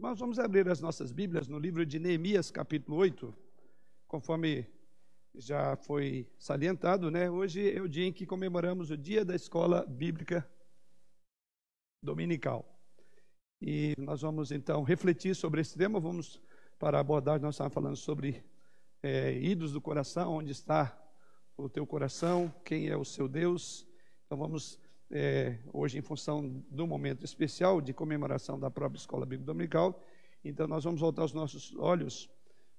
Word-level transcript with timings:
Nós 0.00 0.18
vamos 0.18 0.38
abrir 0.38 0.66
as 0.66 0.80
nossas 0.80 1.12
Bíblias 1.12 1.46
no 1.46 1.58
livro 1.58 1.84
de 1.84 1.98
Neemias, 1.98 2.50
capítulo 2.50 2.96
8, 2.96 3.36
conforme 4.08 4.66
já 5.34 5.76
foi 5.76 6.26
salientado, 6.38 7.10
né? 7.10 7.30
Hoje 7.30 7.70
é 7.70 7.82
o 7.82 7.86
dia 7.86 8.06
em 8.06 8.12
que 8.12 8.24
comemoramos 8.24 8.90
o 8.90 8.96
dia 8.96 9.26
da 9.26 9.34
escola 9.34 9.84
bíblica 9.86 10.50
dominical. 12.02 12.80
E 13.60 13.94
nós 13.98 14.22
vamos 14.22 14.50
então 14.50 14.82
refletir 14.82 15.36
sobre 15.36 15.60
esse 15.60 15.76
tema. 15.76 16.00
Vamos 16.00 16.40
para 16.78 16.98
abordar, 16.98 17.38
nós 17.38 17.56
estávamos 17.56 17.74
falando 17.74 17.96
sobre 17.96 18.42
é, 19.02 19.38
ídolos 19.38 19.74
do 19.74 19.82
coração, 19.82 20.32
onde 20.32 20.50
está 20.50 20.98
o 21.58 21.68
teu 21.68 21.86
coração, 21.86 22.50
quem 22.64 22.88
é 22.88 22.96
o 22.96 23.04
seu 23.04 23.28
Deus. 23.28 23.86
Então 24.24 24.38
vamos 24.38 24.80
é, 25.10 25.58
hoje 25.72 25.98
em 25.98 26.02
função 26.02 26.64
do 26.70 26.86
momento 26.86 27.24
especial 27.24 27.80
de 27.80 27.92
comemoração 27.92 28.58
da 28.58 28.70
própria 28.70 28.98
Escola 28.98 29.26
Bíblica 29.26 29.46
Dominical. 29.46 30.04
Então, 30.44 30.66
nós 30.66 30.84
vamos 30.84 31.00
voltar 31.00 31.24
os 31.24 31.32
nossos 31.32 31.74
olhos 31.76 32.30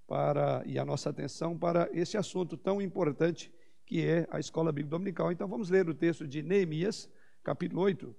para 0.08 0.64
e 0.66 0.80
a 0.80 0.86
nossa 0.86 1.10
atenção 1.10 1.58
para 1.58 1.90
esse 1.92 2.18
assunto 2.18 2.58
tão 2.58 2.82
importante 2.82 3.54
que 3.86 4.06
é 4.06 4.28
a 4.32 4.40
Escola 4.40 4.72
Bíblica 4.72 4.92
Dominical. 4.92 5.32
Então, 5.32 5.48
vamos 5.48 5.70
ler 5.70 5.88
o 5.90 5.94
texto 5.94 6.28
de 6.28 6.42
Neemias, 6.42 7.10
capítulo 7.44 7.82
8. 7.82 8.16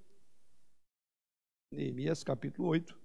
Neemias, 1.72 2.22
capítulo 2.22 2.68
8. 2.68 3.00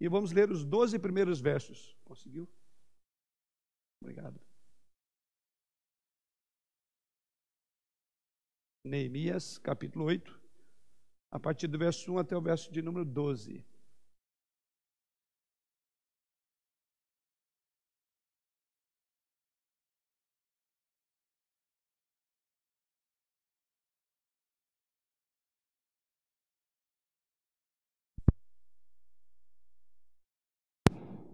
E 0.00 0.08
vamos 0.08 0.32
ler 0.32 0.50
os 0.50 0.64
12 0.64 0.98
primeiros 0.98 1.40
versos. 1.40 1.96
Conseguiu? 2.04 2.48
Obrigado. 4.02 4.51
Neemias, 8.84 9.58
capítulo 9.58 10.06
8, 10.06 10.40
a 11.30 11.38
partir 11.38 11.68
do 11.68 11.78
verso 11.78 12.12
1 12.12 12.18
até 12.18 12.36
o 12.36 12.40
verso 12.40 12.72
de 12.72 12.82
número 12.82 13.04
12. 13.04 13.64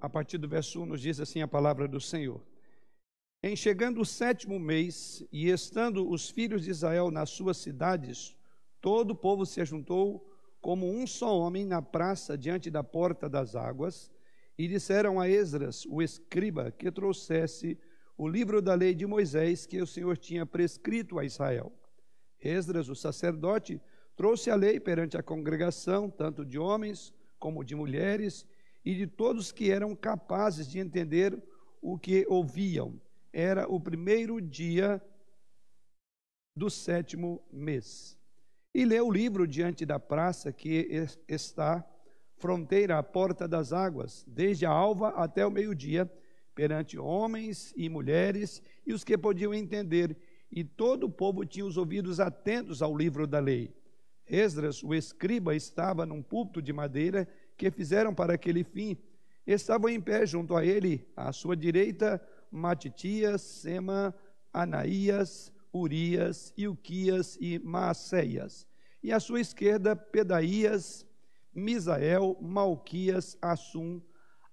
A 0.01 0.09
partir 0.11 0.37
do 0.37 0.47
verso 0.47 0.83
1 0.83 0.87
nos 0.87 1.01
diz 1.01 1.19
assim 1.19 1.41
a 1.41 1.49
palavra 1.49 1.89
do 1.89 1.99
Senhor. 1.99 2.43
Em 3.41 3.55
chegando 3.55 4.01
o 4.01 4.05
sétimo 4.05 4.59
mês, 4.59 5.25
e 5.31 5.49
estando 5.49 6.11
os 6.11 6.29
filhos 6.29 6.65
de 6.65 6.73
Israel 6.73 7.09
nas 7.09 7.31
suas 7.31 7.57
cidades, 7.59 8.37
todo 8.81 9.13
o 9.13 9.15
povo 9.15 9.47
se 9.47 9.61
ajuntou 9.61 10.29
como 10.61 10.91
um 10.91 11.07
só 11.07 11.39
homem 11.39 11.65
na 11.65 11.81
praça 11.81 12.37
diante 12.37 12.69
da 12.69 12.83
porta 12.83 13.29
das 13.29 13.55
águas, 13.55 14.11
e 14.59 14.67
disseram 14.67 15.21
a 15.21 15.29
Esdras, 15.29 15.87
o 15.89 16.03
escriba, 16.03 16.73
que 16.73 16.91
trouxesse 16.91 17.79
o 18.17 18.27
livro 18.27 18.61
da 18.61 18.75
lei 18.75 18.93
de 18.93 19.07
Moisés 19.07 19.67
que 19.67 19.81
o 19.81 19.87
Senhor 19.87 20.19
tinha 20.19 20.45
prescrito 20.45 21.17
a 21.17 21.25
Israel. 21.25 21.73
Esdras, 22.41 22.89
o 22.89 22.97
sacerdote, 22.97 23.81
trouxe 24.17 24.51
a 24.51 24.57
lei 24.57 24.81
perante 24.81 25.17
a 25.17 25.23
congregação, 25.23 26.11
tanto 26.11 26.45
de 26.45 26.59
homens 26.59 27.15
como 27.39 27.63
de 27.63 27.77
mulheres, 27.77 28.45
e 28.85 28.97
de 28.97 29.07
todos 29.07 29.53
que 29.53 29.71
eram 29.71 29.95
capazes 29.95 30.69
de 30.69 30.81
entender 30.81 31.41
o 31.81 31.97
que 31.97 32.27
ouviam 32.29 33.01
era 33.33 33.69
o 33.69 33.81
primeiro 33.81 34.41
dia 34.41 35.03
do 36.57 36.69
sétimo 36.69 37.43
mês. 37.53 38.19
E 38.75 38.85
leu 38.85 39.07
o 39.07 39.13
livro 39.13 39.47
diante 39.47 39.87
da 39.87 39.99
praça 39.99 40.53
que 40.53 40.89
está 41.27 41.85
fronteira 42.37 42.99
à 42.99 43.03
porta 43.03 43.49
das 43.49 43.73
águas, 43.73 44.25
desde 44.27 44.65
a 44.65 44.71
alva 44.71 45.09
até 45.11 45.47
o 45.47 45.51
meio-dia, 45.51 46.11
perante 46.55 46.99
homens 46.99 47.73
e 47.77 47.89
mulheres 47.89 48.63
e 48.87 48.93
os 48.93 49.05
que 49.05 49.17
podiam 49.17 49.55
entender, 49.55 50.17
e 50.51 50.65
todo 50.65 51.05
o 51.05 51.11
povo 51.11 51.45
tinha 51.45 51.65
os 51.65 51.77
ouvidos 51.77 52.19
atentos 52.21 52.83
ao 52.83 52.97
livro 52.97 53.27
da 53.27 53.39
lei. 53.39 53.73
Esdras, 54.27 54.83
o 54.83 54.95
escriba, 54.95 55.55
estava 55.55 56.05
num 56.05 56.23
púlpito 56.23 56.61
de 56.61 56.73
madeira 56.73 57.29
que 57.57 57.71
fizeram 57.71 58.15
para 58.15 58.35
aquele 58.35 58.63
fim. 58.63 58.97
Estavam 59.47 59.89
em 59.89 60.01
pé 60.01 60.27
junto 60.27 60.55
a 60.57 60.65
ele, 60.65 61.07
à 61.17 61.33
sua 61.33 61.57
direita, 61.57 62.21
Matitias, 62.51 63.43
Sema, 63.43 64.15
Anaías, 64.53 65.53
Urias, 65.73 66.53
Ilquias 66.57 67.37
e 67.41 67.59
Maacéias. 67.59 68.67
E 69.03 69.13
à 69.13 69.21
sua 69.21 69.41
esquerda, 69.41 69.95
Pedaías, 69.95 71.07
Misael, 71.55 72.37
Malquias, 72.41 73.37
Assum, 73.41 74.01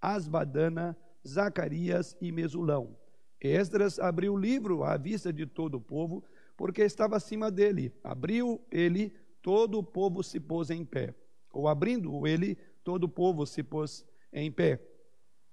Asbadana, 0.01 0.97
Zacarias 1.27 2.15
e 2.21 2.31
Mesulão. 2.31 2.95
Esdras 3.41 3.99
abriu 3.99 4.33
o 4.33 4.37
livro 4.37 4.83
à 4.83 4.97
vista 4.97 5.31
de 5.31 5.45
todo 5.45 5.75
o 5.75 5.81
povo, 5.81 6.23
porque 6.55 6.81
estava 6.81 7.17
acima 7.17 7.51
dele. 7.51 7.93
Abriu 8.03 8.61
ele, 8.71 9.13
todo 9.41 9.79
o 9.79 9.83
povo 9.83 10.23
se 10.23 10.39
pôs 10.39 10.69
em 10.69 10.85
pé. 10.85 11.13
Ou 11.53 11.67
abrindo 11.67 12.25
ele, 12.27 12.55
todo 12.83 13.05
o 13.05 13.09
povo 13.09 13.45
se 13.45 13.63
pôs 13.63 14.05
em 14.31 14.51
pé. 14.51 14.81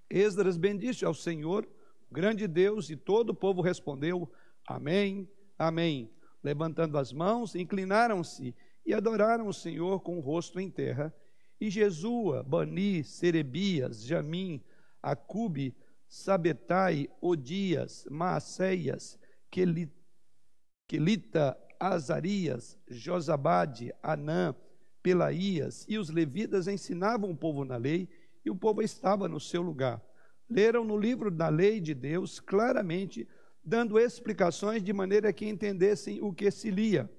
Esdras 0.09 0.57
bendisse 0.57 1.05
ao 1.05 1.13
Senhor, 1.13 1.67
grande 2.13 2.47
Deus, 2.47 2.89
e 2.89 2.95
todo 2.95 3.31
o 3.31 3.35
povo 3.35 3.61
respondeu: 3.61 4.31
Amém, 4.65 5.27
Amém. 5.57 6.11
Levantando 6.43 6.97
as 6.97 7.13
mãos, 7.13 7.55
inclinaram-se 7.55 8.53
e 8.85 8.93
adoraram 8.93 9.47
o 9.47 9.53
Senhor 9.53 10.01
com 10.01 10.17
o 10.17 10.21
rosto 10.21 10.59
em 10.59 10.69
terra. 10.69 11.13
E 11.59 11.69
Jesua, 11.69 12.43
Bani, 12.43 13.03
Serebias, 13.03 14.03
Jamim, 14.03 14.61
Acube, 15.01 15.73
Sabetai, 16.07 17.07
Odias, 17.21 18.05
Maacéias, 18.09 19.17
Quelita, 19.49 19.95
Azarias, 21.79 22.77
Josabade, 22.89 23.93
Anã, 24.01 24.53
Pelaías 25.01 25.85
e 25.87 25.97
os 25.97 26.09
levitas 26.09 26.67
ensinavam 26.67 27.31
o 27.31 27.37
povo 27.37 27.63
na 27.63 27.77
lei, 27.77 28.09
e 28.45 28.49
o 28.49 28.55
povo 28.55 28.81
estava 28.81 29.29
no 29.29 29.39
seu 29.39 29.61
lugar 29.61 30.01
leram 30.53 30.85
no 30.85 30.95
livro 30.95 31.31
da 31.31 31.49
lei 31.49 31.79
de 31.79 31.95
Deus 31.95 32.39
claramente, 32.39 33.27
dando 33.63 33.97
explicações 33.97 34.83
de 34.83 34.93
maneira 34.93 35.33
que 35.33 35.47
entendessem 35.47 36.21
o 36.21 36.31
que 36.31 36.51
se 36.51 36.69
lia. 36.69 37.09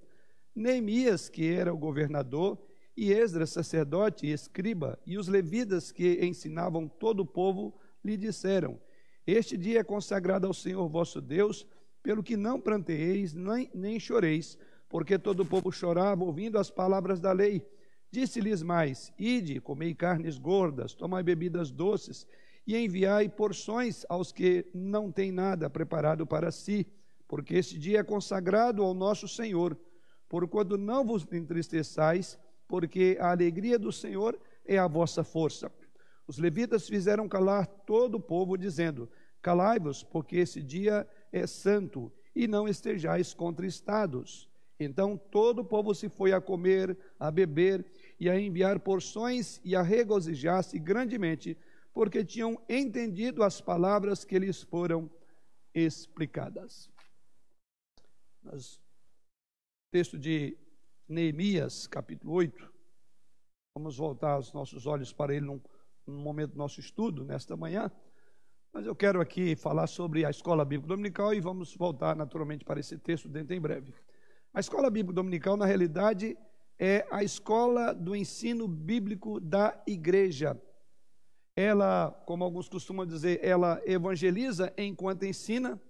Neemias, 0.55 1.28
que 1.28 1.53
era 1.53 1.75
o 1.75 1.77
governador, 1.77 2.56
e 2.97 3.12
Esdras, 3.12 3.50
sacerdote 3.50 4.27
e 4.27 4.31
escriba, 4.31 4.97
e 5.05 5.19
os 5.19 5.27
levitas 5.27 5.91
que 5.91 6.25
ensinavam 6.25 6.87
todo 6.87 7.21
o 7.21 7.27
povo, 7.27 7.75
lhe 8.05 8.17
disseram: 8.17 8.78
Este 9.27 9.56
dia 9.56 9.81
é 9.81 9.84
consagrado 9.84 10.47
ao 10.47 10.55
Senhor 10.55 10.89
vosso 10.89 11.21
Deus, 11.21 11.66
pelo 12.05 12.22
que 12.22 12.37
não 12.37 12.61
planteeis 12.61 13.34
nem, 13.34 13.69
nem 13.75 13.99
choreis, 13.99 14.56
porque 14.89 15.19
todo 15.19 15.41
o 15.41 15.47
povo 15.47 15.72
chorava 15.72 16.22
ouvindo 16.22 16.56
as 16.56 16.71
palavras 16.71 17.19
da 17.19 17.33
lei. 17.33 17.66
Disse-lhes 18.12 18.62
mais: 18.62 19.12
Ide, 19.19 19.61
comei 19.61 19.93
carnes 19.93 20.39
gordas, 20.39 20.95
tomai 20.95 21.25
bebidas 21.25 21.72
doces, 21.72 22.28
e 22.67 22.77
enviai 22.77 23.29
porções 23.29 24.05
aos 24.09 24.33
que 24.33 24.67
não 24.73 25.11
têm 25.13 25.31
nada 25.31 25.69
preparado 25.69 26.27
para 26.27 26.51
si, 26.51 26.87
porque 27.29 27.55
este 27.55 27.79
dia 27.79 28.01
é 28.01 28.05
consagrado 28.05 28.83
ao 28.83 28.95
nosso 28.95 29.29
Senhor. 29.29 29.79
Porquanto 30.29 30.79
não 30.79 31.05
vos 31.05 31.27
entristeçais, 31.33 32.39
porque 32.67 33.17
a 33.21 33.31
alegria 33.31 33.79
do 33.79 33.93
Senhor 33.93 34.39
é 34.65 34.79
a 34.79 34.87
vossa 34.87 35.23
força. 35.23 35.71
Os 36.27 36.39
levitas 36.39 36.89
fizeram 36.89 37.29
calar 37.29 37.67
todo 37.67 38.17
o 38.17 38.21
povo, 38.21 38.57
dizendo: 38.57 39.09
Calai-vos, 39.43 40.03
porque 40.03 40.37
esse 40.37 40.63
dia 40.63 41.07
é 41.31 41.47
santo, 41.47 42.11
e 42.35 42.49
não 42.49 42.67
estejais 42.67 43.35
contristados. 43.35 44.49
Então 44.81 45.17
todo 45.17 45.61
o 45.61 45.65
povo 45.65 45.95
se 45.95 46.09
foi 46.09 46.33
a 46.33 46.41
comer, 46.41 46.97
a 47.19 47.31
beber 47.31 47.85
e 48.19 48.29
a 48.29 48.39
enviar 48.39 48.81
porções 48.81 49.61
e 49.65 49.77
a 49.77 49.83
regozijar-se 49.83 50.79
grandemente 50.79 51.57
porque 51.94 52.25
tinham 52.25 52.60
entendido 52.69 53.45
as 53.45 53.60
palavras 53.60 54.24
que 54.24 54.36
lhes 54.36 54.60
foram 54.63 55.09
explicadas. 55.72 56.91
Mas, 58.42 58.80
texto 59.92 60.19
de 60.19 60.59
Neemias, 61.09 61.86
capítulo 61.86 62.33
8. 62.33 62.72
Vamos 63.77 63.97
voltar 63.97 64.39
os 64.39 64.53
nossos 64.53 64.86
olhos 64.86 65.13
para 65.13 65.34
ele 65.34 65.47
num, 65.47 65.60
num 66.04 66.21
momento 66.21 66.51
do 66.53 66.59
nosso 66.59 66.80
estudo, 66.80 67.24
nesta 67.24 67.57
manhã. 67.57 67.91
Mas 68.72 68.86
eu 68.86 68.97
quero 68.97 69.21
aqui 69.21 69.54
falar 69.54 69.86
sobre 69.86 70.24
a 70.24 70.30
escola 70.30 70.65
bíblica 70.65 70.89
dominical 70.89 71.33
e 71.33 71.41
vamos 71.41 71.77
voltar 71.77 72.16
naturalmente 72.16 72.65
para 72.65 72.80
esse 72.80 72.98
texto 72.98 73.28
dentro 73.28 73.54
em 73.54 73.60
breve. 73.60 73.95
A 74.53 74.59
escola 74.59 74.91
bíblica 74.91 75.15
dominical, 75.15 75.57
na 75.57 75.65
realidade, 75.65 76.36
é 76.77 77.07
a 77.09 77.22
escola 77.22 77.95
do 77.95 78.16
ensino 78.16 78.66
bíblico 78.66 79.39
da 79.39 79.80
igreja 79.86 80.60
ela, 81.56 82.10
como 82.27 82.42
alguns 82.42 82.68
costumam 82.68 83.06
dizer, 83.06 83.41
ela 83.42 83.80
evangeliza 83.84 84.72
enquanto 84.77 85.24
ensina, 85.24 85.80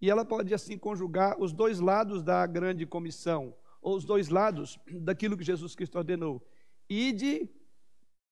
e 0.00 0.10
ela 0.10 0.24
pode 0.24 0.52
assim 0.52 0.76
conjugar 0.76 1.40
os 1.40 1.52
dois 1.52 1.80
lados 1.80 2.22
da 2.22 2.46
grande 2.46 2.84
comissão, 2.84 3.54
ou 3.80 3.96
os 3.96 4.04
dois 4.04 4.28
lados 4.28 4.78
daquilo 5.00 5.36
que 5.36 5.44
Jesus 5.44 5.74
Cristo 5.74 5.96
ordenou. 5.96 6.46
Ide, 6.88 7.48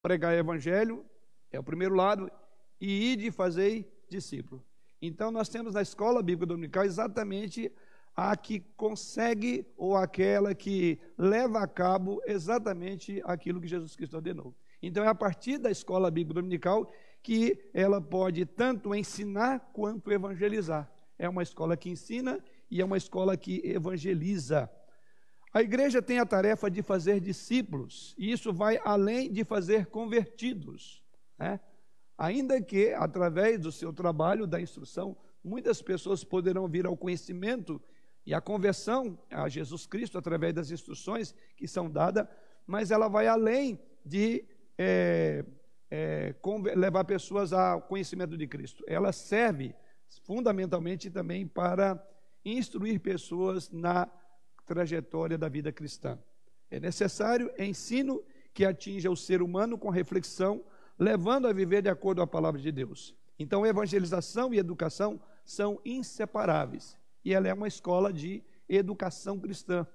pregar 0.02 0.34
evangelho, 0.34 1.04
É 1.50 1.58
o 1.58 1.62
primeiro 1.62 1.94
lado, 1.94 2.28
e 2.80 3.12
ide 3.12 3.30
fazer 3.30 3.88
discípulo. 4.08 4.60
Então, 5.00 5.30
nós 5.30 5.48
temos 5.48 5.74
na 5.74 5.82
escola 5.82 6.20
bíblica 6.20 6.46
dominical 6.46 6.84
exatamente 6.84 7.72
a 8.16 8.36
que 8.36 8.60
consegue 8.76 9.64
ou 9.76 9.96
aquela 9.96 10.52
que 10.52 10.98
leva 11.16 11.60
a 11.60 11.68
cabo 11.68 12.20
exatamente 12.26 13.22
aquilo 13.24 13.60
que 13.60 13.68
Jesus 13.68 13.94
Cristo 13.94 14.16
ordenou. 14.16 14.52
Então, 14.86 15.04
é 15.04 15.08
a 15.08 15.14
partir 15.14 15.58
da 15.58 15.70
escola 15.70 16.10
bíblica 16.10 16.40
dominical 16.40 16.92
que 17.22 17.70
ela 17.72 18.00
pode 18.00 18.44
tanto 18.44 18.94
ensinar 18.94 19.70
quanto 19.72 20.12
evangelizar. 20.12 20.90
É 21.18 21.28
uma 21.28 21.42
escola 21.42 21.76
que 21.76 21.88
ensina 21.88 22.38
e 22.70 22.80
é 22.80 22.84
uma 22.84 22.98
escola 22.98 23.36
que 23.36 23.62
evangeliza. 23.64 24.70
A 25.52 25.62
igreja 25.62 26.02
tem 26.02 26.18
a 26.18 26.26
tarefa 26.26 26.70
de 26.70 26.82
fazer 26.82 27.20
discípulos, 27.20 28.14
e 28.18 28.30
isso 28.30 28.52
vai 28.52 28.78
além 28.84 29.32
de 29.32 29.44
fazer 29.44 29.86
convertidos. 29.86 31.02
Né? 31.38 31.60
Ainda 32.18 32.60
que, 32.60 32.92
através 32.92 33.60
do 33.60 33.72
seu 33.72 33.92
trabalho, 33.92 34.46
da 34.46 34.60
instrução, 34.60 35.16
muitas 35.42 35.80
pessoas 35.80 36.24
poderão 36.24 36.68
vir 36.68 36.86
ao 36.86 36.96
conhecimento 36.96 37.80
e 38.26 38.34
à 38.34 38.40
conversão 38.40 39.18
a 39.30 39.48
Jesus 39.48 39.86
Cristo 39.86 40.18
através 40.18 40.52
das 40.52 40.70
instruções 40.70 41.34
que 41.56 41.68
são 41.68 41.90
dadas, 41.90 42.26
mas 42.66 42.90
ela 42.90 43.08
vai 43.08 43.26
além 43.28 43.80
de 44.04 44.44
é, 44.78 45.44
é, 45.90 46.34
levar 46.74 47.04
pessoas 47.04 47.52
ao 47.52 47.82
conhecimento 47.82 48.36
de 48.36 48.46
Cristo. 48.46 48.84
Ela 48.86 49.12
serve 49.12 49.74
fundamentalmente 50.22 51.10
também 51.10 51.46
para 51.46 52.02
instruir 52.44 53.00
pessoas 53.00 53.70
na 53.70 54.08
trajetória 54.66 55.38
da 55.38 55.48
vida 55.48 55.72
cristã. 55.72 56.18
É 56.70 56.80
necessário 56.80 57.50
ensino 57.58 58.22
que 58.52 58.64
atinja 58.64 59.10
o 59.10 59.16
ser 59.16 59.42
humano 59.42 59.76
com 59.78 59.90
reflexão 59.90 60.64
levando 60.98 61.46
a 61.46 61.52
viver 61.52 61.82
de 61.82 61.88
acordo 61.88 62.18
com 62.18 62.24
a 62.24 62.26
palavra 62.26 62.60
de 62.60 62.70
Deus. 62.70 63.14
Então, 63.38 63.66
evangelização 63.66 64.54
e 64.54 64.58
educação 64.58 65.20
são 65.44 65.80
inseparáveis. 65.84 66.96
E 67.24 67.34
ela 67.34 67.48
é 67.48 67.54
uma 67.54 67.68
escola 67.68 68.12
de 68.12 68.42
educação 68.68 69.38
cristã. 69.38 69.86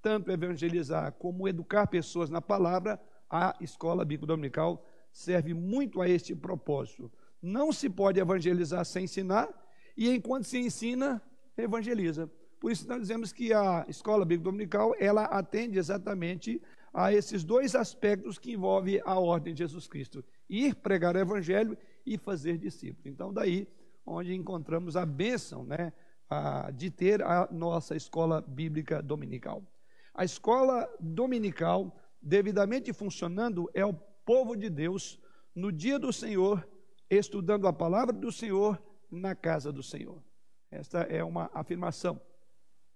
Tanto 0.00 0.30
evangelizar 0.30 1.12
como 1.12 1.48
educar 1.48 1.86
pessoas 1.86 2.30
na 2.30 2.40
palavra, 2.40 3.00
a 3.30 3.54
escola 3.60 4.04
bíblica 4.04 4.26
dominical 4.26 4.84
serve 5.12 5.54
muito 5.54 6.00
a 6.00 6.08
este 6.08 6.34
propósito. 6.34 7.10
Não 7.40 7.72
se 7.72 7.88
pode 7.88 8.20
evangelizar 8.20 8.84
sem 8.84 9.04
ensinar, 9.04 9.48
e 9.96 10.10
enquanto 10.10 10.44
se 10.44 10.58
ensina, 10.58 11.22
evangeliza. 11.56 12.30
Por 12.58 12.72
isso 12.72 12.88
nós 12.88 13.00
dizemos 13.00 13.32
que 13.32 13.52
a 13.52 13.84
escola 13.88 14.24
bíblica 14.24 14.50
dominical, 14.50 14.94
ela 14.98 15.24
atende 15.24 15.78
exatamente 15.78 16.60
a 16.92 17.12
esses 17.12 17.44
dois 17.44 17.74
aspectos 17.74 18.38
que 18.38 18.52
envolvem 18.52 19.00
a 19.04 19.18
ordem 19.18 19.52
de 19.52 19.58
Jesus 19.58 19.86
Cristo: 19.86 20.24
ir 20.48 20.74
pregar 20.76 21.14
o 21.14 21.18
evangelho 21.18 21.76
e 22.06 22.16
fazer 22.16 22.58
discípulos. 22.58 23.06
Então, 23.06 23.32
daí 23.32 23.68
onde 24.06 24.34
encontramos 24.34 24.96
a 24.96 25.06
bênção 25.06 25.64
né, 25.64 25.92
a, 26.28 26.70
de 26.70 26.90
ter 26.90 27.22
a 27.22 27.48
nossa 27.50 27.96
escola 27.96 28.40
bíblica 28.40 29.02
dominical. 29.02 29.62
A 30.14 30.24
escola 30.24 30.88
dominical, 31.00 31.94
devidamente 32.24 32.92
funcionando, 32.92 33.70
é 33.74 33.84
o 33.84 33.92
povo 33.92 34.56
de 34.56 34.70
Deus 34.70 35.20
no 35.54 35.70
dia 35.70 35.98
do 35.98 36.12
Senhor, 36.12 36.66
estudando 37.10 37.68
a 37.68 37.72
palavra 37.72 38.14
do 38.14 38.32
Senhor 38.32 38.82
na 39.10 39.34
casa 39.34 39.70
do 39.70 39.82
Senhor. 39.82 40.22
Esta 40.70 41.02
é 41.02 41.22
uma 41.22 41.50
afirmação. 41.52 42.20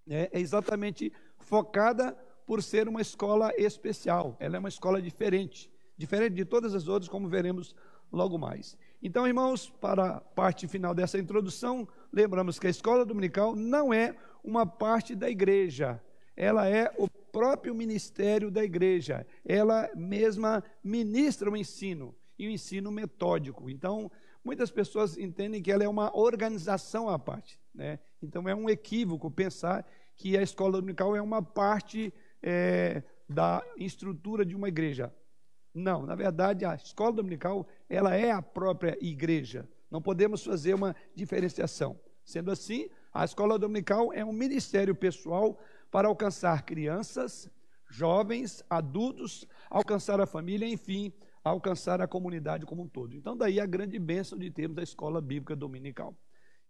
É, 0.08 0.30
é 0.32 0.40
exatamente 0.40 1.12
focada 1.38 2.12
por 2.46 2.62
ser 2.62 2.88
uma 2.88 3.02
escola 3.02 3.52
especial. 3.58 4.34
Ela 4.40 4.56
é 4.56 4.58
uma 4.58 4.70
escola 4.70 5.00
diferente, 5.02 5.70
diferente 5.96 6.34
de 6.34 6.46
todas 6.46 6.74
as 6.74 6.88
outras, 6.88 7.08
como 7.08 7.28
veremos 7.28 7.76
logo 8.10 8.38
mais. 8.38 8.76
Então, 9.02 9.26
irmãos, 9.26 9.68
para 9.68 10.16
a 10.16 10.20
parte 10.20 10.66
final 10.66 10.94
dessa 10.94 11.18
introdução, 11.18 11.86
lembramos 12.10 12.58
que 12.58 12.66
a 12.66 12.70
escola 12.70 13.04
dominical 13.04 13.54
não 13.54 13.92
é 13.92 14.16
uma 14.42 14.66
parte 14.66 15.14
da 15.14 15.28
igreja, 15.28 16.02
ela 16.34 16.66
é 16.66 16.90
o 16.96 17.08
próprio 17.38 17.72
ministério 17.72 18.50
da 18.50 18.64
igreja. 18.64 19.24
Ela 19.44 19.88
mesma 19.94 20.64
ministra 20.82 21.48
o 21.48 21.56
ensino, 21.56 22.12
e 22.36 22.48
o 22.48 22.50
ensino 22.50 22.90
metódico. 22.90 23.70
Então, 23.70 24.10
muitas 24.44 24.72
pessoas 24.72 25.16
entendem 25.16 25.62
que 25.62 25.70
ela 25.70 25.84
é 25.84 25.88
uma 25.88 26.16
organização 26.16 27.08
à 27.08 27.16
parte. 27.16 27.60
Né? 27.72 28.00
Então, 28.20 28.48
é 28.48 28.54
um 28.56 28.68
equívoco 28.68 29.30
pensar 29.30 29.86
que 30.16 30.36
a 30.36 30.42
escola 30.42 30.72
dominical 30.72 31.14
é 31.14 31.22
uma 31.22 31.40
parte 31.40 32.12
é, 32.42 33.04
da 33.28 33.62
estrutura 33.76 34.44
de 34.44 34.56
uma 34.56 34.66
igreja. 34.66 35.14
Não, 35.72 36.04
na 36.04 36.16
verdade, 36.16 36.64
a 36.64 36.74
escola 36.74 37.12
dominical, 37.12 37.68
ela 37.88 38.16
é 38.16 38.32
a 38.32 38.42
própria 38.42 38.98
igreja. 39.00 39.68
Não 39.88 40.02
podemos 40.02 40.44
fazer 40.44 40.74
uma 40.74 40.96
diferenciação. 41.14 42.00
Sendo 42.24 42.50
assim, 42.50 42.90
a 43.14 43.24
escola 43.24 43.56
dominical 43.60 44.12
é 44.12 44.24
um 44.24 44.32
ministério 44.32 44.92
pessoal 44.92 45.56
para 45.90 46.08
alcançar 46.08 46.62
crianças, 46.62 47.50
jovens, 47.90 48.62
adultos, 48.68 49.46
alcançar 49.70 50.20
a 50.20 50.26
família, 50.26 50.68
enfim, 50.68 51.12
alcançar 51.42 52.00
a 52.00 52.06
comunidade 52.06 52.66
como 52.66 52.82
um 52.82 52.88
todo. 52.88 53.16
Então, 53.16 53.36
daí 53.36 53.58
a 53.58 53.66
grande 53.66 53.98
bênção 53.98 54.38
de 54.38 54.50
termos 54.50 54.78
a 54.78 54.82
escola 54.82 55.20
bíblica 55.20 55.56
dominical. 55.56 56.16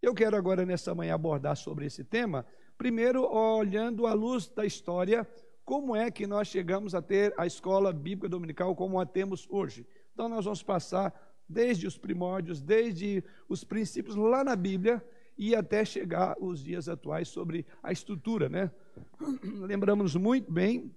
Eu 0.01 0.15
quero 0.15 0.37
agora, 0.37 0.65
nessa 0.65 0.95
manhã, 0.95 1.15
abordar 1.15 1.57
sobre 1.57 1.87
esse 1.87 2.05
tema, 2.05 2.47
primeiro 2.77 3.25
olhando 3.25 4.07
à 4.07 4.15
luz 4.15 4.49
da 4.49 4.65
história 4.65 5.29
como 5.65 5.95
é 5.95 6.11
que 6.11 6.27
nós 6.27 6.49
chegamos 6.49 6.95
a 6.95 7.03
ter 7.03 7.35
a 7.37 7.47
escola 7.47 7.93
bíblica 7.93 8.29
dominical 8.29 8.75
como 8.75 9.01
a 9.01 9.05
temos 9.05 9.47
hoje. 9.51 9.87
Então, 10.15 10.29
nós 10.29 10.45
vamos 10.45 10.63
passar 10.63 11.13
desde 11.49 11.87
os 11.87 11.99
primórdios, 11.99 12.61
desde 12.61 13.25
os 13.49 13.65
princípios 13.65 14.15
lá 14.15 14.45
na 14.45 14.55
Bíblia 14.55 15.05
e 15.39 15.55
até 15.55 15.85
chegar 15.85 16.37
os 16.41 16.63
dias 16.63 16.89
atuais 16.89 17.29
sobre 17.29 17.65
a 17.83 17.93
estrutura, 17.93 18.49
né? 18.49 18.71
Lembramos 19.43 20.17
muito 20.17 20.53
bem 20.53 20.95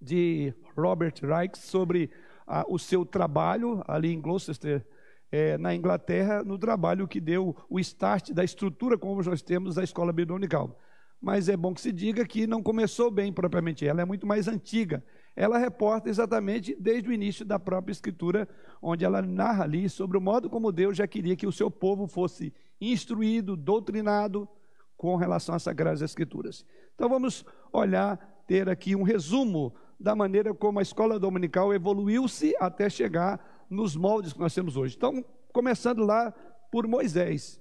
de 0.00 0.54
Robert 0.76 1.14
Reich 1.22 1.58
sobre 1.58 2.10
ah, 2.46 2.64
o 2.68 2.78
seu 2.78 3.04
trabalho 3.04 3.82
ali 3.88 4.12
em 4.12 4.20
Gloucester, 4.20 4.86
é, 5.32 5.58
na 5.58 5.74
Inglaterra, 5.74 6.44
no 6.44 6.56
trabalho 6.56 7.08
que 7.08 7.20
deu 7.20 7.56
o 7.68 7.80
start 7.80 8.30
da 8.30 8.44
estrutura 8.44 8.96
como 8.96 9.20
nós 9.22 9.42
temos 9.42 9.76
a 9.76 9.82
escola 9.82 10.12
bíblica 10.12 10.34
dominical 10.34 10.78
mas 11.20 11.48
é 11.48 11.56
bom 11.56 11.74
que 11.74 11.80
se 11.80 11.92
diga 11.92 12.24
que 12.26 12.46
não 12.46 12.62
começou 12.62 13.10
bem 13.10 13.32
propriamente, 13.32 13.86
ela 13.86 14.02
é 14.02 14.04
muito 14.04 14.26
mais 14.26 14.48
antiga. 14.48 15.02
Ela 15.34 15.58
reporta 15.58 16.08
exatamente 16.08 16.76
desde 16.78 17.08
o 17.08 17.12
início 17.12 17.44
da 17.44 17.58
própria 17.58 17.92
Escritura, 17.92 18.48
onde 18.80 19.04
ela 19.04 19.20
narra 19.20 19.64
ali 19.64 19.88
sobre 19.88 20.16
o 20.16 20.20
modo 20.20 20.48
como 20.48 20.72
Deus 20.72 20.96
já 20.96 21.06
queria 21.06 21.36
que 21.36 21.46
o 21.46 21.52
seu 21.52 21.70
povo 21.70 22.06
fosse 22.06 22.54
instruído, 22.80 23.56
doutrinado 23.56 24.48
com 24.96 25.16
relação 25.16 25.54
às 25.54 25.62
Sagradas 25.62 26.02
Escrituras. 26.02 26.64
Então 26.94 27.08
vamos 27.08 27.44
olhar, 27.72 28.16
ter 28.46 28.68
aqui 28.68 28.96
um 28.96 29.02
resumo 29.02 29.74
da 29.98 30.14
maneira 30.14 30.54
como 30.54 30.78
a 30.78 30.82
escola 30.82 31.18
dominical 31.18 31.72
evoluiu-se 31.72 32.54
até 32.60 32.88
chegar 32.88 33.66
nos 33.68 33.96
moldes 33.96 34.32
que 34.32 34.38
nós 34.38 34.54
temos 34.54 34.76
hoje. 34.76 34.94
Então, 34.96 35.24
começando 35.52 36.04
lá 36.04 36.32
por 36.70 36.86
Moisés 36.86 37.60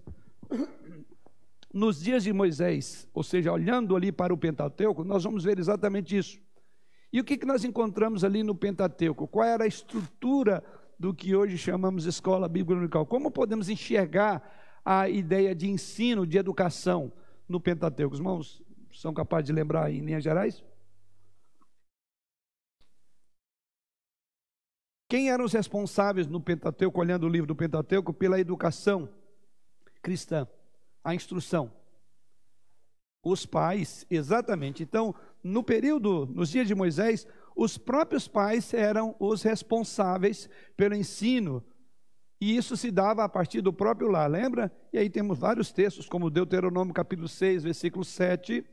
nos 1.73 2.01
dias 2.01 2.23
de 2.23 2.31
Moisés, 2.31 3.07
ou 3.13 3.23
seja, 3.23 3.51
olhando 3.51 3.95
ali 3.95 4.11
para 4.11 4.33
o 4.33 4.37
Pentateuco, 4.37 5.03
nós 5.03 5.23
vamos 5.23 5.43
ver 5.43 5.59
exatamente 5.59 6.15
isso. 6.15 6.39
E 7.11 7.19
o 7.19 7.23
que, 7.23 7.37
que 7.37 7.45
nós 7.45 7.63
encontramos 7.63 8.23
ali 8.23 8.43
no 8.43 8.55
Pentateuco? 8.55 9.27
Qual 9.27 9.45
era 9.45 9.63
a 9.63 9.67
estrutura 9.67 10.63
do 10.99 11.13
que 11.13 11.35
hoje 11.35 11.57
chamamos 11.57 12.05
escola 12.05 12.47
bíblica? 12.47 13.03
Como 13.05 13.31
podemos 13.31 13.69
enxergar 13.69 14.41
a 14.85 15.09
ideia 15.09 15.55
de 15.55 15.67
ensino, 15.67 16.25
de 16.25 16.37
educação 16.37 17.11
no 17.49 17.59
Pentateuco? 17.59 18.13
Os 18.13 18.19
irmãos 18.19 18.63
são 18.93 19.13
capazes 19.13 19.47
de 19.47 19.53
lembrar 19.53 19.91
em 19.91 19.99
linhas 19.99 20.23
gerais? 20.23 20.63
Quem 25.09 25.29
eram 25.29 25.43
os 25.43 25.53
responsáveis 25.53 26.27
no 26.27 26.39
Pentateuco, 26.39 26.99
olhando 26.99 27.25
o 27.25 27.29
livro 27.29 27.47
do 27.47 27.55
Pentateuco, 27.55 28.13
pela 28.13 28.39
educação 28.39 29.09
cristã? 30.01 30.47
a 31.05 31.13
instrução? 31.13 31.71
Os 33.23 33.45
pais, 33.45 34.05
exatamente. 34.09 34.81
Então, 34.81 35.13
no 35.43 35.63
período, 35.63 36.25
nos 36.25 36.49
dias 36.49 36.67
de 36.67 36.73
Moisés, 36.73 37.27
os 37.55 37.77
próprios 37.77 38.27
pais 38.27 38.73
eram 38.73 39.15
os 39.19 39.43
responsáveis 39.43 40.49
pelo 40.75 40.95
ensino. 40.95 41.63
E 42.39 42.55
isso 42.55 42.75
se 42.75 42.91
dava 42.91 43.23
a 43.23 43.29
partir 43.29 43.61
do 43.61 43.71
próprio 43.71 44.09
lar, 44.09 44.29
lembra? 44.29 44.71
E 44.91 44.97
aí 44.97 45.09
temos 45.09 45.39
vários 45.39 45.71
textos, 45.71 46.07
como 46.07 46.29
Deuteronômio 46.29 46.93
capítulo 46.93 47.27
6, 47.27 47.63
versículo 47.63 48.03
7, 48.03 48.65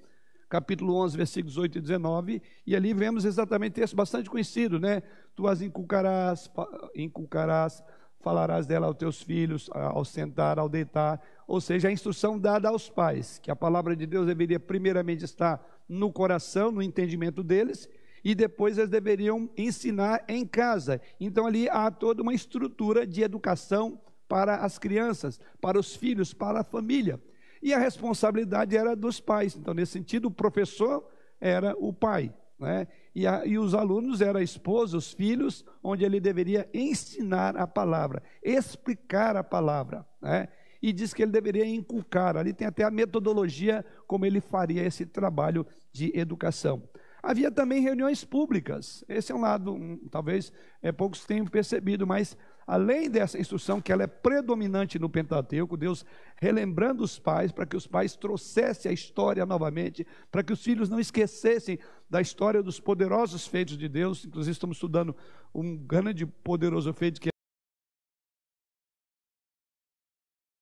capítulo 0.49 0.97
11, 0.97 1.16
versículos 1.16 1.57
8 1.57 1.78
e 1.78 1.81
19, 1.81 2.42
e 2.66 2.76
ali 2.76 2.92
vemos 2.92 3.25
exatamente 3.25 3.75
texto 3.75 3.97
bastante 3.97 4.28
conhecido, 4.28 4.78
né? 4.78 5.02
Tu 5.35 5.47
as 5.47 5.62
inculcarás, 5.62 6.50
inculcarás, 6.95 7.83
falarás 8.21 8.66
dela 8.66 8.87
aos 8.87 8.97
teus 8.97 9.23
filhos, 9.23 9.71
ao 9.73 10.04
sentar, 10.04 10.59
ao 10.59 10.69
deitar, 10.69 11.21
ou 11.47 11.61
seja, 11.61 11.88
a 11.88 11.92
instrução 11.92 12.38
dada 12.38 12.69
aos 12.69 12.90
pais, 12.90 13.38
que 13.38 13.50
a 13.50 13.57
palavra 13.57 13.97
de 13.97 14.07
Deus 14.07 14.26
deveria 14.26 14.61
primeiramente 14.61 15.25
estar 15.25 15.64
no 15.88 16.12
coração, 16.12 16.71
no 16.71 16.83
entendimento 16.83 17.42
deles, 17.42 17.88
e 18.25 18.35
depois 18.35 18.79
eles 18.79 18.91
deveriam 18.91 19.50
ensinar 19.57 20.25
em 20.29 20.47
casa. 20.47 21.00
Então 21.21 21.47
ali 21.47 21.69
há 21.69 21.91
toda 21.91 22.23
uma 22.23 22.35
estrutura 22.35 23.07
de 23.07 23.23
educação 23.23 24.00
para 24.29 24.57
as 24.57 24.79
crianças, 24.79 25.41
para 25.61 25.79
os 25.79 25.95
filhos, 25.95 26.33
para 26.33 26.61
a 26.61 26.64
família. 26.64 27.21
E 27.62 27.73
a 27.73 27.79
responsabilidade 27.79 28.76
era 28.76 28.97
dos 28.97 29.21
pais. 29.21 29.55
Então, 29.55 29.73
nesse 29.73 29.93
sentido, 29.93 30.26
o 30.26 30.31
professor 30.31 31.07
era 31.41 31.76
o 31.79 31.93
pai. 31.93 32.35
Né? 32.59 32.88
E, 33.14 33.26
a, 33.26 33.45
e 33.45 33.59
os 33.59 33.75
alunos 33.75 34.21
eram 34.21 34.41
a 34.41 34.43
esposa, 34.43 34.97
os 34.97 35.12
filhos, 35.12 35.64
onde 35.83 36.05
ele 36.05 36.19
deveria 36.19 36.69
ensinar 36.73 37.57
a 37.57 37.67
palavra, 37.67 38.23
explicar 38.43 39.37
a 39.37 39.45
palavra. 39.45 40.05
Né? 40.21 40.49
E 40.81 40.93
diz 40.93 41.14
que 41.14 41.23
ele 41.23 41.31
deveria 41.31 41.67
inculcar. 41.67 42.37
Ali 42.37 42.52
tem 42.52 42.67
até 42.67 42.83
a 42.83 42.91
metodologia 42.91 43.85
como 44.07 44.26
ele 44.26 44.41
faria 44.41 44.83
esse 44.83 45.07
trabalho 45.07 45.64
de 45.93 46.11
educação. 46.19 46.83
Havia 47.23 47.52
também 47.52 47.81
reuniões 47.81 48.25
públicas. 48.25 49.05
Esse 49.09 49.31
é 49.31 49.35
um 49.35 49.41
lado, 49.41 49.73
um, 49.73 49.97
talvez 50.11 50.52
é, 50.83 50.91
poucos 50.91 51.25
tenham 51.25 51.47
percebido, 51.47 52.05
mas 52.05 52.37
além 52.67 53.09
dessa 53.09 53.38
instrução 53.38 53.81
que 53.81 53.93
ela 53.93 54.02
é 54.02 54.09
predominante 54.09 54.99
no 54.99 55.09
Pentateuco, 55.09 55.76
Deus 55.76 56.05
relembrando 56.35 57.05
os 57.05 57.21
pais 57.21 57.52
para 57.52 57.64
que 57.64 57.76
os 57.76 57.87
pais 57.87 58.17
trouxessem 58.17 58.91
a 58.91 58.93
história 58.93 59.47
novamente, 59.47 60.05
para 60.33 60.43
que 60.43 60.52
os 60.52 60.64
filhos 60.64 60.88
não 60.88 60.99
esquecessem 60.99 61.79
da 62.11 62.21
história 62.21 62.61
dos 62.61 62.81
poderosos 62.81 63.47
feitos 63.47 63.79
de 63.79 63.88
Deus. 63.88 64.25
Inclusive 64.25 64.52
estamos 64.52 64.76
estudando 64.76 65.14
um 65.55 65.76
grande 65.76 66.26
poderoso 66.26 66.93
feito 66.93 67.21
que 67.21 67.29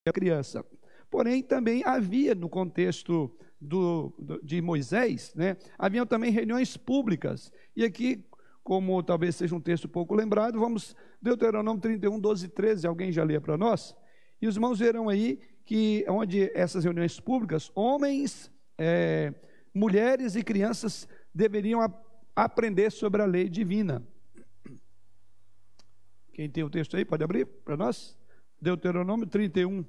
é 0.06 0.10
a 0.10 0.12
criança. 0.12 0.62
Porém, 1.08 1.42
também 1.42 1.82
havia 1.86 2.34
no 2.34 2.50
contexto 2.50 3.34
do, 3.60 4.12
de 4.42 4.62
Moisés, 4.62 5.34
né, 5.34 5.56
haviam 5.78 6.06
também 6.06 6.30
reuniões 6.30 6.76
públicas. 6.76 7.52
E 7.76 7.84
aqui, 7.84 8.24
como 8.62 9.02
talvez 9.02 9.36
seja 9.36 9.54
um 9.54 9.60
texto 9.60 9.88
pouco 9.88 10.14
lembrado, 10.14 10.58
vamos, 10.58 10.96
Deuteronômio 11.20 11.80
31, 11.80 12.18
12 12.18 12.46
e 12.46 12.48
13, 12.48 12.86
alguém 12.86 13.12
já 13.12 13.22
lê 13.22 13.38
para 13.38 13.58
nós? 13.58 13.94
E 14.40 14.46
os 14.46 14.56
irmãos 14.56 14.78
verão 14.78 15.08
aí 15.08 15.38
que, 15.64 16.04
onde 16.08 16.50
essas 16.54 16.84
reuniões 16.84 17.20
públicas, 17.20 17.70
homens, 17.74 18.50
é, 18.78 19.34
mulheres 19.74 20.34
e 20.34 20.42
crianças 20.42 21.06
deveriam 21.34 21.80
a, 21.80 21.92
aprender 22.34 22.90
sobre 22.90 23.20
a 23.20 23.26
lei 23.26 23.48
divina. 23.48 24.02
Quem 26.32 26.48
tem 26.48 26.64
o 26.64 26.70
texto 26.70 26.96
aí, 26.96 27.04
pode 27.04 27.22
abrir 27.22 27.44
para 27.44 27.76
nós? 27.76 28.18
Deuteronômio 28.60 29.26
31. 29.26 29.84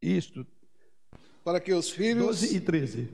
Isto, 0.00 0.46
para 1.44 1.60
que 1.60 1.72
os 1.72 1.90
filhos. 1.90 2.40
12 2.40 2.56
e 2.56 2.60
13. 2.60 3.08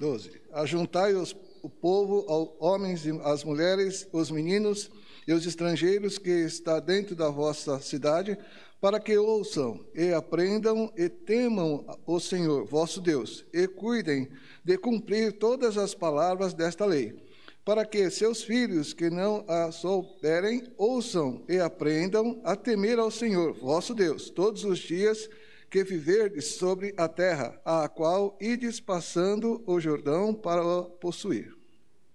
12. 0.00 0.30
Ajuntai 0.52 1.14
os, 1.14 1.36
o 1.62 1.68
povo, 1.68 2.24
aos 2.28 2.50
homens 2.58 3.06
e 3.06 3.10
as 3.22 3.44
mulheres, 3.44 4.08
os 4.12 4.30
meninos 4.30 4.90
e 5.26 5.32
os 5.32 5.46
estrangeiros 5.46 6.18
que 6.18 6.30
está 6.30 6.80
dentro 6.80 7.14
da 7.14 7.30
vossa 7.30 7.80
cidade, 7.80 8.36
para 8.80 9.00
que 9.00 9.16
ouçam 9.16 9.80
e 9.94 10.12
aprendam 10.12 10.92
e 10.96 11.08
temam 11.08 11.86
o 12.06 12.20
Senhor, 12.20 12.66
vosso 12.66 13.00
Deus, 13.00 13.44
e 13.52 13.66
cuidem 13.66 14.28
de 14.62 14.76
cumprir 14.76 15.32
todas 15.32 15.78
as 15.78 15.94
palavras 15.94 16.52
desta 16.52 16.84
lei, 16.84 17.14
para 17.64 17.86
que 17.86 18.10
seus 18.10 18.42
filhos 18.42 18.92
que 18.92 19.08
não 19.08 19.42
a 19.48 19.72
souberem 19.72 20.64
ouçam 20.76 21.42
e 21.48 21.58
aprendam 21.58 22.42
a 22.44 22.54
temer 22.54 22.98
ao 22.98 23.10
Senhor, 23.10 23.54
vosso 23.54 23.94
Deus, 23.94 24.28
todos 24.28 24.64
os 24.64 24.78
dias 24.78 25.30
que 25.74 25.82
viverdes 25.82 26.54
sobre 26.54 26.94
a 26.96 27.08
terra, 27.08 27.60
a 27.64 27.88
qual 27.88 28.38
ides 28.40 28.78
passando 28.78 29.60
o 29.66 29.80
Jordão 29.80 30.32
para 30.32 30.62
possuir. 31.00 31.52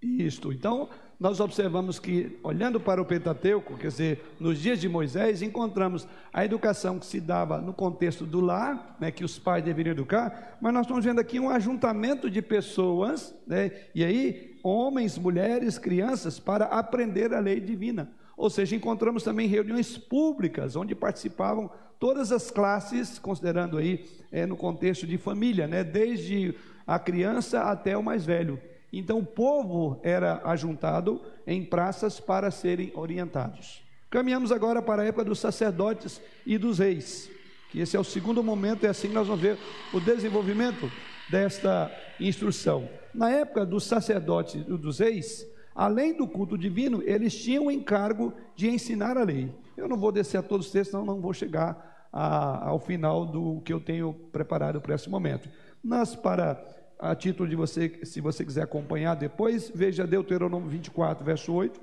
Isto. 0.02 0.54
Então, 0.54 0.88
nós 1.20 1.42
observamos 1.42 2.00
que, 2.00 2.40
olhando 2.42 2.80
para 2.80 3.02
o 3.02 3.06
Pentateuco, 3.06 3.78
quer 3.78 3.90
dizer, 3.90 4.24
nos 4.40 4.60
dias 4.60 4.80
de 4.80 4.88
Moisés, 4.88 5.42
encontramos 5.42 6.08
a 6.32 6.46
educação 6.46 6.98
que 6.98 7.06
se 7.06 7.20
dava 7.20 7.60
no 7.60 7.74
contexto 7.74 8.26
do 8.26 8.40
lar, 8.40 8.96
né, 8.98 9.12
que 9.12 9.26
os 9.26 9.38
pais 9.38 9.62
deveriam 9.62 9.92
educar, 9.92 10.58
mas 10.62 10.74
nós 10.74 10.84
estamos 10.84 11.04
vendo 11.04 11.20
aqui 11.20 11.38
um 11.38 11.50
ajuntamento 11.50 12.30
de 12.30 12.42
pessoas, 12.42 13.36
né, 13.46 13.74
e 13.94 14.06
aí, 14.06 14.58
homens, 14.64 15.18
mulheres, 15.18 15.78
crianças, 15.78 16.40
para 16.40 16.64
aprender 16.64 17.34
a 17.34 17.42
lei 17.42 17.60
divina. 17.60 18.10
Ou 18.38 18.50
seja, 18.50 18.74
encontramos 18.74 19.22
também 19.22 19.50
reuniões 19.50 19.98
públicas, 19.98 20.78
onde 20.78 20.96
participavam 20.96 21.70
todas 22.00 22.32
as 22.32 22.50
classes, 22.50 23.20
considerando 23.20 23.78
aí 23.78 24.06
é, 24.32 24.46
no 24.46 24.56
contexto 24.56 25.06
de 25.06 25.18
família, 25.18 25.68
né? 25.68 25.84
desde 25.84 26.56
a 26.88 26.98
criança 26.98 27.62
até 27.64 27.98
o 27.98 28.02
mais 28.02 28.26
velho. 28.26 28.60
Então 28.92 29.20
o 29.20 29.26
povo 29.26 30.00
era 30.02 30.42
ajuntado 30.46 31.22
em 31.46 31.64
praças 31.64 32.20
para 32.20 32.50
serem 32.50 32.92
orientados. 32.96 33.84
Caminhamos 34.10 34.52
agora 34.52 34.82
para 34.82 35.04
a 35.04 35.06
época 35.06 35.26
dos 35.26 35.40
sacerdotes 35.40 36.20
e 36.46 36.58
dos 36.58 36.80
reis, 36.80 37.30
que 37.70 37.80
esse 37.80 37.96
é 37.96 38.00
o 38.00 38.04
segundo 38.04 38.44
momento, 38.44 38.84
e 38.84 38.88
é 38.88 38.90
assim 38.90 39.10
nós 39.10 39.28
vamos 39.28 39.42
ver 39.42 39.58
o 39.94 40.00
desenvolvimento 40.00 40.92
desta 41.30 41.92
instrução. 42.20 42.90
Na 43.14 43.30
época 43.30 43.66
dos 43.66 43.84
sacerdotes 43.84 44.56
e 44.56 44.64
dos 44.64 44.98
reis, 44.98 45.46
além 45.76 46.18
do 46.18 46.28
culto 46.28 46.58
divino, 46.58 47.04
eles 47.06 47.36
tinham 47.36 47.68
o 47.68 47.72
encargo 47.72 48.34
de 48.56 48.68
ensinar 48.68 49.16
a 49.16 49.24
lei. 49.24 49.54
Eu 49.78 49.88
não 49.88 49.98
vou 49.98 50.12
descer 50.12 50.38
a 50.38 50.44
todos 50.44 50.66
os 50.66 50.72
textos, 50.72 50.92
senão 50.92 51.06
não 51.06 51.22
vou 51.22 51.34
chegar 51.34 51.89
a, 52.12 52.68
ao 52.68 52.80
final 52.80 53.26
do 53.26 53.62
que 53.62 53.72
eu 53.72 53.80
tenho 53.80 54.14
preparado 54.14 54.82
para 54.82 54.96
esse 54.96 55.10
momento. 55.10 55.50
Mas 55.84 56.16
para 56.16 56.64
a 56.98 57.16
título 57.16 57.48
de 57.48 57.56
você, 57.56 58.02
se 58.04 58.20
você 58.20 58.44
quiser 58.44 58.64
acompanhar 58.64 59.16
depois, 59.16 59.72
veja 59.74 60.06
Deuteronômio 60.06 60.70
24, 60.70 61.24
verso 61.24 61.54
8, 61.54 61.80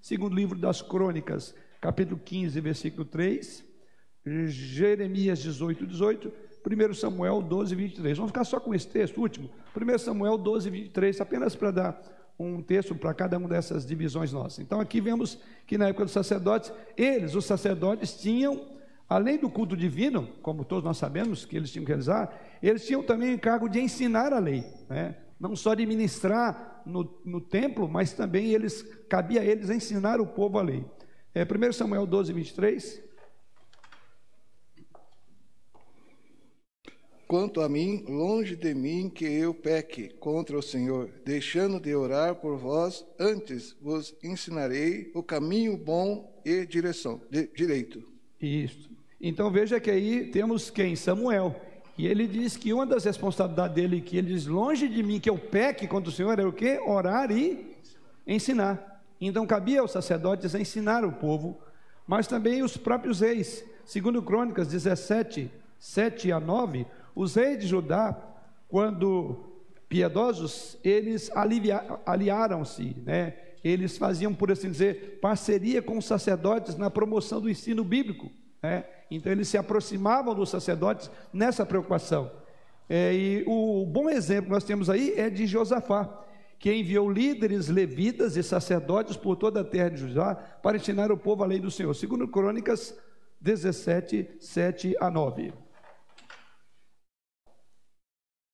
segundo 0.00 0.34
livro 0.34 0.58
das 0.58 0.82
Crônicas, 0.82 1.54
capítulo 1.80 2.20
15, 2.22 2.60
versículo 2.60 3.04
3, 3.04 3.64
Jeremias 4.46 5.38
18, 5.38 5.86
18, 5.86 6.32
1 6.66 6.94
Samuel 6.94 7.40
12, 7.40 7.74
23. 7.74 8.18
Vamos 8.18 8.30
ficar 8.30 8.44
só 8.44 8.60
com 8.60 8.74
esse 8.74 8.86
texto 8.86 9.18
último. 9.18 9.48
1 9.74 9.98
Samuel 9.98 10.36
12, 10.36 10.68
23, 10.68 11.20
apenas 11.20 11.56
para 11.56 11.70
dar 11.70 12.02
um 12.38 12.62
texto 12.62 12.94
para 12.94 13.14
cada 13.14 13.38
uma 13.38 13.48
dessas 13.48 13.86
divisões 13.86 14.32
nossas. 14.32 14.60
Então 14.60 14.80
aqui 14.80 15.00
vemos 15.00 15.38
que 15.66 15.78
na 15.78 15.88
época 15.88 16.04
dos 16.04 16.12
sacerdotes, 16.12 16.72
eles, 16.96 17.34
os 17.34 17.44
sacerdotes, 17.44 18.20
tinham 18.20 18.77
Além 19.08 19.38
do 19.38 19.48
culto 19.48 19.74
divino, 19.74 20.28
como 20.42 20.64
todos 20.64 20.84
nós 20.84 20.98
sabemos 20.98 21.46
que 21.46 21.56
eles 21.56 21.70
tinham 21.72 21.84
que 21.84 21.90
realizar, 21.90 22.38
eles 22.62 22.86
tinham 22.86 23.02
também 23.02 23.30
o 23.30 23.34
encargo 23.34 23.66
de 23.66 23.80
ensinar 23.80 24.34
a 24.34 24.38
lei, 24.38 24.64
né? 24.88 25.16
não 25.40 25.56
só 25.56 25.74
de 25.74 25.86
ministrar 25.86 26.82
no, 26.84 27.18
no 27.24 27.40
templo, 27.40 27.88
mas 27.88 28.12
também 28.12 28.48
eles 28.48 28.82
cabia 29.08 29.40
a 29.40 29.44
eles 29.44 29.70
ensinar 29.70 30.20
o 30.20 30.26
povo 30.26 30.58
a 30.58 30.62
lei. 30.62 30.84
É, 31.34 31.42
1 31.44 31.72
Samuel 31.72 32.06
12, 32.06 32.32
23. 32.34 33.02
Quanto 37.26 37.60
a 37.60 37.68
mim, 37.68 38.04
longe 38.08 38.56
de 38.56 38.74
mim 38.74 39.08
que 39.08 39.24
eu 39.24 39.54
peque 39.54 40.08
contra 40.14 40.56
o 40.56 40.62
Senhor, 40.62 41.10
deixando 41.24 41.78
de 41.78 41.94
orar 41.94 42.36
por 42.36 42.56
vós, 42.56 43.06
antes 43.18 43.76
vos 43.80 44.16
ensinarei 44.22 45.12
o 45.14 45.22
caminho 45.22 45.76
bom 45.76 46.42
e 46.44 46.64
direção, 46.66 47.20
de, 47.30 47.46
direito. 47.48 48.02
Isso. 48.40 48.97
Então 49.20 49.50
veja 49.50 49.80
que 49.80 49.90
aí 49.90 50.26
temos 50.26 50.70
quem? 50.70 50.94
Samuel. 50.94 51.60
E 51.96 52.06
ele 52.06 52.28
diz 52.28 52.56
que 52.56 52.72
uma 52.72 52.86
das 52.86 53.04
responsabilidades 53.04 53.74
dele, 53.74 54.00
que 54.00 54.16
ele 54.16 54.32
diz, 54.32 54.46
longe 54.46 54.88
de 54.88 55.02
mim 55.02 55.18
que 55.18 55.28
eu 55.28 55.36
peque 55.36 55.88
contra 55.88 56.10
o 56.10 56.12
Senhor, 56.12 56.38
é 56.38 56.46
o 56.46 56.52
que? 56.52 56.78
Orar 56.78 57.30
e 57.32 57.76
ensinar. 58.24 59.02
Então 59.20 59.46
cabia 59.46 59.80
aos 59.80 59.90
sacerdotes 59.90 60.54
ensinar 60.54 61.04
o 61.04 61.12
povo, 61.12 61.58
mas 62.06 62.28
também 62.28 62.62
os 62.62 62.76
próprios 62.76 63.20
reis. 63.20 63.64
Segundo 63.84 64.22
Crônicas 64.22 64.68
17, 64.68 65.50
7 65.80 66.30
a 66.30 66.38
9, 66.38 66.86
os 67.16 67.34
reis 67.34 67.58
de 67.58 67.66
Judá, 67.66 68.16
quando 68.68 69.44
piedosos, 69.88 70.76
eles 70.84 71.30
aliaram-se, 72.06 72.94
né? 73.04 73.34
Eles 73.64 73.98
faziam, 73.98 74.32
por 74.32 74.52
assim 74.52 74.70
dizer, 74.70 75.18
parceria 75.20 75.82
com 75.82 75.98
os 75.98 76.04
sacerdotes 76.04 76.76
na 76.76 76.90
promoção 76.90 77.40
do 77.40 77.50
ensino 77.50 77.82
bíblico, 77.82 78.30
né? 78.62 78.84
Então 79.10 79.32
eles 79.32 79.48
se 79.48 79.56
aproximavam 79.56 80.34
dos 80.34 80.50
sacerdotes 80.50 81.10
nessa 81.32 81.64
preocupação. 81.64 82.30
É, 82.88 83.14
e 83.14 83.44
o 83.46 83.84
bom 83.86 84.08
exemplo 84.08 84.46
que 84.46 84.50
nós 84.50 84.64
temos 84.64 84.88
aí 84.88 85.12
é 85.14 85.28
de 85.28 85.46
Josafá, 85.46 86.24
que 86.58 86.72
enviou 86.72 87.10
líderes 87.10 87.68
levitas 87.68 88.36
e 88.36 88.42
sacerdotes 88.42 89.16
por 89.16 89.36
toda 89.36 89.60
a 89.60 89.64
terra 89.64 89.90
de 89.90 89.98
Judá 89.98 90.34
para 90.34 90.76
ensinar 90.76 91.12
o 91.12 91.18
povo 91.18 91.44
a 91.44 91.46
lei 91.46 91.60
do 91.60 91.70
Senhor. 91.70 91.94
Segundo 91.94 92.26
Crônicas 92.26 92.98
17, 93.40 94.36
7 94.40 94.96
a 95.00 95.10
9. 95.10 95.52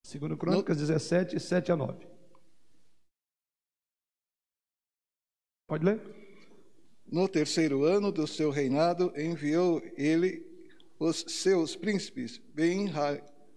Segundo 0.04 0.37
Crônicas 0.37 0.76
17, 0.76 1.40
7 1.40 1.73
a 1.73 1.76
9. 1.76 2.06
Pode 5.66 5.84
ler? 5.84 6.23
No 7.11 7.28
terceiro 7.28 7.84
ano 7.84 8.11
do 8.11 8.26
seu 8.26 8.50
reinado, 8.50 9.12
enviou 9.16 9.82
ele 9.96 10.44
os 10.99 11.25
seus 11.28 11.76
príncipes, 11.76 12.40
Ben 12.54 12.90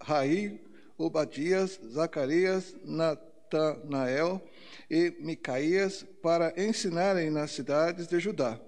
Raí, 0.02 0.62
Obadias, 0.98 1.80
Zacarias, 1.90 2.76
Natanael 2.84 4.42
e 4.90 5.16
Micaías 5.20 6.06
para 6.22 6.54
ensinarem 6.58 7.30
nas 7.30 7.52
cidades 7.52 8.08
de 8.08 8.20
Judá. 8.20 8.60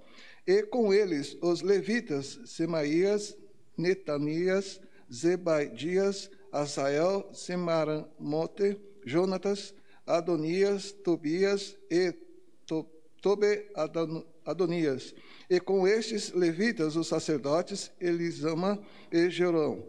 E 0.48 0.64
com 0.64 0.94
eles 0.94 1.38
os 1.42 1.62
levitas 1.62 2.40
Semaías, 2.46 3.38
Netanias, 3.78 4.80
Zebadias, 5.12 6.30
Asael, 6.52 7.30
Semaramote, 7.34 8.80
Jonatas, 9.06 9.74
Adonias, 10.06 10.92
Tobias 10.92 11.78
e 11.90 12.14
Tobe 13.22 13.70
Adonias. 14.46 15.14
E 15.50 15.60
com 15.60 15.88
estes 15.88 16.32
levitas, 16.34 16.96
os 16.96 17.08
sacerdotes 17.08 17.92
Elisama 18.00 18.80
e 19.12 19.30
Jerão, 19.30 19.84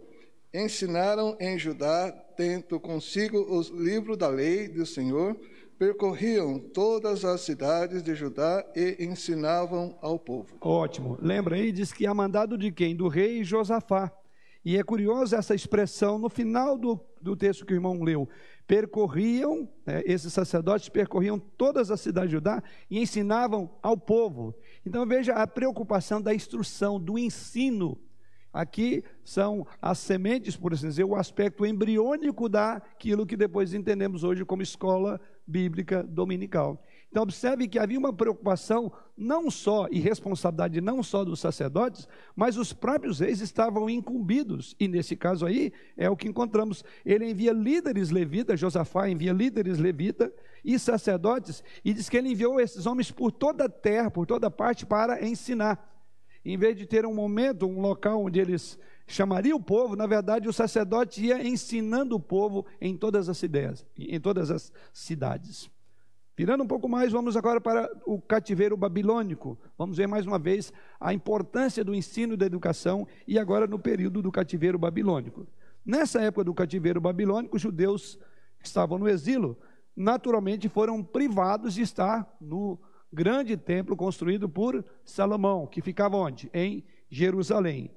ensinaram 0.53 1.37
em 1.41 1.59
Judá, 1.59 2.11
tendo 2.37 2.81
consigo 2.81 3.39
os 3.39 3.69
livros 3.69 4.17
da 4.17 4.29
lei 4.29 4.69
do 4.69 4.85
Senhor, 4.85 5.37
percorriam 5.79 6.59
todas 6.59 7.25
as 7.25 7.41
cidades 7.41 8.03
de 8.03 8.15
Judá 8.15 8.65
e 8.77 9.03
ensinavam 9.03 9.97
ao 10.03 10.19
povo. 10.19 10.55
Ótimo. 10.61 11.17
Lembra 11.23 11.57
aí, 11.57 11.73
diz 11.73 11.93
que 11.93 12.07
a 12.07 12.13
mandado 12.13 12.59
de 12.59 12.71
quem? 12.71 12.95
Do 12.95 13.09
rei 13.09 13.43
Josafá. 13.43 14.13
E 14.63 14.77
é 14.77 14.83
curioso 14.83 15.35
essa 15.35 15.55
expressão 15.55 16.19
no 16.19 16.29
final 16.29 16.77
do, 16.77 17.01
do 17.21 17.35
texto 17.35 17.65
que 17.65 17.73
o 17.73 17.77
irmão 17.77 18.03
leu. 18.03 18.29
Percorriam, 18.71 19.69
né, 19.85 20.01
esses 20.07 20.33
sacerdotes 20.33 20.89
percorriam 20.89 21.41
todas 21.41 21.91
as 21.91 22.01
cidades 22.01 22.31
de 22.31 22.37
Judá 22.37 22.63
e 22.89 23.01
ensinavam 23.01 23.69
ao 23.83 23.97
povo. 23.97 24.55
Então 24.87 25.05
veja 25.05 25.33
a 25.33 25.45
preocupação 25.45 26.23
da 26.23 26.33
instrução, 26.33 27.01
do 27.01 27.19
ensino. 27.19 27.99
Aqui 28.53 29.03
são 29.25 29.67
as 29.83 29.99
sementes, 29.99 30.57
por 30.57 30.73
assim 30.73 30.87
dizer, 30.87 31.03
o 31.03 31.17
aspecto 31.17 31.67
embriônico 31.67 32.49
daquilo 32.49 33.27
que 33.27 33.37
depois 33.37 33.75
entendemos 33.75 34.23
hoje 34.23 34.45
como 34.45 34.63
escola 34.63 35.21
bíblica 35.45 36.05
dominical. 36.05 36.81
Então, 37.11 37.25
observe 37.25 37.67
que 37.67 37.79
havia 37.79 37.99
uma 37.99 38.13
preocupação 38.13 38.93
não 39.17 39.51
só 39.51 39.89
e 39.91 39.99
responsabilidade 39.99 40.81
não 40.81 41.03
só 41.03 41.25
dos 41.25 41.41
sacerdotes, 41.41 42.07
mas 42.37 42.57
os 42.57 42.73
próprios 42.73 43.19
reis 43.19 43.41
estavam 43.41 43.91
incumbidos. 43.91 44.77
E 44.79 44.87
nesse 44.87 45.17
caso 45.17 45.45
aí 45.45 45.73
é 45.97 46.09
o 46.09 46.17
que 46.17 46.29
encontramos. 46.29 46.85
Ele 47.05 47.29
envia 47.29 47.53
líderes 47.53 48.11
levitas, 48.11 48.61
Josafá 48.61 49.09
envia 49.09 49.33
líderes 49.33 49.79
levitas 49.79 50.31
e 50.65 50.79
sacerdotes, 50.79 51.65
e 51.85 51.93
diz 51.93 52.09
que 52.09 52.17
ele 52.17 52.31
enviou 52.31 52.61
esses 52.61 52.87
homens 52.87 53.11
por 53.11 53.33
toda 53.33 53.65
a 53.65 53.69
terra, 53.69 54.11
por 54.11 54.25
toda 54.25 54.49
parte, 54.49 54.87
para 54.87 55.27
ensinar. 55.27 55.89
Em 56.45 56.57
vez 56.57 56.77
de 56.77 56.87
ter 56.87 57.05
um 57.05 57.15
momento, 57.15 57.67
um 57.67 57.81
local 57.81 58.25
onde 58.25 58.39
eles 58.39 58.79
chamariam 59.07 59.59
o 59.59 59.63
povo, 59.63 59.97
na 59.97 60.07
verdade 60.07 60.49
o 60.49 60.53
sacerdote 60.53 61.27
ia 61.27 61.45
ensinando 61.45 62.15
o 62.15 62.21
povo 62.21 62.65
em 62.81 62.97
todas 62.97 63.29
as 63.29 63.43
ideias, 63.43 63.85
em 63.99 64.21
todas 64.21 64.51
as 64.51 64.73
cidades. 64.93 65.69
Virando 66.41 66.65
um 66.65 66.67
pouco 66.67 66.89
mais, 66.89 67.13
vamos 67.13 67.37
agora 67.37 67.61
para 67.61 67.87
o 68.07 68.19
cativeiro 68.19 68.75
babilônico. 68.75 69.59
Vamos 69.77 69.99
ver 69.99 70.09
mais 70.09 70.25
uma 70.25 70.39
vez 70.39 70.73
a 70.99 71.13
importância 71.13 71.85
do 71.85 71.95
ensino 71.95 72.33
e 72.33 72.37
da 72.39 72.47
educação 72.47 73.07
e 73.29 73.39
agora 73.39 73.67
no 73.67 73.79
período 73.79 74.23
do 74.23 74.33
cativeiro 74.33 74.79
babilônico. 74.79 75.47
Nessa 75.85 76.23
época 76.23 76.45
do 76.45 76.55
cativeiro 76.55 76.99
babilônico, 76.99 77.57
os 77.57 77.61
judeus 77.61 78.19
que 78.59 78.67
estavam 78.67 78.97
no 78.97 79.07
exílio, 79.07 79.55
naturalmente 79.95 80.67
foram 80.67 81.03
privados 81.03 81.75
de 81.75 81.83
estar 81.83 82.27
no 82.41 82.81
grande 83.13 83.55
templo 83.55 83.95
construído 83.95 84.49
por 84.49 84.83
Salomão, 85.05 85.67
que 85.67 85.83
ficava 85.83 86.17
onde? 86.17 86.51
Em 86.55 86.83
Jerusalém. 87.11 87.91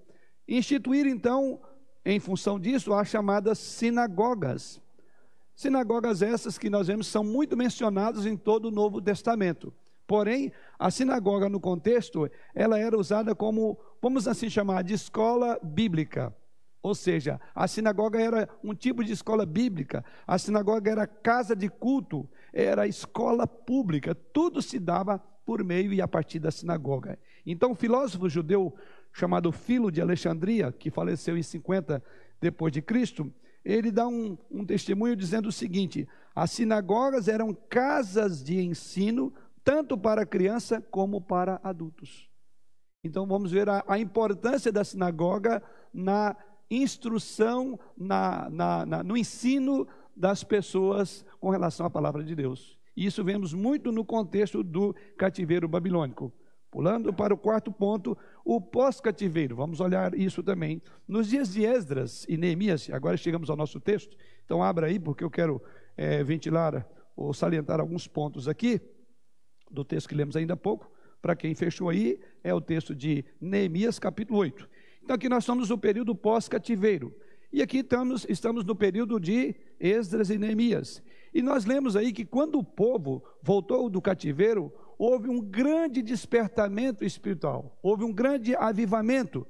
Instituir 0.46 1.08
então, 1.08 1.62
em 2.04 2.20
função 2.20 2.60
disso, 2.60 2.94
as 2.94 3.08
chamadas 3.08 3.58
sinagogas. 3.58 4.83
Sinagogas 5.56 6.22
essas 6.22 6.58
que 6.58 6.70
nós 6.70 6.88
vemos 6.88 7.08
são 7.08 7.24
muito 7.24 7.56
mencionadas 7.56 8.26
em 8.26 8.36
todo 8.36 8.66
o 8.66 8.72
Novo 8.72 9.02
Testamento. 9.02 9.74
Porém, 10.06 10.52
a 10.78 10.92
sinagoga 10.92 11.48
no 11.48 11.60
contexto, 11.60 12.30
ela 12.54 12.78
era 12.78 12.98
usada 12.98 13.34
como, 13.34 13.78
vamos 14.02 14.28
assim 14.28 14.50
chamar, 14.50 14.84
de 14.84 14.94
escola 14.94 15.60
bíblica. 15.64 16.36
Ou 16.82 16.94
seja, 16.94 17.39
a 17.56 17.68
sinagoga 17.68 18.20
era 18.20 18.50
um 18.62 18.76
tipo 18.76 19.04
de 19.04 19.13
escola 19.13 19.46
bíblica, 19.46 20.04
a 20.28 20.38
sinagoga 20.38 20.92
era 20.92 21.08
casa 21.08 21.56
de 21.56 21.70
culto, 21.70 22.30
era 22.52 22.86
escola 22.86 23.48
pública, 23.48 24.13
tudo 24.13 24.62
se 24.62 24.80
dava 24.80 25.18
por 25.46 25.63
meio 25.63 25.94
e 25.94 26.02
a 26.02 26.08
partir 26.08 26.39
da 26.39 26.52
sinagoga. 26.52 27.18
Então, 27.46 27.72
o 27.72 27.76
filósofo 27.76 28.28
judeu 28.28 28.76
chamado 29.13 29.52
Filo 29.52 29.92
de 29.92 30.02
Alexandria, 30.02 30.72
que 30.72 30.89
faleceu 30.89 31.38
em 31.38 31.44
50 31.44 32.04
depois 32.42 32.74
de 32.74 32.82
Cristo, 32.82 33.32
ele 33.63 33.91
dá 33.91 34.08
um, 34.08 34.38
um 34.52 34.65
testemunho 34.65 35.15
dizendo 35.15 35.47
o 35.49 35.52
seguinte: 35.52 36.08
as 36.36 36.52
sinagogas 36.52 37.28
eram 37.28 37.54
casas 37.54 38.43
de 38.43 38.60
ensino, 38.60 39.34
tanto 39.63 39.97
para 39.97 40.26
criança 40.26 40.82
como 40.82 41.21
para 41.21 41.60
adultos. 41.63 42.30
Então 43.04 43.26
vamos 43.26 43.52
ver 43.52 43.69
a, 43.69 43.84
a 43.88 43.99
importância 43.99 44.71
da 44.71 44.84
sinagoga 44.84 45.62
na 45.93 46.36
instrução, 46.69 47.80
na, 47.97 48.49
na, 48.49 48.86
na, 48.86 49.04
no 49.04 49.15
ensino 49.15 49.88
das 50.15 50.43
pessoas 50.43 51.26
com 51.39 51.49
relação 51.49 51.86
à 51.86 51.89
palavra 51.89 52.23
de 52.23 52.36
Deus. 52.36 52.78
E 52.95 53.06
isso 53.06 53.23
vemos 53.23 53.54
muito 53.54 53.91
no 53.91 54.06
contexto 54.06 54.63
do 54.63 54.95
cativeiro 55.17 55.67
babilônico. 55.67 56.32
Pulando 56.74 57.14
para 57.14 57.32
o 57.32 57.38
quarto 57.38 57.72
ponto, 57.72 58.18
o 58.44 58.60
pós-cativeiro. 58.60 59.56
Vamos 59.56 59.80
olhar 59.80 60.16
isso 60.16 60.42
também. 60.42 60.82
Nos 61.08 61.28
dias 61.30 61.54
de 61.54 61.64
Esdras 61.64 62.26
e 62.28 62.36
Neemias, 62.36 62.90
agora 62.92 63.16
chegamos 63.16 63.52
ao 63.52 63.56
nosso 63.56 63.80
texto, 63.80 64.18
então 64.44 64.64
abra 64.64 64.88
aí, 64.88 65.00
porque 65.00 65.24
eu 65.24 65.30
quero 65.30 65.62
é, 65.96 66.24
ventilar 66.24 66.84
ou 67.16 67.32
salientar 67.32 67.80
alguns 67.80 68.08
pontos 68.08 68.48
aqui, 68.48 68.82
do 69.70 69.86
texto 69.86 70.10
que 70.10 70.16
lemos 70.16 70.36
ainda 70.36 70.56
há 70.56 70.58
pouco. 70.58 70.92
Para 71.22 71.36
quem 71.36 71.54
fechou 71.54 71.90
aí, 71.90 72.20
é 72.44 72.52
o 72.52 72.60
texto 72.60 72.96
de 72.96 73.24
Neemias, 73.40 74.00
capítulo 74.00 74.40
8. 74.40 74.68
Então, 75.04 75.16
aqui 75.16 75.30
nós 75.30 75.44
estamos 75.44 75.70
no 75.70 75.78
período 75.78 76.16
pós-cativeiro. 76.16 77.16
E 77.52 77.62
aqui 77.62 77.78
estamos, 77.78 78.26
estamos 78.28 78.66
no 78.66 78.76
período 78.76 79.20
de 79.20 79.56
Esdras 79.80 80.32
e 80.32 80.40
Neemias. 80.40 81.04
E 81.32 81.40
nós 81.44 81.66
lemos 81.66 81.96
aí 81.96 82.12
que 82.12 82.26
quando 82.26 82.58
o 82.58 82.64
povo 82.64 83.24
voltou 83.44 83.92
do 83.92 84.02
cativeiro, 84.02 84.74
houve 85.06 85.28
um 85.28 85.42
grande 85.42 86.02
despertamento 86.02 87.04
espiritual, 87.04 87.78
houve 87.84 88.06
um 88.06 88.13
grande 88.13 88.56
avivamento 88.56 89.46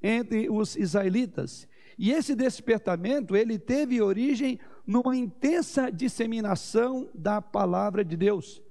entre 0.00 0.48
os 0.48 0.76
israelitas. 0.76 1.66
E 1.98 2.12
esse 2.12 2.36
despertamento, 2.36 3.34
ele 3.34 3.58
teve 3.58 4.00
origem 4.00 4.60
numa 4.86 5.16
intensa 5.16 5.90
disseminação 5.90 7.10
da 7.12 7.42
palavra 7.42 8.04
de 8.04 8.16
Deus, 8.16 8.62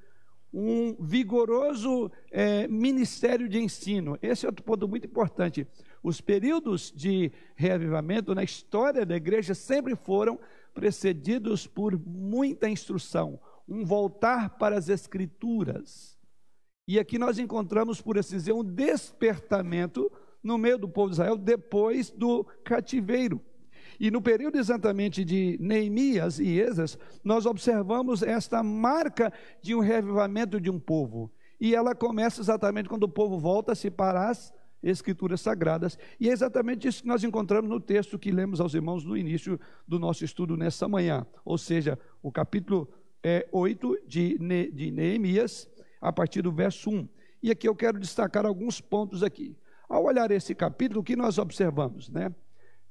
um 0.53 0.95
vigoroso 1.03 2.09
é, 2.31 2.65
ministério 2.65 3.49
de 3.49 3.59
ensino. 3.59 4.17
Esse 4.21 4.45
é 4.45 4.49
outro 4.49 4.63
ponto 4.63 4.87
muito 4.87 5.07
importante. 5.07 5.67
Os 6.01 6.21
períodos 6.21 6.93
de 6.95 7.29
reavivamento 7.55 8.33
na 8.33 8.43
história 8.43 9.05
da 9.05 9.17
igreja 9.17 9.53
sempre 9.53 9.97
foram 9.97 10.39
precedidos 10.73 11.67
por 11.67 11.99
muita 11.99 12.69
instrução, 12.69 13.37
um 13.67 13.83
voltar 13.83 14.57
para 14.57 14.77
as 14.77 14.87
Escrituras. 14.87 16.10
E 16.87 16.99
aqui 16.99 17.17
nós 17.17 17.37
encontramos, 17.37 18.01
por 18.01 18.17
assim 18.17 18.35
dizer, 18.35 18.53
um 18.53 18.63
despertamento 18.63 20.11
no 20.43 20.57
meio 20.57 20.77
do 20.77 20.89
povo 20.89 21.09
de 21.09 21.15
Israel 21.15 21.37
depois 21.37 22.09
do 22.09 22.43
cativeiro. 22.63 23.41
E 23.99 24.09
no 24.09 24.21
período 24.21 24.57
exatamente 24.57 25.23
de 25.23 25.57
Neemias 25.61 26.39
e 26.39 26.59
Esas, 26.59 26.97
nós 27.23 27.45
observamos 27.45 28.23
esta 28.23 28.63
marca 28.63 29.31
de 29.61 29.75
um 29.75 29.79
revivamento 29.79 30.59
de 30.59 30.71
um 30.71 30.79
povo. 30.79 31.31
E 31.59 31.75
ela 31.75 31.93
começa 31.93 32.41
exatamente 32.41 32.89
quando 32.89 33.03
o 33.03 33.09
povo 33.09 33.37
volta-se 33.37 33.91
para 33.91 34.29
as 34.29 34.51
Escrituras 34.81 35.41
Sagradas. 35.41 35.99
E 36.19 36.27
é 36.29 36.31
exatamente 36.31 36.87
isso 36.87 37.03
que 37.03 37.07
nós 37.07 37.23
encontramos 37.23 37.69
no 37.69 37.79
texto 37.79 38.17
que 38.17 38.31
lemos 38.31 38.59
aos 38.59 38.73
irmãos 38.73 39.05
no 39.05 39.15
início 39.15 39.59
do 39.87 39.99
nosso 39.99 40.25
estudo 40.25 40.57
nessa 40.57 40.87
manhã. 40.87 41.25
Ou 41.45 41.57
seja, 41.57 41.99
o 42.23 42.31
capítulo 42.31 42.89
é, 43.23 43.47
8 43.51 43.99
de, 44.07 44.37
ne, 44.39 44.71
de 44.71 44.89
Neemias, 44.89 45.69
a 46.01 46.11
partir 46.11 46.41
do 46.41 46.51
verso 46.51 46.89
1. 46.89 47.07
E 47.43 47.51
aqui 47.51 47.67
eu 47.67 47.75
quero 47.75 47.99
destacar 47.99 48.45
alguns 48.45 48.81
pontos 48.81 49.23
aqui. 49.23 49.55
Ao 49.87 50.03
olhar 50.03 50.31
esse 50.31 50.55
capítulo, 50.55 51.01
o 51.01 51.03
que 51.03 51.15
nós 51.15 51.37
observamos, 51.37 52.09
né? 52.09 52.33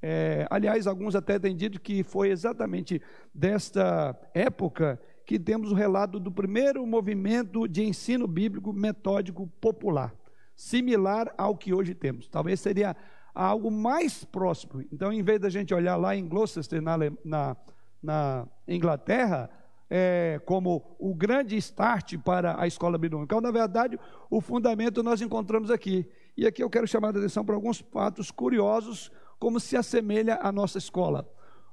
É, 0.03 0.47
aliás, 0.51 0.87
alguns 0.87 1.15
até 1.15 1.39
têm 1.39 1.55
dito 1.55 1.81
que 1.81 2.03
foi 2.03 2.31
exatamente 2.31 3.03
desta 3.35 4.19
época 4.33 5.01
que 5.27 5.39
temos 5.39 5.71
o 5.71 5.75
relato 5.75 6.19
do 6.19 6.33
primeiro 6.33 6.87
movimento 6.87 7.69
de 7.69 7.85
ensino 7.85 8.27
bíblico 8.27 8.73
metódico 8.73 9.47
popular, 9.61 10.15
similar 10.57 11.33
ao 11.37 11.57
que 11.57 11.75
hoje 11.75 11.95
temos. 11.95 12.29
Talvez 12.29 12.61
seria 12.61 12.97
algo 13.35 13.71
mais 13.71 14.25
próximo. 14.25 14.83
Então, 14.91 15.13
em 15.13 15.23
vez 15.23 15.39
da 15.39 15.51
gente 15.51 15.75
olhar 15.75 15.97
lá 15.97 16.17
em 16.17 16.27
Gloucester, 16.27 16.81
na, 16.81 16.97
na, 17.25 17.57
na 18.03 18.49
Inglaterra, 18.67 19.51
é, 19.91 20.41
como 20.47 20.97
o 20.99 21.13
grande 21.13 21.57
start 21.57 22.17
para 22.19 22.61
a 22.63 22.67
escola 22.67 22.97
binomial. 22.97 23.41
Na 23.41 23.51
verdade, 23.51 23.99
o 24.31 24.41
fundamento 24.41 25.03
nós 25.03 25.21
encontramos 25.21 25.71
aqui. 25.71 26.09
E 26.37 26.47
aqui 26.47 26.63
eu 26.63 26.71
quero 26.71 26.87
chamar 26.87 27.09
a 27.09 27.19
atenção 27.19 27.45
para 27.45 27.57
alguns 27.57 27.81
fatos 27.81 28.31
curiosos, 28.31 29.11
como 29.39 29.59
se 29.59 29.77
assemelha 29.77 30.39
à 30.41 30.53
nossa 30.53 30.79
escola. 30.79 31.29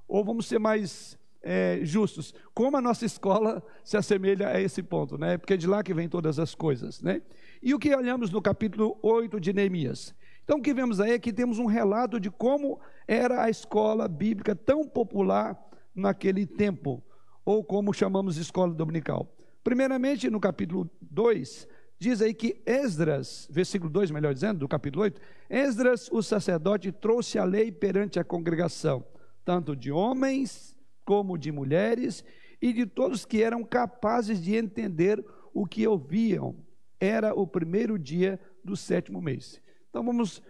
Ou 0.07 0.25
vamos 0.25 0.47
ser 0.47 0.57
mais 0.57 1.17
é, 1.43 1.79
justos. 1.83 2.33
Como 2.53 2.75
a 2.75 2.81
nossa 2.81 3.05
escola 3.05 3.63
se 3.83 3.95
assemelha 3.95 4.49
a 4.49 4.59
esse 4.59 4.81
ponto, 4.81 5.17
né? 5.17 5.37
Porque 5.37 5.53
é 5.53 5.57
de 5.57 5.67
lá 5.67 5.83
que 5.83 5.93
vem 5.93 6.09
todas 6.09 6.39
as 6.39 6.55
coisas, 6.55 7.01
né? 7.01 7.21
E 7.61 7.73
o 7.73 7.79
que 7.79 7.95
olhamos 7.95 8.31
no 8.31 8.41
capítulo 8.41 8.97
8 9.03 9.39
de 9.39 9.53
Neemias? 9.53 10.15
Então, 10.43 10.59
o 10.59 10.61
que 10.61 10.73
vemos 10.73 10.99
aí 10.99 11.11
é 11.11 11.19
que 11.19 11.33
temos 11.33 11.59
um 11.59 11.65
relato 11.65 12.19
de 12.19 12.31
como 12.31 12.79
era 13.07 13.43
a 13.43 13.49
escola 13.49 14.07
bíblica 14.07 14.55
tão 14.55 14.87
popular 14.87 15.61
naquele 15.93 16.45
tempo, 16.45 17.03
ou 17.47 17.63
como 17.63 17.93
chamamos 17.93 18.35
escola 18.35 18.73
dominical. 18.73 19.33
Primeiramente, 19.63 20.29
no 20.29 20.37
capítulo 20.37 20.91
2, 20.99 21.65
diz 21.97 22.21
aí 22.21 22.33
que 22.33 22.61
Esdras, 22.65 23.47
versículo 23.49 23.89
2, 23.89 24.11
melhor 24.11 24.33
dizendo, 24.33 24.59
do 24.59 24.67
capítulo 24.67 25.03
8, 25.03 25.21
Esdras, 25.49 26.09
o 26.11 26.21
sacerdote, 26.21 26.91
trouxe 26.91 27.39
a 27.39 27.45
lei 27.45 27.71
perante 27.71 28.19
a 28.19 28.23
congregação, 28.25 29.05
tanto 29.45 29.77
de 29.77 29.89
homens 29.93 30.75
como 31.05 31.37
de 31.37 31.49
mulheres, 31.49 32.21
e 32.61 32.73
de 32.73 32.85
todos 32.85 33.23
que 33.23 33.41
eram 33.41 33.63
capazes 33.63 34.41
de 34.41 34.53
entender 34.53 35.23
o 35.53 35.65
que 35.65 35.87
ouviam. 35.87 36.53
Era 36.99 37.33
o 37.33 37.47
primeiro 37.47 37.97
dia 37.97 38.37
do 38.61 38.75
sétimo 38.75 39.21
mês. 39.21 39.61
Então 39.89 40.03
vamos 40.03 40.41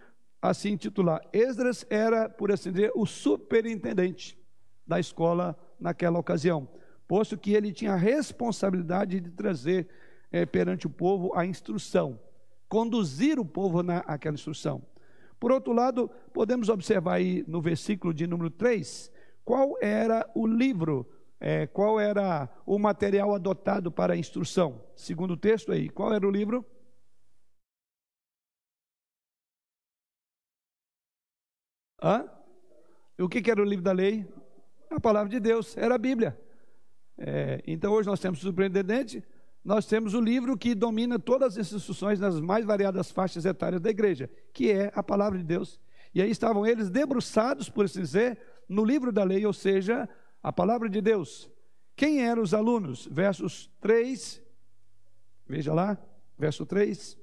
assim 0.42 0.76
titular: 0.76 1.20
Esdras 1.32 1.86
era, 1.88 2.28
por 2.28 2.50
assim 2.50 2.72
dizer, 2.72 2.90
o 2.96 3.06
superintendente 3.06 4.36
da 4.84 4.98
escola 4.98 5.56
naquela 5.78 6.18
ocasião, 6.18 6.68
posto 7.08 7.38
que 7.38 7.54
ele 7.54 7.72
tinha 7.72 7.94
a 7.94 7.96
responsabilidade 7.96 9.18
de 9.18 9.30
trazer 9.30 9.88
é, 10.30 10.44
perante 10.44 10.86
o 10.86 10.90
povo 10.90 11.34
a 11.34 11.46
instrução, 11.46 12.20
conduzir 12.68 13.40
o 13.40 13.44
povo 13.46 13.82
naquela 13.82 14.34
instrução. 14.34 14.82
Por 15.40 15.50
outro 15.50 15.72
lado, 15.72 16.10
podemos 16.34 16.68
observar 16.68 17.14
aí 17.14 17.44
no 17.48 17.62
versículo 17.62 18.12
de 18.12 18.26
número 18.26 18.50
3, 18.50 19.10
qual 19.42 19.78
era 19.80 20.30
o 20.34 20.46
livro, 20.46 21.08
é, 21.40 21.66
qual 21.66 21.98
era 21.98 22.48
o 22.66 22.78
material 22.78 23.34
adotado 23.34 23.90
para 23.90 24.12
a 24.12 24.16
instrução. 24.16 24.84
Segundo 24.94 25.32
o 25.32 25.36
texto 25.36 25.72
aí, 25.72 25.88
qual 25.88 26.12
era 26.12 26.26
o 26.26 26.30
livro? 26.30 26.64
Hã? 32.02 32.28
O 33.18 33.28
que, 33.28 33.40
que 33.40 33.50
era 33.50 33.62
o 33.62 33.64
livro 33.64 33.84
da 33.84 33.92
lei? 33.92 34.26
A 34.90 35.00
palavra 35.00 35.28
de 35.28 35.40
Deus, 35.40 35.76
era 35.76 35.94
a 35.94 35.98
Bíblia. 35.98 36.38
É, 37.18 37.60
então 37.66 37.92
hoje 37.92 38.08
nós 38.08 38.20
temos 38.20 38.38
o 38.38 38.46
superintendente, 38.46 39.24
nós 39.64 39.86
temos 39.86 40.14
o 40.14 40.20
livro 40.20 40.56
que 40.56 40.74
domina 40.74 41.18
todas 41.18 41.58
as 41.58 41.72
instruções 41.72 42.20
nas 42.20 42.40
mais 42.40 42.64
variadas 42.64 43.10
faixas 43.10 43.44
etárias 43.44 43.80
da 43.80 43.90
igreja, 43.90 44.30
que 44.52 44.70
é 44.70 44.92
a 44.94 45.02
palavra 45.02 45.36
de 45.36 45.44
Deus. 45.44 45.80
E 46.14 46.22
aí 46.22 46.30
estavam 46.30 46.64
eles 46.64 46.88
debruçados, 46.88 47.68
por 47.68 47.84
assim 47.84 48.00
dizer, 48.00 48.38
no 48.68 48.84
livro 48.84 49.10
da 49.12 49.24
lei, 49.24 49.44
ou 49.44 49.52
seja, 49.52 50.08
a 50.42 50.52
palavra 50.52 50.88
de 50.88 51.00
Deus. 51.00 51.50
Quem 51.96 52.22
eram 52.22 52.42
os 52.42 52.54
alunos? 52.54 53.08
Versos 53.10 53.68
3, 53.80 54.40
veja 55.46 55.74
lá, 55.74 55.98
verso 56.38 56.64
3. 56.64 57.18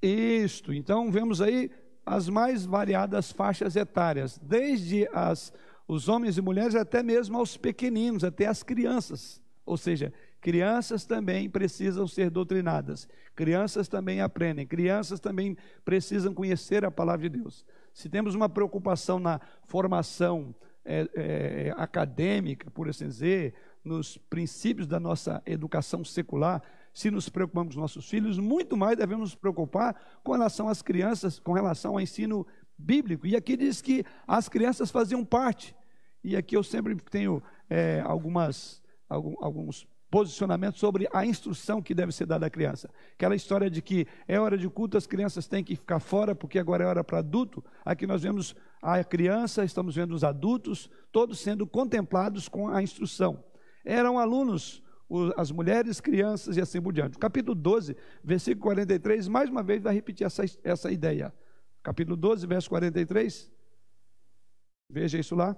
Isto, 0.00 0.72
então 0.72 1.12
vemos 1.12 1.40
aí 1.40 1.70
as 2.04 2.28
mais 2.28 2.64
variadas 2.64 3.30
faixas 3.32 3.76
etárias, 3.76 4.38
desde 4.42 5.08
as, 5.12 5.52
os 5.86 6.08
homens 6.08 6.36
e 6.36 6.42
mulheres 6.42 6.74
até 6.74 7.02
mesmo 7.02 7.38
aos 7.38 7.56
pequeninos, 7.56 8.24
até 8.24 8.46
as 8.46 8.62
crianças. 8.62 9.40
Ou 9.64 9.76
seja, 9.76 10.12
crianças 10.40 11.04
também 11.04 11.48
precisam 11.48 12.06
ser 12.06 12.28
doutrinadas, 12.28 13.08
crianças 13.34 13.86
também 13.88 14.20
aprendem, 14.20 14.66
crianças 14.66 15.20
também 15.20 15.56
precisam 15.84 16.34
conhecer 16.34 16.84
a 16.84 16.90
palavra 16.90 17.28
de 17.28 17.38
Deus. 17.38 17.64
Se 17.94 18.08
temos 18.08 18.34
uma 18.34 18.48
preocupação 18.48 19.18
na 19.18 19.40
formação 19.64 20.54
é, 20.84 21.08
é, 21.14 21.74
acadêmica, 21.76 22.70
por 22.70 22.88
assim 22.88 23.06
dizer, 23.06 23.54
nos 23.84 24.16
princípios 24.16 24.86
da 24.86 24.98
nossa 24.98 25.42
educação 25.46 26.04
secular, 26.04 26.62
se 26.92 27.10
nos 27.10 27.28
preocupamos 27.28 27.74
com 27.74 27.80
nossos 27.80 28.08
filhos, 28.08 28.38
muito 28.38 28.76
mais 28.76 28.96
devemos 28.96 29.30
nos 29.30 29.34
preocupar 29.34 29.96
com 30.22 30.32
relação 30.32 30.68
às 30.68 30.82
crianças, 30.82 31.38
com 31.38 31.52
relação 31.52 31.92
ao 31.92 32.00
ensino 32.00 32.46
bíblico. 32.76 33.26
E 33.26 33.34
aqui 33.34 33.56
diz 33.56 33.80
que 33.80 34.04
as 34.26 34.48
crianças 34.48 34.90
faziam 34.90 35.24
parte. 35.24 35.74
E 36.22 36.36
aqui 36.36 36.56
eu 36.56 36.62
sempre 36.62 36.94
tenho 36.96 37.42
é, 37.68 38.02
algumas, 38.04 38.82
algum, 39.08 39.34
alguns 39.42 39.86
posicionamentos 40.10 40.78
sobre 40.78 41.08
a 41.10 41.24
instrução 41.24 41.80
que 41.80 41.94
deve 41.94 42.12
ser 42.12 42.26
dada 42.26 42.44
à 42.44 42.50
criança. 42.50 42.90
Aquela 43.14 43.34
história 43.34 43.70
de 43.70 43.80
que 43.80 44.06
é 44.28 44.38
hora 44.38 44.58
de 44.58 44.68
culto, 44.68 44.98
as 44.98 45.06
crianças 45.06 45.48
têm 45.48 45.64
que 45.64 45.74
ficar 45.74 46.00
fora 46.00 46.34
porque 46.34 46.58
agora 46.58 46.84
é 46.84 46.86
hora 46.86 47.02
para 47.02 47.20
adulto. 47.20 47.64
Aqui 47.82 48.06
nós 48.06 48.22
vemos 48.22 48.54
a 48.82 49.02
criança, 49.02 49.64
estamos 49.64 49.94
vendo 49.94 50.12
os 50.12 50.22
adultos, 50.22 50.90
todos 51.10 51.40
sendo 51.40 51.66
contemplados 51.66 52.46
com 52.46 52.68
a 52.68 52.82
instrução. 52.82 53.42
Eram 53.84 54.18
alunos 54.18 54.82
as 55.36 55.50
mulheres, 55.50 56.00
crianças 56.00 56.56
e 56.56 56.60
assim 56.60 56.80
por 56.80 56.92
diante. 56.92 57.18
Capítulo 57.18 57.54
12, 57.54 57.96
versículo 58.22 58.62
43, 58.62 59.28
mais 59.28 59.50
uma 59.50 59.62
vez 59.62 59.82
vai 59.82 59.94
repetir 59.94 60.26
essa, 60.26 60.44
essa 60.62 60.90
ideia. 60.90 61.32
Capítulo 61.82 62.16
12, 62.16 62.46
verso 62.46 62.68
43. 62.68 63.50
Veja 64.88 65.18
isso 65.18 65.34
lá. 65.34 65.56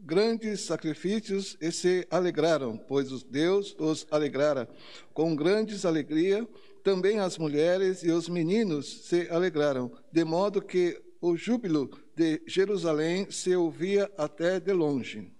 Grandes 0.00 0.60
sacrifícios 0.60 1.56
e 1.62 1.72
se 1.72 2.06
alegraram, 2.10 2.76
pois 2.76 3.10
os 3.10 3.22
Deus 3.22 3.74
os 3.78 4.06
alegrara. 4.10 4.68
Com 5.14 5.34
grandes 5.34 5.86
alegria, 5.86 6.46
também 6.82 7.18
as 7.18 7.38
mulheres 7.38 8.02
e 8.02 8.10
os 8.10 8.28
meninos 8.28 9.06
se 9.06 9.26
alegraram, 9.30 9.90
de 10.12 10.22
modo 10.22 10.60
que 10.60 11.02
o 11.22 11.34
júbilo 11.34 11.88
de 12.16 12.42
Jerusalém 12.46 13.30
se 13.30 13.54
ouvia 13.54 14.10
até 14.16 14.60
de 14.60 14.72
longe. 14.72 15.30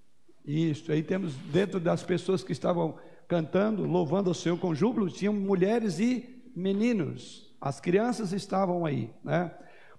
Isso, 0.44 0.92
aí 0.92 1.02
temos 1.02 1.34
dentro 1.52 1.80
das 1.80 2.02
pessoas 2.02 2.42
que 2.42 2.52
estavam 2.52 2.98
cantando, 3.26 3.84
louvando 3.84 4.30
o 4.30 4.34
Senhor 4.34 4.58
com 4.58 4.74
júbilo, 4.74 5.10
tinham 5.10 5.32
mulheres 5.32 5.98
e 5.98 6.42
meninos. 6.54 7.54
As 7.60 7.80
crianças 7.80 8.32
estavam 8.32 8.84
aí, 8.84 9.10
né? 9.22 9.50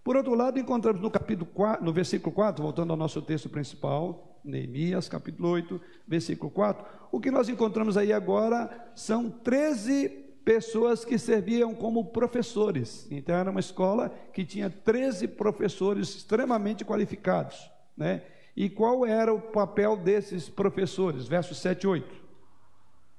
Por 0.04 0.16
outro 0.16 0.36
lado, 0.36 0.60
encontramos 0.60 1.02
no 1.02 1.10
capítulo 1.10 1.50
4, 1.52 1.84
no 1.84 1.92
versículo 1.92 2.32
4, 2.32 2.62
voltando 2.62 2.92
ao 2.92 2.98
nosso 2.98 3.24
texto 3.24 3.50
principal, 3.50 4.40
Neemias, 4.44 5.10
capítulo 5.10 5.50
8, 5.50 5.82
versículo 6.08 6.52
4, 6.52 6.86
o 7.12 7.20
que 7.20 7.32
nós 7.32 7.50
encontramos 7.50 7.98
aí 7.98 8.14
agora 8.14 8.92
são 8.96 9.32
13 9.32 10.25
pessoas 10.45 11.03
que 11.03 11.17
serviam 11.17 11.73
como 11.73 12.12
professores. 12.12 13.08
Então 13.12 13.36
era 13.36 13.49
uma 13.49 13.60
escola 13.60 14.10
que 14.31 14.45
tinha 14.45 14.69
13 14.69 15.27
professores 15.29 16.10
extremamente 16.10 16.86
qualificados, 16.86 17.69
né? 17.97 18.23
E 18.55 18.69
qual 18.69 19.05
era 19.05 19.34
o 19.34 19.41
papel 19.41 19.97
desses 19.97 20.47
professores? 20.47 21.27
Versos 21.27 21.58
7 21.58 21.84
e 21.84 21.88
8. 21.88 22.25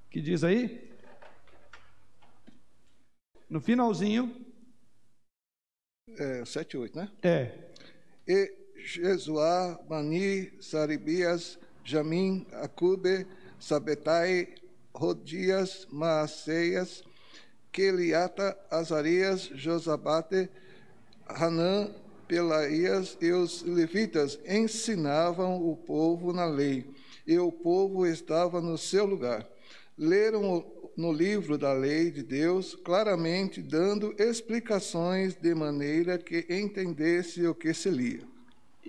Que 0.09 0.21
diz 0.21 0.43
aí? 0.43 0.89
No 3.51 3.61
finalzinho. 3.61 4.47
É, 6.19 6.45
7 6.45 6.73
e 6.73 6.79
8, 6.79 6.97
né? 6.97 7.13
É. 7.23 7.71
E 8.27 8.67
Jesuá, 8.79 9.79
Mani, 9.91 10.53
Saribias, 10.61 11.59
Jamim, 11.85 12.47
Acube, 12.53 13.27
Sabetai, 13.59 14.55
Rodias, 14.95 15.87
Maaceias, 15.91 17.05
Keliata, 17.77 18.57
Azarias, 18.71 19.51
Josabate, 19.55 20.49
Hanã, 21.29 21.91
Pelaías 22.27 23.19
e 23.21 23.31
os 23.31 23.63
levitas 23.63 24.41
ensinavam 24.49 25.63
o 25.63 25.77
povo 25.77 26.33
na 26.33 26.47
lei, 26.47 26.87
e 27.27 27.39
o 27.39 27.53
povo 27.53 28.07
estava 28.07 28.63
no 28.63 28.79
seu 28.79 29.05
lugar. 29.05 29.47
Leram 29.99 30.65
no 30.97 31.13
livro 31.13 31.59
da 31.59 31.75
lei 31.75 32.11
de 32.11 32.23
Deus, 32.23 32.75
claramente 32.75 33.61
dando 33.61 34.15
explicações 34.19 35.35
de 35.35 35.55
maneira 35.55 36.17
que 36.17 36.47
entendesse 36.49 37.47
o 37.47 37.55
que 37.55 37.75
se 37.75 37.91
lia. 37.91 38.23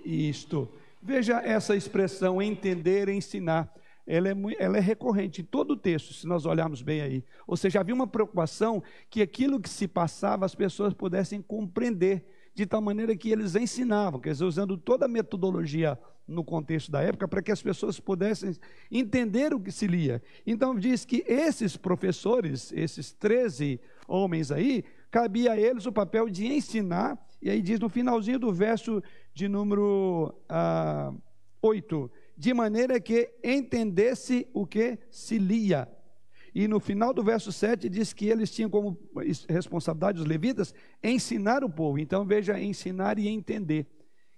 Isto. 0.02 0.66
Veja 1.02 1.42
essa 1.42 1.76
expressão 1.76 2.40
entender, 2.40 3.10
ensinar 3.10 3.70
ela 4.08 4.30
é, 4.30 4.34
ela 4.58 4.78
é 4.78 4.80
recorrente 4.80 5.42
em 5.42 5.44
todo 5.44 5.72
o 5.72 5.76
texto, 5.76 6.14
se 6.14 6.26
nós 6.26 6.46
olharmos 6.46 6.80
bem 6.80 7.02
aí. 7.02 7.24
Ou 7.46 7.58
seja, 7.58 7.78
havia 7.78 7.94
uma 7.94 8.06
preocupação 8.06 8.82
que 9.10 9.20
aquilo 9.20 9.60
que 9.60 9.68
se 9.68 9.86
passava 9.86 10.46
as 10.46 10.54
pessoas 10.54 10.94
pudessem 10.94 11.42
compreender, 11.42 12.24
de 12.54 12.64
tal 12.64 12.80
maneira 12.80 13.14
que 13.14 13.30
eles 13.30 13.54
ensinavam, 13.54 14.18
quer 14.18 14.32
dizer, 14.32 14.44
usando 14.44 14.78
toda 14.78 15.04
a 15.04 15.08
metodologia 15.08 15.98
no 16.26 16.42
contexto 16.42 16.90
da 16.90 17.02
época, 17.02 17.28
para 17.28 17.42
que 17.42 17.52
as 17.52 17.62
pessoas 17.62 18.00
pudessem 18.00 18.56
entender 18.90 19.52
o 19.52 19.60
que 19.60 19.70
se 19.70 19.86
lia. 19.86 20.22
Então, 20.46 20.74
diz 20.74 21.04
que 21.04 21.22
esses 21.26 21.76
professores, 21.76 22.72
esses 22.72 23.12
13 23.12 23.78
homens 24.08 24.50
aí, 24.50 24.84
cabia 25.10 25.52
a 25.52 25.60
eles 25.60 25.84
o 25.84 25.92
papel 25.92 26.30
de 26.30 26.46
ensinar, 26.46 27.18
e 27.42 27.50
aí 27.50 27.60
diz 27.60 27.78
no 27.78 27.90
finalzinho 27.90 28.38
do 28.38 28.52
verso 28.52 29.02
de 29.34 29.48
número 29.48 30.34
ah, 30.48 31.12
8 31.60 32.10
de 32.38 32.54
maneira 32.54 33.00
que 33.00 33.28
entendesse 33.42 34.46
o 34.54 34.64
que 34.64 34.96
se 35.10 35.38
lia. 35.38 35.88
E 36.54 36.68
no 36.68 36.78
final 36.78 37.12
do 37.12 37.22
verso 37.22 37.50
7 37.50 37.88
diz 37.88 38.12
que 38.12 38.26
eles 38.26 38.50
tinham 38.52 38.70
como 38.70 38.96
responsabilidade, 39.48 40.20
os 40.20 40.26
levitas, 40.26 40.72
ensinar 41.02 41.64
o 41.64 41.68
povo. 41.68 41.98
Então 41.98 42.24
veja, 42.24 42.58
ensinar 42.60 43.18
e 43.18 43.26
entender, 43.26 43.86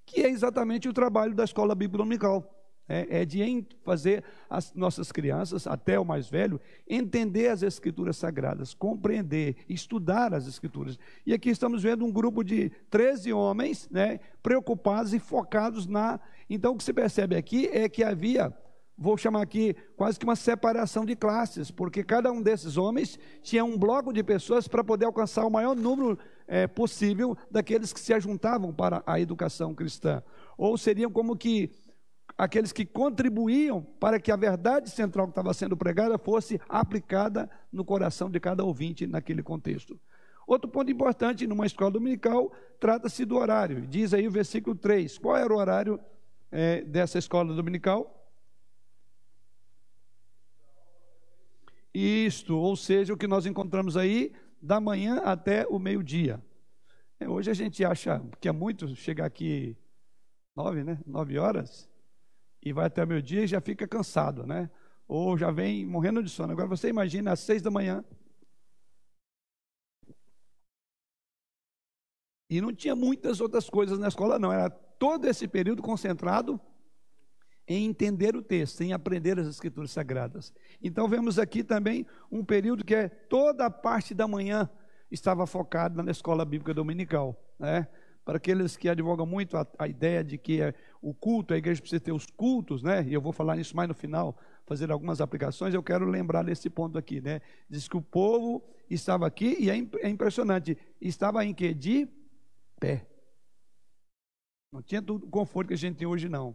que 0.07 0.23
é 0.23 0.31
exatamente 0.31 0.89
o 0.89 0.95
trabalho 0.95 1.35
da 1.35 1.45
escola 1.45 1.75
bíblica 1.75 1.99
dominical. 1.99 2.60
É, 2.93 3.21
é 3.21 3.25
de 3.25 3.65
fazer 3.85 4.25
as 4.49 4.75
nossas 4.75 5.13
crianças, 5.13 5.65
até 5.65 5.97
o 5.97 6.05
mais 6.05 6.29
velho, 6.29 6.61
entender 6.89 7.47
as 7.47 7.63
escrituras 7.63 8.17
sagradas, 8.17 8.75
compreender, 8.75 9.55
estudar 9.69 10.35
as 10.35 10.49
escrituras. 10.49 10.99
E 11.25 11.33
aqui 11.33 11.51
estamos 11.51 11.85
vendo 11.85 12.05
um 12.05 12.11
grupo 12.11 12.43
de 12.43 12.71
13 12.91 13.33
homens, 13.33 13.89
né, 13.93 14.19
preocupados 14.43 15.15
e 15.15 15.21
focados 15.21 15.87
na. 15.87 16.19
Então 16.49 16.73
o 16.73 16.77
que 16.77 16.83
se 16.83 16.93
percebe 16.93 17.37
aqui 17.37 17.69
é 17.69 17.89
que 17.89 18.03
havia 18.03 18.53
vou 19.01 19.17
chamar 19.17 19.41
aqui 19.41 19.75
quase 19.97 20.19
que 20.19 20.27
uma 20.27 20.37
separação 20.37 21.07
de 21.07 21.17
classes, 21.17 21.71
porque 21.71 22.05
cada 22.05 22.31
um 22.31 22.43
desses 22.43 22.77
homens 22.77 23.19
tinha 23.41 23.65
um 23.65 23.79
bloco 23.79 24.13
de 24.13 24.23
pessoas 24.23 24.69
para 24.69 24.85
poder 24.85 25.07
alcançar 25.07 25.47
o 25.47 25.51
maior 25.51 25.75
número 25.75 26.19
é, 26.47 26.67
possível 26.67 27.35
daqueles 27.51 27.95
que 27.95 28.01
se 28.01 28.13
ajuntavam 28.13 28.75
para 28.75 29.03
a 29.07 29.19
educação 29.19 29.75
cristã. 29.75 30.23
Ou 30.59 30.77
seriam 30.77 31.11
como 31.11 31.35
que 31.35 31.71
aqueles 32.41 32.73
que 32.73 32.87
contribuíam 32.87 33.83
para 33.83 34.19
que 34.19 34.33
a 34.33 34.37
verdade 34.37 34.89
central 34.89 35.27
que 35.27 35.33
estava 35.33 35.53
sendo 35.53 35.77
pregada 35.77 36.17
fosse 36.17 36.59
aplicada 36.67 37.51
no 37.71 37.85
coração 37.85 38.31
de 38.31 38.41
cada 38.41 38.65
ouvinte 38.65 39.07
naquele 39.07 39.43
contexto. 39.43 40.01
Outro 40.47 40.67
ponto 40.67 40.91
importante 40.91 41.47
numa 41.47 41.67
escola 41.67 41.91
dominical 41.91 42.51
trata-se 42.81 43.27
do 43.27 43.37
horário. 43.37 43.87
Diz 43.87 44.15
aí 44.15 44.27
o 44.27 44.31
versículo 44.31 44.75
3. 44.75 45.19
Qual 45.19 45.37
era 45.37 45.53
o 45.53 45.57
horário 45.59 46.01
é, 46.51 46.81
dessa 46.81 47.19
escola 47.19 47.55
dominical? 47.55 48.27
Isto, 51.93 52.57
ou 52.57 52.75
seja, 52.75 53.13
o 53.13 53.19
que 53.19 53.27
nós 53.27 53.45
encontramos 53.45 53.99
aí 53.99 54.33
da 54.63 54.81
manhã 54.81 55.19
até 55.19 55.67
o 55.67 55.79
meio-dia. 55.79 56.43
É, 57.19 57.29
hoje 57.29 57.51
a 57.51 57.55
gente 57.55 57.85
acha 57.85 58.23
que 58.41 58.49
é 58.49 58.53
muito 58.53 58.97
chegar 58.97 59.27
aqui 59.27 59.77
nove, 60.57 60.83
né? 60.83 60.99
Nove 61.07 61.39
horas 61.39 61.90
e 62.63 62.73
vai 62.73 62.87
até 62.87 63.05
o 63.05 63.07
meio-dia 63.07 63.45
e 63.45 63.47
já 63.47 63.61
fica 63.61 63.87
cansado, 63.87 64.47
né? 64.47 64.71
Ou 65.09 65.37
já 65.37 65.51
vem 65.51 65.87
morrendo 65.87 66.23
de 66.23 66.31
sono. 66.31 66.53
Agora 66.53 66.69
você 66.69 66.89
imagina 66.89 67.33
às 67.33 67.41
seis 67.41 67.63
da 67.63 67.71
manhã. 67.71 68.05
E 72.49 72.61
não 72.61 72.75
tinha 72.75 72.97
muitas 72.97 73.41
outras 73.41 73.71
coisas 73.71 73.99
na 73.99 74.09
escola, 74.09 74.39
não. 74.39 74.53
Era 74.53 74.69
todo 74.71 75.27
esse 75.27 75.47
período 75.47 75.83
concentrado 75.83 76.61
em 77.67 77.87
entender 77.87 78.35
o 78.35 78.43
texto, 78.43 78.81
em 78.83 78.93
aprender 78.93 79.39
as 79.39 79.47
escrituras 79.47 79.93
sagradas. 79.93 80.53
Então 80.83 81.07
vemos 81.07 81.39
aqui 81.39 81.63
também 81.63 82.05
um 82.31 82.45
período 82.45 82.85
que 82.85 82.95
é 82.95 83.09
toda 83.09 83.67
a 83.67 83.71
parte 83.71 84.13
da 84.13 84.27
manhã 84.27 84.69
estava 85.11 85.47
focada 85.47 86.03
na 86.03 86.11
escola 86.11 86.45
bíblica 86.45 86.75
dominical, 86.75 87.41
né? 87.59 87.87
Para 88.25 88.37
aqueles 88.37 88.77
que 88.77 88.89
advogam 88.89 89.25
muito 89.25 89.57
a, 89.57 89.67
a 89.79 89.89
ideia 89.89 90.23
de 90.23 90.37
que 90.37 90.61
é, 90.61 90.75
o 91.01 91.15
culto, 91.15 91.55
a 91.55 91.57
igreja 91.57 91.81
precisa 91.81 92.01
ter 92.01 92.13
os 92.13 92.27
cultos, 92.27 92.83
né? 92.83 93.05
E 93.07 93.15
eu 93.15 93.21
vou 93.21 93.33
falar 93.33 93.57
nisso 93.57 93.75
mais 93.75 93.89
no 93.89 93.95
final, 93.95 94.37
fazer 94.67 94.91
algumas 94.91 95.21
aplicações. 95.21 95.73
Eu 95.73 95.83
quero 95.83 96.05
lembrar 96.05 96.45
desse 96.45 96.69
ponto 96.69 96.99
aqui, 96.99 97.21
né? 97.21 97.41
Diz 97.69 97.89
que 97.89 97.97
o 97.97 98.03
povo 98.03 98.63
estava 98.89 99.27
aqui 99.27 99.57
e 99.59 99.71
é, 99.71 99.75
é 100.01 100.09
impressionante, 100.09 100.77
estava 101.01 101.45
em 101.45 101.55
que 101.55 101.73
de 101.73 102.09
pé. 102.79 103.07
Não 104.73 104.83
tinha 104.83 105.03
todo 105.03 105.25
o 105.25 105.31
conforto 105.31 105.69
que 105.69 105.75
a 105.75 105.79
gente 105.79 105.97
tem 105.97 106.07
hoje 106.07 106.29
não. 106.29 106.55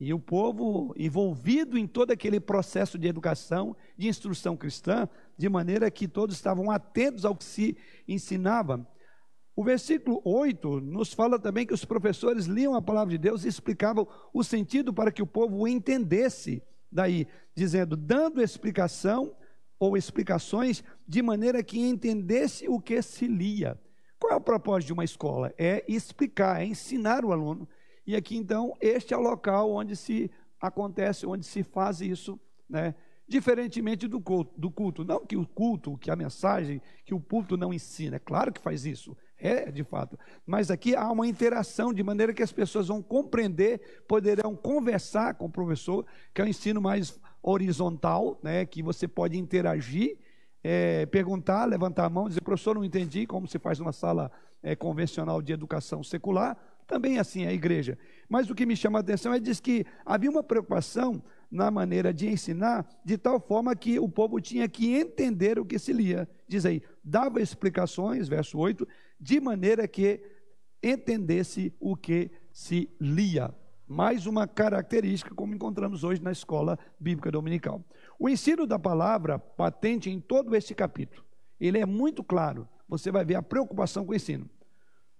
E 0.00 0.14
o 0.14 0.18
povo 0.18 0.94
envolvido 0.96 1.76
em 1.76 1.86
todo 1.86 2.12
aquele 2.12 2.38
processo 2.38 2.96
de 2.96 3.08
educação, 3.08 3.76
de 3.96 4.06
instrução 4.08 4.56
cristã, 4.56 5.08
de 5.36 5.48
maneira 5.48 5.90
que 5.90 6.06
todos 6.06 6.36
estavam 6.36 6.70
atentos 6.70 7.24
ao 7.24 7.34
que 7.34 7.44
se 7.44 7.76
ensinava. 8.06 8.86
O 9.58 9.64
versículo 9.64 10.22
8 10.24 10.80
nos 10.80 11.12
fala 11.12 11.36
também 11.36 11.66
que 11.66 11.74
os 11.74 11.84
professores 11.84 12.46
liam 12.46 12.76
a 12.76 12.80
palavra 12.80 13.10
de 13.10 13.18
Deus 13.18 13.44
e 13.44 13.48
explicavam 13.48 14.06
o 14.32 14.44
sentido 14.44 14.94
para 14.94 15.10
que 15.10 15.20
o 15.20 15.26
povo 15.26 15.66
entendesse. 15.66 16.62
Daí, 16.92 17.26
dizendo, 17.56 17.96
dando 17.96 18.40
explicação 18.40 19.34
ou 19.76 19.96
explicações 19.96 20.84
de 21.08 21.20
maneira 21.22 21.60
que 21.60 21.80
entendesse 21.80 22.68
o 22.68 22.78
que 22.78 23.02
se 23.02 23.26
lia. 23.26 23.76
Qual 24.20 24.32
é 24.32 24.36
o 24.36 24.40
propósito 24.40 24.86
de 24.86 24.92
uma 24.92 25.02
escola? 25.02 25.52
É 25.58 25.84
explicar, 25.88 26.62
é 26.62 26.64
ensinar 26.64 27.24
o 27.24 27.32
aluno 27.32 27.68
e 28.06 28.14
aqui 28.14 28.36
então, 28.36 28.76
este 28.80 29.12
é 29.12 29.16
o 29.16 29.20
local 29.20 29.72
onde 29.72 29.96
se 29.96 30.30
acontece, 30.60 31.26
onde 31.26 31.44
se 31.44 31.64
faz 31.64 32.00
isso, 32.00 32.38
né? 32.70 32.94
Diferentemente 33.26 34.06
do 34.06 34.20
culto, 34.20 34.52
do 34.56 34.70
culto, 34.70 35.04
não 35.04 35.26
que 35.26 35.36
o 35.36 35.44
culto, 35.44 35.98
que 35.98 36.12
a 36.12 36.16
mensagem, 36.16 36.80
que 37.04 37.12
o 37.12 37.20
culto 37.20 37.56
não 37.56 37.74
ensina, 37.74 38.16
é 38.16 38.20
claro 38.20 38.52
que 38.52 38.60
faz 38.60 38.86
isso, 38.86 39.16
é 39.38 39.70
de 39.70 39.84
fato, 39.84 40.18
mas 40.44 40.70
aqui 40.70 40.96
há 40.96 41.10
uma 41.10 41.26
interação 41.26 41.92
de 41.92 42.02
maneira 42.02 42.34
que 42.34 42.42
as 42.42 42.52
pessoas 42.52 42.88
vão 42.88 43.00
compreender, 43.00 44.02
poderão 44.08 44.56
conversar 44.56 45.34
com 45.34 45.46
o 45.46 45.50
professor, 45.50 46.04
que 46.34 46.40
é 46.40 46.44
um 46.44 46.48
ensino 46.48 46.80
mais 46.80 47.18
horizontal, 47.42 48.38
né, 48.42 48.66
que 48.66 48.82
você 48.82 49.06
pode 49.06 49.38
interagir, 49.38 50.18
é, 50.62 51.06
perguntar, 51.06 51.64
levantar 51.66 52.06
a 52.06 52.10
mão, 52.10 52.28
dizer, 52.28 52.40
professor, 52.40 52.74
não 52.74 52.84
entendi, 52.84 53.26
como 53.26 53.46
se 53.46 53.58
faz 53.58 53.78
numa 53.78 53.92
sala 53.92 54.30
é, 54.62 54.74
convencional 54.74 55.40
de 55.40 55.52
educação 55.52 56.02
secular, 56.02 56.56
também 56.86 57.18
assim 57.18 57.44
é 57.44 57.48
a 57.48 57.52
igreja. 57.52 57.98
Mas 58.28 58.50
o 58.50 58.54
que 58.54 58.66
me 58.66 58.74
chama 58.74 58.98
a 58.98 59.00
atenção 59.00 59.32
é 59.32 59.38
diz 59.38 59.60
que 59.60 59.84
havia 60.04 60.30
uma 60.30 60.42
preocupação 60.42 61.22
na 61.50 61.70
maneira 61.70 62.12
de 62.12 62.28
ensinar, 62.28 62.86
de 63.04 63.16
tal 63.16 63.40
forma 63.40 63.74
que 63.74 63.98
o 63.98 64.08
povo 64.08 64.40
tinha 64.40 64.68
que 64.68 64.94
entender 64.94 65.58
o 65.58 65.64
que 65.64 65.78
se 65.78 65.92
lia. 65.92 66.28
Diz 66.46 66.66
aí, 66.66 66.82
dava 67.02 67.40
explicações, 67.40 68.28
verso 68.28 68.58
8, 68.58 68.86
de 69.20 69.40
maneira 69.40 69.86
que 69.88 70.20
entendesse 70.82 71.74
o 71.80 71.96
que 71.96 72.30
se 72.52 72.90
lia. 73.00 73.54
Mais 73.86 74.26
uma 74.26 74.46
característica, 74.46 75.34
como 75.34 75.54
encontramos 75.54 76.04
hoje 76.04 76.22
na 76.22 76.30
escola 76.30 76.78
bíblica 77.00 77.30
dominical. 77.30 77.82
O 78.18 78.28
ensino 78.28 78.66
da 78.66 78.78
palavra, 78.78 79.38
patente 79.38 80.10
em 80.10 80.20
todo 80.20 80.54
este 80.54 80.74
capítulo, 80.74 81.24
ele 81.58 81.78
é 81.78 81.86
muito 81.86 82.22
claro. 82.22 82.68
Você 82.88 83.10
vai 83.10 83.24
ver 83.24 83.36
a 83.36 83.42
preocupação 83.42 84.04
com 84.04 84.12
o 84.12 84.14
ensino. 84.14 84.48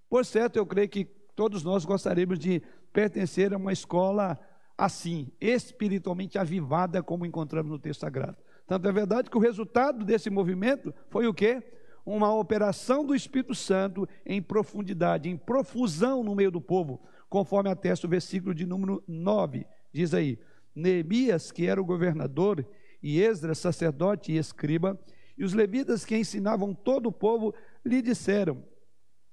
Por 0.07 0.25
certo, 0.25 0.57
eu 0.57 0.65
creio 0.65 0.89
que 0.89 1.19
Todos 1.39 1.63
nós 1.63 1.85
gostaríamos 1.85 2.37
de 2.37 2.61
pertencer 2.91 3.53
a 3.53 3.57
uma 3.57 3.71
escola 3.71 4.37
assim, 4.77 5.31
espiritualmente 5.39 6.37
avivada, 6.37 7.01
como 7.01 7.25
encontramos 7.25 7.71
no 7.71 7.79
texto 7.79 8.01
sagrado. 8.01 8.35
Tanto 8.67 8.85
é 8.85 8.91
verdade 8.91 9.29
que 9.29 9.37
o 9.37 9.39
resultado 9.39 10.03
desse 10.03 10.29
movimento 10.29 10.93
foi 11.09 11.27
o 11.27 11.33
quê? 11.33 11.63
Uma 12.09 12.33
operação 12.33 13.05
do 13.05 13.13
Espírito 13.13 13.53
Santo 13.53 14.09
em 14.25 14.41
profundidade, 14.41 15.29
em 15.29 15.37
profusão 15.37 16.23
no 16.23 16.33
meio 16.33 16.49
do 16.49 16.59
povo, 16.59 16.99
conforme 17.29 17.69
atesta 17.69 18.07
o 18.07 18.09
versículo 18.09 18.55
de 18.55 18.65
número 18.65 19.03
9. 19.07 19.63
Diz 19.93 20.15
aí: 20.15 20.39
Neemias, 20.73 21.51
que 21.51 21.67
era 21.67 21.79
o 21.79 21.85
governador, 21.85 22.65
e 23.03 23.21
Esdras, 23.21 23.59
sacerdote 23.59 24.31
e 24.31 24.37
escriba, 24.37 24.99
e 25.37 25.43
os 25.43 25.53
levitas 25.53 26.03
que 26.03 26.17
ensinavam 26.17 26.73
todo 26.73 27.09
o 27.09 27.11
povo, 27.11 27.53
lhe 27.85 28.01
disseram: 28.01 28.63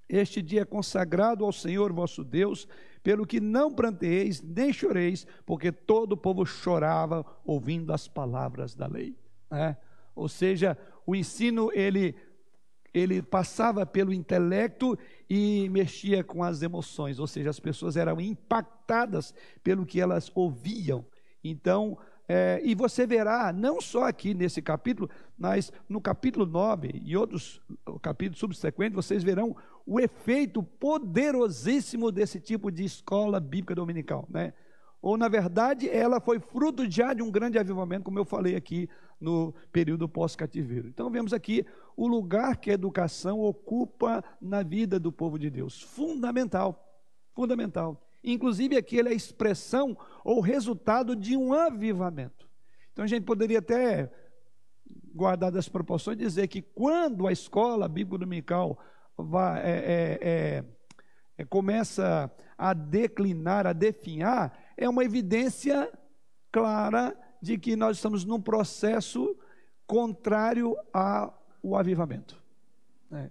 este 0.07 0.43
dia 0.43 0.61
é 0.61 0.65
consagrado 0.67 1.47
ao 1.47 1.53
Senhor 1.53 1.93
vosso 1.95 2.23
Deus, 2.23 2.69
pelo 3.03 3.27
que 3.27 3.41
não 3.41 3.73
pranteeis 3.73 4.43
nem 4.43 4.71
choreis, 4.71 5.27
porque 5.47 5.73
todo 5.73 6.13
o 6.13 6.17
povo 6.17 6.45
chorava 6.45 7.25
ouvindo 7.43 7.91
as 7.91 8.07
palavras 8.07 8.75
da 8.75 8.87
lei. 8.87 9.17
É? 9.51 9.77
Ou 10.15 10.29
seja, 10.29 10.77
o 11.07 11.17
ensino 11.17 11.71
ele 11.73 12.15
ele 12.97 13.21
passava 13.21 13.85
pelo 13.85 14.11
intelecto 14.11 14.99
e 15.29 15.69
mexia 15.69 16.25
com 16.25 16.43
as 16.43 16.63
emoções, 16.63 17.19
ou 17.19 17.27
seja, 17.27 17.51
as 17.51 17.61
pessoas 17.61 17.95
eram 17.95 18.19
impactadas 18.19 19.35
pelo 19.63 19.85
que 19.85 20.01
elas 20.01 20.33
ouviam. 20.35 21.05
Então, 21.45 21.99
é, 22.27 22.59
e 22.65 22.75
você 22.75 23.07
verá, 23.07 23.53
não 23.53 23.83
só 23.83 24.05
aqui 24.05 24.33
nesse 24.33 24.63
capítulo, 24.63 25.11
mas 25.37 25.71
no 25.87 26.01
capítulo 26.01 26.47
9 26.47 27.03
e 27.05 27.15
outros 27.15 27.61
capítulos 28.01 28.39
subsequentes, 28.41 28.97
vocês 28.97 29.23
verão 29.23 29.55
o 29.85 30.01
efeito 30.01 30.63
poderosíssimo 30.63 32.11
desse 32.11 32.41
tipo 32.41 32.71
de 32.71 32.83
escola 32.83 33.39
bíblica 33.39 33.75
dominical. 33.75 34.27
Né? 34.31 34.55
Ou, 35.01 35.17
na 35.17 35.29
verdade, 35.29 35.89
ela 35.89 36.21
foi 36.21 36.41
fruto 36.41 36.91
já 36.91 37.13
de 37.13 37.23
um 37.23 37.31
grande 37.31 37.59
avivamento, 37.59 38.05
como 38.05 38.19
eu 38.19 38.25
falei 38.25 38.57
aqui 38.57 38.89
no 39.21 39.55
período 39.73 40.09
pós-cativeiro. 40.09 40.89
Então, 40.89 41.11
vemos 41.11 41.33
aqui 41.33 41.65
o 41.97 42.07
lugar 42.07 42.57
que 42.57 42.71
a 42.71 42.75
educação 42.75 43.41
ocupa 43.41 44.23
na 44.41 44.63
vida 44.63 44.99
do 44.99 45.13
povo 45.13 45.39
de 45.39 45.49
Deus. 45.49 45.83
Fundamental. 45.83 46.83
Fundamental. 47.35 48.03
Inclusive, 48.23 48.77
aqui 48.77 48.97
ele 48.97 49.09
é 49.09 49.13
a 49.13 49.15
expressão 49.15 49.97
ou 50.25 50.41
resultado 50.41 51.15
de 51.15 51.37
um 51.37 51.53
avivamento. 51.53 52.49
Então, 52.93 53.05
a 53.05 53.09
gente 53.09 53.25
poderia 53.25 53.61
até, 53.61 54.11
guardar 55.15 55.53
das 55.53 55.69
proporções, 55.69 56.19
dizer 56.19 56.49
que 56.49 56.61
quando 56.61 57.27
a 57.27 57.33
escola 57.33 57.89
bíblica 57.89 58.19
dominical 58.19 58.79
vai, 59.17 59.63
é, 59.63 59.71
é, 59.71 60.19
é, 60.21 60.65
é, 61.39 61.45
começa 61.45 62.31
a 62.59 62.75
declinar, 62.75 63.67
a 63.67 63.73
definhar, 63.73 64.59
é 64.77 64.89
uma 64.89 65.05
evidência 65.05 65.91
clara 66.51 67.17
de 67.41 67.59
que 67.59 67.77
nós 67.77 67.97
estamos 67.97 68.25
num 68.25 68.41
processo 68.41 69.37
contrário 69.87 70.77
ao 70.93 71.77
avivamento. 71.77 72.43
Né? 73.11 73.31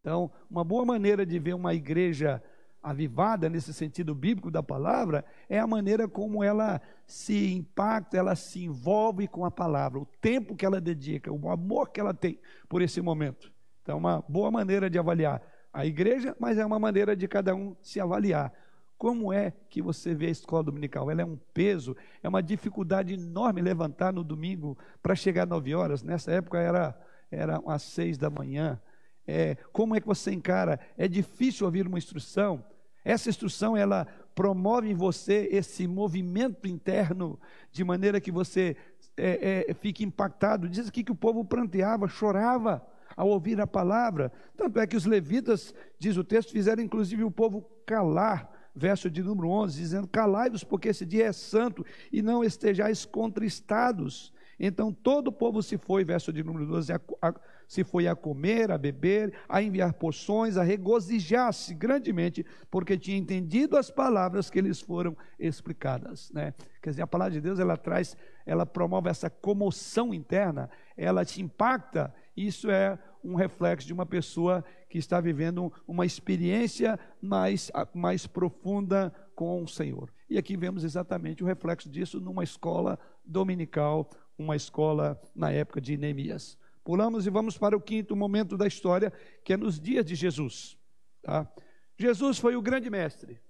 Então, 0.00 0.30
uma 0.50 0.62
boa 0.62 0.84
maneira 0.84 1.24
de 1.24 1.38
ver 1.38 1.54
uma 1.54 1.74
igreja 1.74 2.42
avivada, 2.82 3.48
nesse 3.48 3.74
sentido 3.74 4.14
bíblico 4.14 4.48
da 4.48 4.62
palavra, 4.62 5.24
é 5.48 5.58
a 5.58 5.66
maneira 5.66 6.06
como 6.06 6.44
ela 6.44 6.80
se 7.04 7.52
impacta, 7.52 8.16
ela 8.16 8.36
se 8.36 8.62
envolve 8.62 9.26
com 9.26 9.44
a 9.44 9.50
palavra, 9.50 9.98
o 9.98 10.06
tempo 10.20 10.54
que 10.54 10.64
ela 10.64 10.80
dedica, 10.80 11.32
o 11.32 11.50
amor 11.50 11.90
que 11.90 11.98
ela 11.98 12.14
tem 12.14 12.38
por 12.68 12.82
esse 12.82 13.00
momento. 13.00 13.52
Então, 13.82 13.96
é 13.96 13.98
uma 13.98 14.24
boa 14.28 14.52
maneira 14.52 14.88
de 14.88 14.98
avaliar 14.98 15.42
a 15.72 15.84
igreja, 15.84 16.36
mas 16.38 16.58
é 16.58 16.64
uma 16.64 16.78
maneira 16.78 17.16
de 17.16 17.26
cada 17.26 17.54
um 17.54 17.76
se 17.82 17.98
avaliar. 17.98 18.52
Como 18.98 19.32
é 19.32 19.52
que 19.68 19.82
você 19.82 20.14
vê 20.14 20.26
a 20.26 20.30
escola 20.30 20.64
dominical? 20.64 21.10
Ela 21.10 21.22
é 21.22 21.24
um 21.24 21.38
peso, 21.52 21.94
é 22.22 22.28
uma 22.28 22.42
dificuldade 22.42 23.14
enorme 23.14 23.60
levantar 23.60 24.12
no 24.12 24.24
domingo 24.24 24.76
para 25.02 25.14
chegar 25.14 25.42
às 25.42 25.48
nove 25.48 25.74
horas. 25.74 26.02
Nessa 26.02 26.32
época 26.32 26.58
era, 26.58 26.98
era 27.30 27.60
às 27.66 27.82
seis 27.82 28.16
da 28.16 28.30
manhã. 28.30 28.80
É, 29.26 29.56
como 29.72 29.94
é 29.94 30.00
que 30.00 30.06
você 30.06 30.32
encara? 30.32 30.80
É 30.96 31.06
difícil 31.06 31.66
ouvir 31.66 31.86
uma 31.86 31.98
instrução. 31.98 32.64
Essa 33.04 33.28
instrução 33.28 33.76
ela 33.76 34.06
promove 34.34 34.90
em 34.90 34.94
você 34.94 35.48
esse 35.52 35.86
movimento 35.86 36.66
interno 36.66 37.38
de 37.70 37.84
maneira 37.84 38.20
que 38.20 38.32
você 38.32 38.76
é, 39.16 39.66
é, 39.68 39.74
fique 39.74 40.04
impactado. 40.04 40.68
Diz 40.68 40.88
aqui 40.88 41.04
que 41.04 41.12
o 41.12 41.16
povo 41.16 41.44
pranteava, 41.44 42.08
chorava 42.08 42.84
ao 43.14 43.28
ouvir 43.28 43.60
a 43.60 43.66
palavra. 43.66 44.32
Tanto 44.56 44.80
é 44.80 44.86
que 44.86 44.96
os 44.96 45.04
levitas, 45.04 45.74
diz 45.98 46.16
o 46.16 46.24
texto, 46.24 46.52
fizeram 46.52 46.82
inclusive 46.82 47.24
o 47.24 47.30
povo 47.30 47.62
calar 47.84 48.55
verso 48.76 49.10
de 49.10 49.22
número 49.22 49.48
11, 49.48 49.80
dizendo: 49.80 50.06
Calai-vos, 50.06 50.62
porque 50.62 50.88
esse 50.88 51.06
dia 51.06 51.26
é 51.26 51.32
santo, 51.32 51.84
e 52.12 52.20
não 52.20 52.44
estejais 52.44 53.06
contristados. 53.06 54.32
Então 54.58 54.92
todo 54.92 55.28
o 55.28 55.32
povo 55.32 55.62
se 55.62 55.76
foi, 55.76 56.04
verso 56.04 56.32
de 56.32 56.42
número 56.42 56.66
12, 56.66 56.92
a, 56.92 57.00
a, 57.20 57.34
se 57.68 57.84
foi 57.84 58.06
a 58.06 58.14
comer, 58.14 58.70
a 58.70 58.78
beber, 58.78 59.34
a 59.48 59.62
enviar 59.62 59.92
porções, 59.92 60.56
a 60.56 60.62
regozijar-se 60.62 61.74
grandemente, 61.74 62.44
porque 62.70 62.96
tinha 62.96 63.18
entendido 63.18 63.76
as 63.76 63.90
palavras 63.90 64.48
que 64.48 64.60
lhes 64.60 64.80
foram 64.80 65.16
explicadas. 65.38 66.30
Né? 66.32 66.54
Quer 66.80 66.90
dizer, 66.90 67.02
a 67.02 67.06
palavra 67.06 67.34
de 67.34 67.40
Deus 67.40 67.58
ela 67.58 67.76
traz, 67.76 68.16
ela 68.46 68.64
promove 68.64 69.10
essa 69.10 69.28
comoção 69.28 70.14
interna, 70.14 70.70
ela 70.96 71.24
te 71.24 71.42
impacta. 71.42 72.14
Isso 72.34 72.70
é 72.70 72.98
um 73.26 73.34
reflexo 73.34 73.86
de 73.86 73.92
uma 73.92 74.06
pessoa 74.06 74.64
que 74.88 74.98
está 74.98 75.20
vivendo 75.20 75.72
uma 75.86 76.06
experiência 76.06 76.98
mais, 77.20 77.70
mais 77.92 78.26
profunda 78.26 79.12
com 79.34 79.62
o 79.62 79.68
Senhor. 79.68 80.12
E 80.30 80.38
aqui 80.38 80.56
vemos 80.56 80.84
exatamente 80.84 81.42
o 81.42 81.46
reflexo 81.46 81.88
disso 81.88 82.20
numa 82.20 82.44
escola 82.44 82.98
dominical, 83.24 84.08
uma 84.38 84.54
escola 84.54 85.20
na 85.34 85.50
época 85.50 85.80
de 85.80 85.96
Neemias. 85.96 86.56
Pulamos 86.84 87.26
e 87.26 87.30
vamos 87.30 87.58
para 87.58 87.76
o 87.76 87.80
quinto 87.80 88.14
momento 88.14 88.56
da 88.56 88.66
história, 88.66 89.12
que 89.44 89.52
é 89.52 89.56
nos 89.56 89.80
dias 89.80 90.04
de 90.04 90.14
Jesus. 90.14 90.78
Tá? 91.20 91.50
Jesus 91.98 92.38
foi 92.38 92.54
o 92.54 92.62
grande 92.62 92.88
mestre. 92.88 93.40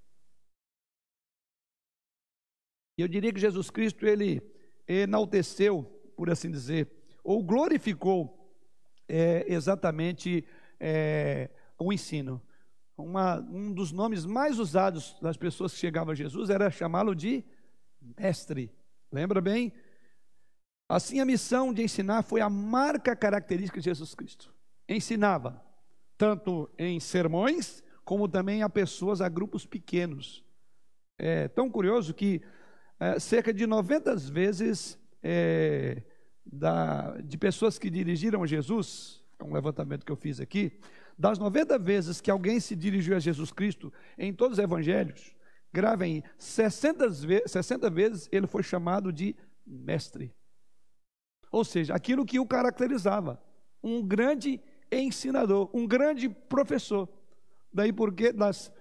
E 2.97 3.03
eu 3.03 3.09
diria 3.09 3.31
que 3.31 3.41
Jesus 3.41 3.69
Cristo, 3.69 4.07
ele 4.07 4.41
enalteceu, 4.89 5.83
por 6.17 6.31
assim 6.31 6.51
dizer, 6.51 6.91
ou 7.23 7.43
glorificou 7.43 8.36
é, 9.09 9.45
exatamente 9.49 10.45
é, 10.81 11.51
o 11.79 11.93
ensino. 11.93 12.43
Uma, 12.97 13.41
um 13.41 13.73
dos 13.73 13.93
nomes 13.93 14.25
mais 14.25 14.59
usados 14.59 15.17
das 15.21 15.37
pessoas 15.37 15.73
que 15.73 15.79
chegavam 15.79 16.13
a 16.13 16.15
Jesus 16.15 16.49
era 16.49 16.71
chamá-lo 16.71 17.15
de 17.15 17.45
mestre. 18.19 18.71
Lembra 19.13 19.41
bem? 19.41 19.73
Assim, 20.89 21.21
a 21.21 21.25
missão 21.25 21.75
de 21.75 21.83
ensinar 21.83 22.23
foi 22.23 22.41
a 22.41 22.49
marca 22.49 23.15
característica 23.17 23.81
de 23.81 23.85
Jesus 23.85 24.15
Cristo. 24.15 24.55
Ensinava, 24.89 25.61
tanto 26.17 26.71
em 26.79 27.01
sermões, 27.01 27.83
como 28.05 28.29
também 28.29 28.63
a 28.63 28.69
pessoas, 28.69 29.21
a 29.21 29.29
grupos 29.29 29.67
pequenos. 29.67 30.45
É 31.19 31.49
tão 31.49 31.69
curioso 31.69 32.15
que 32.15 32.41
é, 33.01 33.19
cerca 33.19 33.53
de 33.53 33.67
90 33.67 34.17
vezes 34.17 34.99
é, 35.23 36.03
da, 36.51 37.17
de 37.23 37.37
pessoas 37.37 37.79
que 37.79 37.91
dirigiram 37.91 38.47
Jesus, 38.47 39.23
é 39.39 39.45
um 39.45 39.53
levantamento 39.53 40.05
que 40.05 40.13
eu 40.13 40.17
fiz 40.17 40.41
aqui, 40.41 40.73
das 41.19 41.39
90 41.39 41.79
vezes 41.79 42.21
que 42.21 42.31
alguém 42.31 42.61
se 42.61 42.77
dirigiu 42.77 43.17
a 43.17 43.19
Jesus 43.19 43.51
Cristo 43.51 43.93
em 44.17 44.33
todos 44.33 44.59
os 44.59 44.65
evangelhos, 44.65 45.35
gravem 45.73 46.23
60, 46.39 47.11
60 47.47 47.91
vezes 47.91 48.29
ele 48.31 48.47
foi 48.47 48.63
chamado 48.63 49.13
de 49.13 49.35
mestre. 49.67 50.35
Ou 51.51 51.65
seja, 51.65 51.95
aquilo 51.95 52.25
que 52.25 52.39
o 52.39 52.47
caracterizava, 52.47 53.43
um 53.83 54.07
grande 54.07 54.61
ensinador, 54.91 55.71
um 55.75 55.87
grande 55.87 56.29
professor. 56.29 57.09
Daí 57.73 57.93
porque, 57.93 58.33
das, 58.33 58.73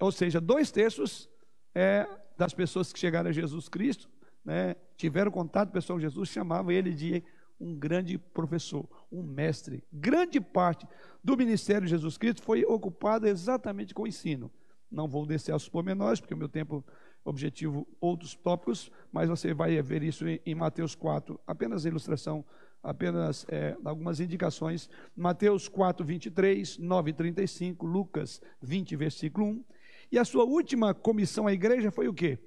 ou 0.00 0.12
seja, 0.12 0.40
dois 0.40 0.70
terços 0.70 1.28
é, 1.74 2.06
das 2.36 2.52
pessoas 2.52 2.92
que 2.92 2.98
chegaram 2.98 3.30
a 3.30 3.32
Jesus 3.32 3.68
Cristo 3.68 4.08
né, 4.44 4.76
tiveram 4.96 5.30
contato 5.30 5.70
pessoal 5.70 5.96
com 5.96 6.02
Jesus, 6.02 6.28
chamavam 6.28 6.70
ele 6.70 6.92
de 6.92 7.22
um 7.60 7.74
grande 7.74 8.18
professor, 8.18 8.88
um 9.10 9.22
mestre. 9.22 9.82
Grande 9.92 10.40
parte 10.40 10.86
do 11.22 11.36
ministério 11.36 11.82
de 11.82 11.90
Jesus 11.90 12.18
Cristo 12.18 12.42
foi 12.42 12.64
ocupada 12.64 13.28
exatamente 13.28 13.94
com 13.94 14.02
o 14.02 14.06
ensino. 14.06 14.50
Não 14.90 15.08
vou 15.08 15.26
descer 15.26 15.52
aos 15.52 15.68
pormenores, 15.68 16.20
porque 16.20 16.34
o 16.34 16.36
meu 16.36 16.48
tempo 16.48 16.84
objetivo 17.24 17.86
outros 18.00 18.34
tópicos, 18.34 18.90
mas 19.10 19.28
você 19.28 19.54
vai 19.54 19.80
ver 19.80 20.02
isso 20.02 20.24
em, 20.28 20.54
Mateus 20.54 20.94
4, 20.94 21.40
apenas 21.46 21.84
ilustração, 21.84 22.44
apenas 22.82 23.46
é, 23.48 23.76
algumas 23.84 24.20
indicações. 24.20 24.90
Mateus 25.16 25.68
4, 25.68 26.04
23, 26.04 26.78
9, 26.78 27.12
35, 27.14 27.86
Lucas 27.86 28.42
20, 28.60 28.94
versículo 28.96 29.46
1. 29.46 29.64
E 30.12 30.18
a 30.18 30.24
sua 30.24 30.44
última 30.44 30.92
comissão 30.92 31.46
à 31.46 31.52
igreja 31.52 31.90
foi 31.90 32.08
o 32.08 32.14
quê? 32.14 32.38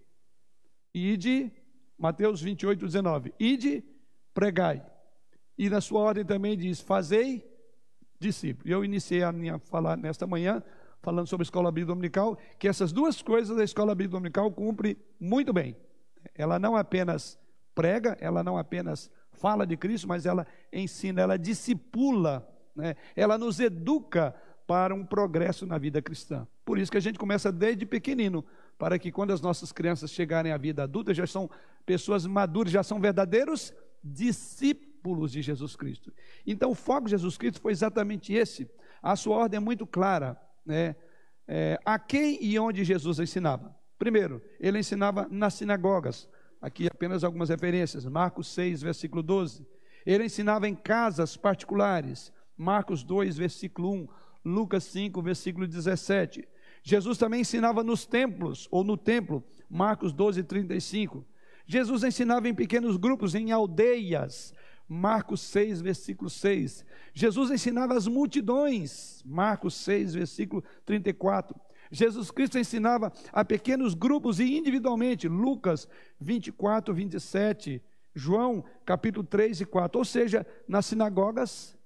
Ide 0.93 1.51
Mateus 1.97 2.41
28, 2.41 2.85
19. 2.85 3.33
Ide, 3.39 3.83
pregai. 4.33 4.85
E 5.57 5.69
na 5.69 5.81
sua 5.81 6.01
ordem 6.01 6.23
também 6.23 6.57
diz: 6.57 6.79
fazei 6.79 7.49
discípulos. 8.19 8.69
Eu 8.69 8.85
iniciei 8.85 9.23
a 9.23 9.31
minha 9.31 9.57
falar 9.57 9.97
nesta 9.97 10.27
manhã, 10.27 10.61
falando 11.01 11.27
sobre 11.27 11.43
a 11.43 11.47
escola 11.47 11.71
bíblica 11.71 11.93
dominical, 11.93 12.37
que 12.59 12.67
essas 12.67 12.91
duas 12.91 13.21
coisas 13.21 13.57
a 13.57 13.63
escola 13.63 13.95
bíblica 13.95 14.17
dominical 14.17 14.51
cumpre 14.51 14.97
muito 15.19 15.51
bem. 15.51 15.75
Ela 16.35 16.59
não 16.59 16.75
apenas 16.75 17.39
prega, 17.73 18.17
ela 18.19 18.43
não 18.43 18.57
apenas 18.57 19.09
fala 19.31 19.65
de 19.65 19.77
Cristo, 19.77 20.07
mas 20.07 20.25
ela 20.25 20.45
ensina, 20.73 21.21
ela 21.21 21.37
discipula, 21.37 22.47
né? 22.75 22.95
ela 23.15 23.37
nos 23.37 23.59
educa 23.59 24.35
para 24.65 24.93
um 24.93 25.05
progresso 25.05 25.65
na 25.65 25.77
vida 25.77 26.01
cristã. 26.01 26.45
Por 26.65 26.77
isso 26.77 26.91
que 26.91 26.97
a 26.97 27.01
gente 27.01 27.17
começa 27.17 27.51
desde 27.51 27.85
pequenino 27.85 28.43
para 28.77 28.99
que 28.99 29.11
quando 29.11 29.31
as 29.31 29.39
nossas 29.39 29.71
crianças 29.71 30.11
chegarem 30.11 30.51
à 30.51 30.57
vida 30.57 30.83
adulta, 30.83 31.13
já 31.13 31.25
são 31.25 31.49
pessoas 31.87 32.25
maduras, 32.25 32.71
já 32.71 32.83
são 32.83 32.99
verdadeiros 32.99 33.73
discípulos 34.03 35.31
de 35.31 35.41
Jesus 35.41 35.73
Cristo. 35.75 36.13
Então, 36.45 36.71
o 36.71 36.75
foco 36.75 37.05
de 37.05 37.11
Jesus 37.11 37.37
Cristo 37.37 37.61
foi 37.61 37.71
exatamente 37.71 38.33
esse. 38.33 38.69
A 39.01 39.15
sua 39.15 39.37
ordem 39.37 39.57
é 39.57 39.61
muito 39.61 39.87
clara, 39.87 40.39
né? 40.65 40.97
É, 41.47 41.79
a 41.85 41.97
quem 41.97 42.43
e 42.43 42.59
onde 42.59 42.83
Jesus 42.83 43.19
ensinava. 43.19 43.73
Primeiro, 43.97 44.41
ele 44.59 44.79
ensinava 44.79 45.25
nas 45.31 45.53
sinagogas. 45.53 46.29
Aqui 46.61 46.87
apenas 46.87 47.23
algumas 47.23 47.47
referências. 47.47 48.05
Marcos 48.05 48.47
6, 48.49 48.81
versículo 48.81 49.23
12. 49.23 49.65
Ele 50.05 50.25
ensinava 50.25 50.67
em 50.67 50.75
casas 50.75 51.37
particulares. 51.37 52.33
Marcos 52.57 53.01
2, 53.01 53.37
versículo 53.37 53.93
1. 53.93 54.07
Lucas 54.43 54.83
5, 54.83 55.21
versículo 55.21 55.65
17. 55.65 56.45
Jesus 56.83 57.17
também 57.17 57.41
ensinava 57.41 57.81
nos 57.81 58.05
templos, 58.05 58.67
ou 58.71 58.83
no 58.83 58.95
templo, 58.95 59.43
Marcos 59.69 60.13
12, 60.13 60.43
35. 60.43 61.25
Jesus 61.67 62.03
ensinava 62.03 62.47
em 62.47 62.55
pequenos 62.55 62.95
grupos, 62.95 63.35
em 63.35 63.51
aldeias, 63.51 64.53
Marcos 64.87 65.41
6, 65.41 65.81
versículo 65.81 66.29
6. 66.29 66.85
Jesus 67.13 67.51
ensinava 67.51 67.93
as 67.93 68.07
multidões, 68.07 69.21
Marcos 69.25 69.75
6, 69.75 70.13
versículo 70.13 70.63
34. 70.85 71.59
Jesus 71.91 72.31
Cristo 72.31 72.57
ensinava 72.57 73.11
a 73.31 73.43
pequenos 73.43 73.93
grupos 73.93 74.39
e 74.39 74.57
individualmente, 74.57 75.27
Lucas 75.27 75.87
24, 76.19 76.93
27, 76.93 77.83
João 78.15 78.63
capítulo 78.85 79.25
3 79.25 79.61
e 79.61 79.65
4. 79.65 79.99
Ou 79.99 80.05
seja, 80.05 80.47
nas 80.67 80.85
sinagogas, 80.85 81.77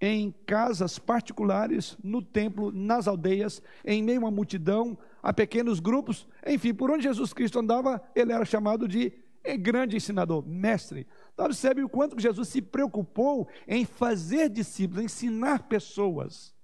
em 0.00 0.32
casas 0.46 0.98
particulares, 0.98 1.96
no 2.02 2.20
templo, 2.20 2.72
nas 2.72 3.06
aldeias, 3.06 3.62
em 3.84 4.02
meio 4.02 4.26
a 4.26 4.30
multidão, 4.30 4.98
a 5.22 5.32
pequenos 5.32 5.78
grupos, 5.78 6.26
enfim, 6.46 6.74
por 6.74 6.90
onde 6.90 7.04
Jesus 7.04 7.32
Cristo 7.32 7.58
andava, 7.58 8.02
ele 8.14 8.32
era 8.32 8.44
chamado 8.44 8.88
de 8.88 9.12
grande 9.60 9.96
ensinador, 9.96 10.46
mestre. 10.46 11.06
Então, 11.32 11.46
observe 11.46 11.82
o 11.82 11.88
quanto 11.88 12.20
Jesus 12.20 12.48
se 12.48 12.60
preocupou 12.60 13.48
em 13.66 13.84
fazer 13.84 14.48
discípulos, 14.48 15.04
ensinar 15.04 15.68
pessoas. 15.68 16.54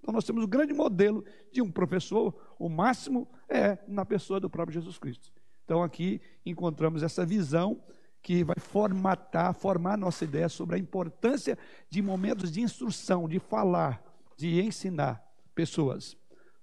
Então, 0.00 0.12
nós 0.12 0.24
temos 0.24 0.44
um 0.44 0.48
grande 0.48 0.72
modelo 0.72 1.24
de 1.52 1.60
um 1.60 1.70
professor, 1.70 2.34
o 2.58 2.68
máximo 2.68 3.28
é 3.48 3.78
na 3.88 4.04
pessoa 4.04 4.38
do 4.38 4.50
próprio 4.50 4.74
Jesus 4.74 4.98
Cristo. 4.98 5.32
Então, 5.64 5.82
aqui 5.82 6.20
encontramos 6.44 7.02
essa 7.02 7.24
visão 7.26 7.82
que 8.22 8.44
vai 8.44 8.56
formatar, 8.58 9.54
formar 9.54 9.96
nossa 9.96 10.24
ideia 10.24 10.48
sobre 10.48 10.76
a 10.76 10.78
importância 10.78 11.56
de 11.88 12.02
momentos 12.02 12.50
de 12.50 12.60
instrução, 12.60 13.28
de 13.28 13.38
falar, 13.38 14.02
de 14.36 14.60
ensinar 14.60 15.24
pessoas. 15.54 16.16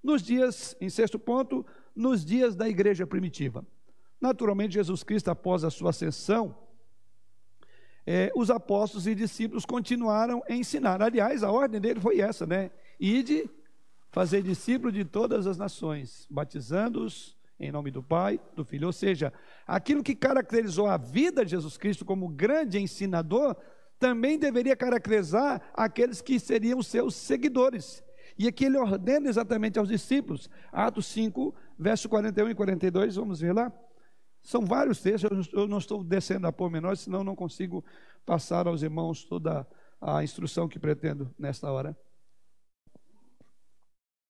Nos 0.04 0.22
dias, 0.22 0.76
em 0.82 0.90
sexto 0.90 1.18
ponto, 1.18 1.66
nos 1.96 2.26
dias 2.26 2.56
da 2.56 2.68
igreja 2.68 3.08
primitiva. 3.08 3.66
Naturalmente, 4.20 4.74
Jesus 4.74 5.04
Cristo, 5.04 5.30
após 5.32 5.64
a 5.64 5.70
sua 5.70 5.92
ascensão, 5.92 6.58
é, 8.06 8.32
os 8.36 8.50
apóstolos 8.50 9.08
e 9.08 9.16
discípulos 9.16 9.66
continuaram 9.66 10.44
a 10.50 10.54
ensinar. 10.54 11.02
Aliás, 11.02 11.42
a 11.42 11.52
ordem 11.52 11.80
dele 11.80 12.02
foi 12.02 12.20
essa, 12.20 12.46
né? 12.46 12.72
Ide, 13.00 13.50
fazer 14.12 14.44
discípulos 14.44 14.94
de 14.94 15.06
todas 15.06 15.48
as 15.48 15.58
nações, 15.58 16.28
batizando-os 16.30 17.38
em 17.60 17.72
nome 17.72 17.92
do 17.92 18.04
Pai, 18.04 18.40
do 18.56 18.66
Filho. 18.66 18.88
Ou 18.88 18.94
seja, 18.94 19.32
aquilo 19.66 20.04
que 20.04 20.16
caracterizou 20.16 20.88
a 20.88 20.98
vida 20.98 21.46
de 21.46 21.52
Jesus 21.52 21.78
Cristo 21.78 22.04
como 22.04 22.28
grande 22.28 22.80
ensinador, 22.80 23.56
também 23.98 24.38
deveria 24.38 24.76
caracterizar 24.76 25.62
aqueles 25.74 26.22
que 26.22 26.40
seriam 26.40 26.84
seus 26.84 27.16
seguidores. 27.16 28.04
E 28.38 28.48
aqui 28.48 28.66
ele 28.66 28.78
ordena 28.78 29.30
exatamente 29.30 29.78
aos 29.78 29.88
discípulos, 29.88 30.50
Atos 30.72 31.06
5, 31.08 31.54
verso 31.78 32.10
41 32.10 32.50
e 32.50 32.56
42, 32.56 33.16
vamos 33.16 33.40
ver 33.40 33.54
lá. 33.54 33.72
São 34.42 34.66
vários 34.66 35.02
textos, 35.02 35.50
eu 35.54 35.68
não 35.68 35.78
estou 35.78 36.04
descendo 36.04 36.48
a 36.48 36.52
pormenores, 36.52 37.02
senão 37.02 37.24
não 37.24 37.36
consigo 37.36 37.84
passar 38.26 38.68
aos 38.68 38.82
irmãos 38.82 39.24
toda 39.24 39.66
a 40.02 40.24
instrução 40.24 40.68
que 40.68 40.78
pretendo 40.78 41.34
nesta 41.40 41.72
hora. 41.72 41.98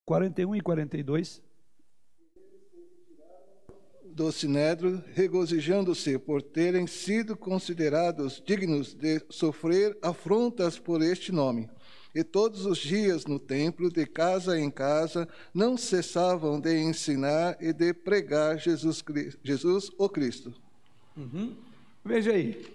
41 0.06 0.56
e 0.56 0.62
42. 0.62 1.42
Do 4.06 4.32
Sinédrio, 4.32 5.04
regozijando-se 5.14 6.20
por 6.20 6.44
terem 6.44 6.86
sido 6.86 7.36
considerados 7.36 8.40
dignos 8.46 8.94
de 8.94 9.26
sofrer 9.30 9.98
afrontas 10.04 10.78
por 10.78 11.02
este 11.02 11.32
nome. 11.32 11.68
E 12.14 12.24
todos 12.24 12.66
os 12.66 12.78
dias 12.78 13.26
no 13.26 13.40
templo, 13.40 13.92
de 13.92 14.06
casa 14.06 14.60
em 14.60 14.70
casa, 14.70 15.28
não 15.54 15.76
cessavam 15.76 16.60
de 16.60 16.78
ensinar 16.80 17.58
e 17.60 17.74
de 17.74 17.94
pregar 17.94 18.58
Jesus, 18.58 19.04
Jesus 19.44 19.92
o 19.98 20.08
Cristo. 20.08 20.54
Uhum. 21.18 21.56
Veja 22.06 22.32
aí, 22.32 22.66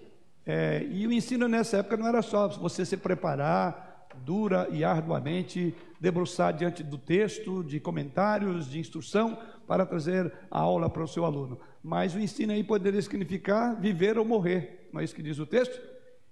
é, 0.45 0.86
e 0.91 1.07
o 1.07 1.12
ensino 1.12 1.47
nessa 1.47 1.78
época 1.78 1.97
não 1.97 2.07
era 2.07 2.22
só 2.22 2.49
você 2.49 2.84
se 2.84 2.97
preparar 2.97 3.89
dura 4.24 4.68
e 4.70 4.84
arduamente, 4.84 5.74
debruçar 6.01 6.53
diante 6.53 6.82
do 6.82 6.99
texto, 6.99 7.62
de 7.62 7.80
comentários, 7.80 8.68
de 8.68 8.78
instrução, 8.78 9.39
para 9.66 9.86
trazer 9.86 10.32
a 10.51 10.59
aula 10.59 10.89
para 10.89 11.03
o 11.03 11.09
seu 11.09 11.24
aluno. 11.24 11.59
Mas 11.82 12.14
o 12.14 12.20
ensino 12.20 12.53
aí 12.53 12.64
poderia 12.64 13.01
significar 13.01 13.78
viver 13.80 14.18
ou 14.18 14.24
morrer, 14.24 14.89
não 14.93 15.01
é 15.01 15.05
isso 15.05 15.14
que 15.14 15.22
diz 15.22 15.39
o 15.39 15.47
texto? 15.47 15.78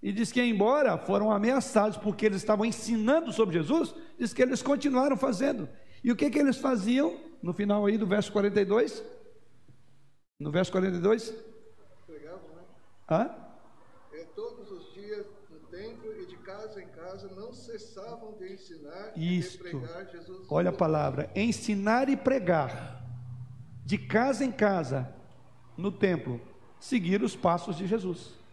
E 0.06 0.12
diz 0.12 0.30
que, 0.30 0.40
embora 0.40 0.96
foram 0.96 1.32
ameaçados 1.32 1.96
porque 1.96 2.26
eles 2.26 2.36
estavam 2.36 2.64
ensinando 2.64 3.32
sobre 3.32 3.58
Jesus, 3.58 3.92
diz 4.16 4.32
que 4.32 4.40
eles 4.40 4.62
continuaram 4.62 5.16
fazendo. 5.16 5.68
E 6.04 6.12
o 6.12 6.14
que, 6.14 6.30
que 6.30 6.38
eles 6.38 6.58
faziam? 6.58 7.18
No 7.42 7.52
final 7.52 7.84
aí 7.84 7.98
do 7.98 8.06
verso 8.06 8.30
42. 8.30 9.02
No 10.38 10.52
verso 10.52 10.70
42. 10.70 11.34
Pregavam, 12.06 12.48
né? 12.54 12.62
Hã? 13.10 13.34
É, 14.12 14.24
todos 14.26 14.70
os 14.70 14.94
dias 14.94 15.26
no 15.50 15.58
templo 15.76 16.12
e 16.22 16.26
de 16.26 16.36
casa 16.36 16.80
em 16.80 16.86
casa 16.86 17.28
não 17.34 17.52
cessavam 17.52 18.36
de 18.38 18.52
ensinar 18.52 19.12
Isto. 19.16 19.66
e 19.66 19.72
de 19.72 19.76
pregar 19.76 20.06
Jesus. 20.06 20.46
Olha 20.48 20.70
a 20.70 20.72
palavra: 20.72 21.28
ensinar 21.34 22.08
e 22.08 22.16
pregar. 22.16 23.04
De 23.84 23.98
casa 23.98 24.44
em 24.44 24.52
casa, 24.52 25.12
no 25.76 25.90
templo, 25.90 26.40
seguir 26.78 27.24
os 27.24 27.34
passos 27.34 27.76
de 27.76 27.88
Jesus 27.88 28.45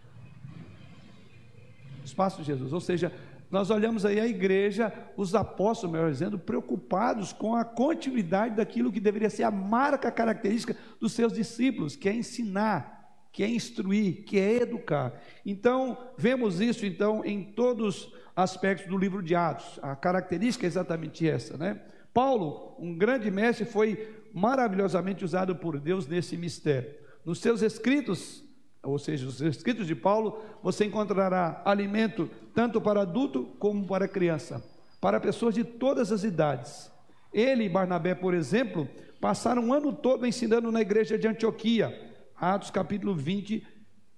os 2.04 2.14
passos 2.14 2.46
de 2.46 2.52
Jesus. 2.52 2.74
Ou 2.74 2.80
seja, 2.80 3.12
nós 3.54 3.70
olhamos 3.70 4.04
aí 4.04 4.20
a 4.20 4.28
igreja, 4.28 4.92
os 5.16 5.36
apóstolos, 5.36 5.94
melhor 5.94 6.12
dizendo, 6.12 6.40
preocupados 6.40 7.32
com 7.32 7.56
a 7.56 7.64
continuidade 7.64 8.56
daquilo 8.56 8.92
que 8.92 9.00
deveria 9.00 9.30
ser 9.30 9.44
a 9.44 9.52
marca 9.52 10.12
característica 10.12 10.76
dos 11.00 11.14
seus 11.14 11.34
discípulos, 11.34 11.96
que 11.96 12.10
é 12.10 12.14
ensinar, 12.16 13.28
que 13.32 13.44
é 13.44 13.48
instruir, 13.48 14.24
que 14.24 14.40
é 14.40 14.62
educar. 14.62 15.14
Então, 15.46 15.98
vemos 16.18 16.60
isso 16.60 16.86
então 16.86 17.24
em 17.24 17.44
todos 17.44 18.06
os 18.08 18.14
aspectos 18.36 18.88
do 18.88 18.98
livro 18.98 19.22
de 19.22 19.36
Atos. 19.36 19.80
A 19.84 19.96
característica 19.96 20.66
é 20.66 20.68
exatamente 20.68 21.28
essa, 21.28 21.56
né? 21.56 21.80
Paulo, 22.12 22.76
um 22.80 22.96
grande 22.96 23.30
mestre, 23.30 23.66
foi 23.66 24.08
maravilhosamente 24.34 25.24
usado 25.24 25.56
por 25.56 25.80
Deus 25.80 26.08
nesse 26.08 26.36
mistério. 26.38 26.92
Nos 27.26 27.40
seus 27.40 27.62
escritos, 27.62 28.43
ou 28.84 29.00
seja, 29.00 29.26
os 29.26 29.42
escritos 29.42 29.88
de 29.88 29.96
Paulo, 29.96 30.44
você 30.62 30.86
encontrará 30.86 31.62
alimento 31.64 32.30
tanto 32.54 32.82
para 32.82 33.02
adulto 33.02 33.46
como 33.58 33.88
para 33.88 34.08
criança, 34.08 34.64
para 35.00 35.22
pessoas 35.22 35.56
de 35.56 35.64
todas 35.64 36.12
as 36.12 36.24
idades. 36.26 36.92
Ele 37.34 37.64
e 37.64 37.70
Barnabé, 37.70 38.14
por 38.14 38.34
exemplo, 38.34 38.88
passaram 39.22 39.64
um 39.64 39.74
ano 39.74 39.94
todo 39.94 40.28
ensinando 40.28 40.72
na 40.72 40.82
igreja 40.82 41.18
de 41.18 41.28
Antioquia. 41.28 42.12
Atos 42.36 42.70
capítulo 42.70 43.16
20, 43.16 43.66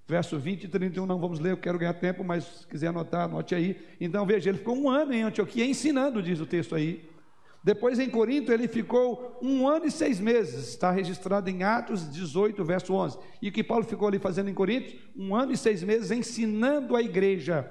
verso 0.08 0.40
20 0.40 0.64
e 0.64 0.68
31, 0.68 1.06
não 1.06 1.20
vamos 1.20 1.40
ler, 1.40 1.52
eu 1.52 1.58
quero 1.58 1.78
ganhar 1.78 1.94
tempo, 1.94 2.24
mas 2.24 2.44
se 2.44 2.68
quiser 2.68 2.88
anotar, 2.88 3.26
anote 3.26 3.54
aí. 3.54 3.80
Então 4.02 4.26
veja, 4.26 4.50
ele 4.50 4.58
ficou 4.58 4.76
um 4.76 4.90
ano 4.90 5.14
em 5.14 5.22
Antioquia 5.22 5.64
ensinando, 5.64 6.24
diz 6.24 6.40
o 6.40 6.46
texto 6.46 6.74
aí. 6.74 7.08
Depois 7.66 7.98
em 7.98 8.08
Corinto 8.08 8.54
ele 8.54 8.68
ficou 8.68 9.40
um 9.42 9.68
ano 9.68 9.88
e 9.88 9.92
seis 9.92 10.20
meses, 10.20 10.68
está 10.68 10.92
registrado 10.92 11.50
em 11.50 11.64
Atos 11.64 12.08
18, 12.12 12.64
verso 12.64 12.94
11. 12.94 13.18
E 13.42 13.50
o 13.50 13.52
que 13.52 13.64
Paulo 13.64 13.84
ficou 13.84 14.08
ali 14.08 14.20
fazendo 14.20 14.52
em 14.52 14.54
Corinto? 14.54 14.96
Um 15.18 15.36
ano 15.36 15.52
e 15.52 15.58
seis 15.58 15.82
meses 15.82 16.12
ensinando 16.12 16.96
a 16.96 17.02
igreja. 17.02 17.68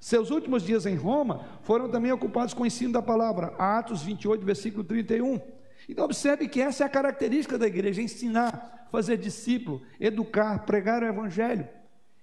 Seus 0.00 0.32
últimos 0.32 0.64
dias 0.64 0.84
em 0.84 0.96
Roma 0.96 1.46
foram 1.62 1.88
também 1.88 2.10
ocupados 2.10 2.52
com 2.52 2.64
o 2.64 2.66
ensino 2.66 2.92
da 2.92 3.00
palavra, 3.00 3.54
Atos 3.56 4.02
28, 4.02 4.44
versículo 4.44 4.82
31. 4.82 5.40
Então 5.88 6.04
observe 6.04 6.48
que 6.48 6.60
essa 6.60 6.82
é 6.82 6.86
a 6.86 6.90
característica 6.90 7.56
da 7.56 7.68
igreja: 7.68 8.02
ensinar, 8.02 8.88
fazer 8.90 9.16
discípulo, 9.16 9.80
educar, 10.00 10.66
pregar 10.66 11.04
o 11.04 11.06
evangelho. 11.06 11.68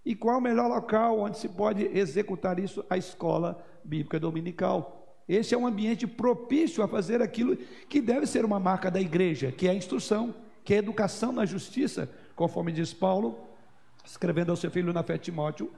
E 0.06 0.14
qual 0.14 0.40
o 0.40 0.42
melhor 0.42 0.68
local 0.68 1.22
onde 1.22 1.40
se 1.40 1.48
pode 1.48 1.86
executar 1.98 2.60
isso? 2.60 2.84
A 2.90 2.98
escola 2.98 3.66
bíblica 3.82 4.20
dominical. 4.20 5.05
Esse 5.28 5.56
é 5.56 5.58
um 5.58 5.66
ambiente 5.66 6.06
propício 6.06 6.84
a 6.84 6.88
fazer 6.88 7.22
aquilo 7.22 7.58
que 7.90 8.00
deve 8.00 8.28
ser 8.28 8.46
uma 8.46 8.60
marca 8.60 8.92
da 8.92 9.02
igreja, 9.02 9.52
que 9.52 9.68
é 9.68 9.72
a 9.72 9.76
instrução, 9.76 10.36
que 10.64 10.74
é 10.74 10.78
a 10.78 10.80
educação 10.80 11.32
na 11.32 11.46
justiça, 11.46 12.10
conforme 12.36 12.72
diz 12.72 12.94
Paulo, 12.94 13.40
escrevendo 14.06 14.52
ao 14.52 14.56
seu 14.56 14.70
filho 14.70 14.94
na 14.94 15.04
fé 15.04 15.18
Timóteo. 15.18 15.72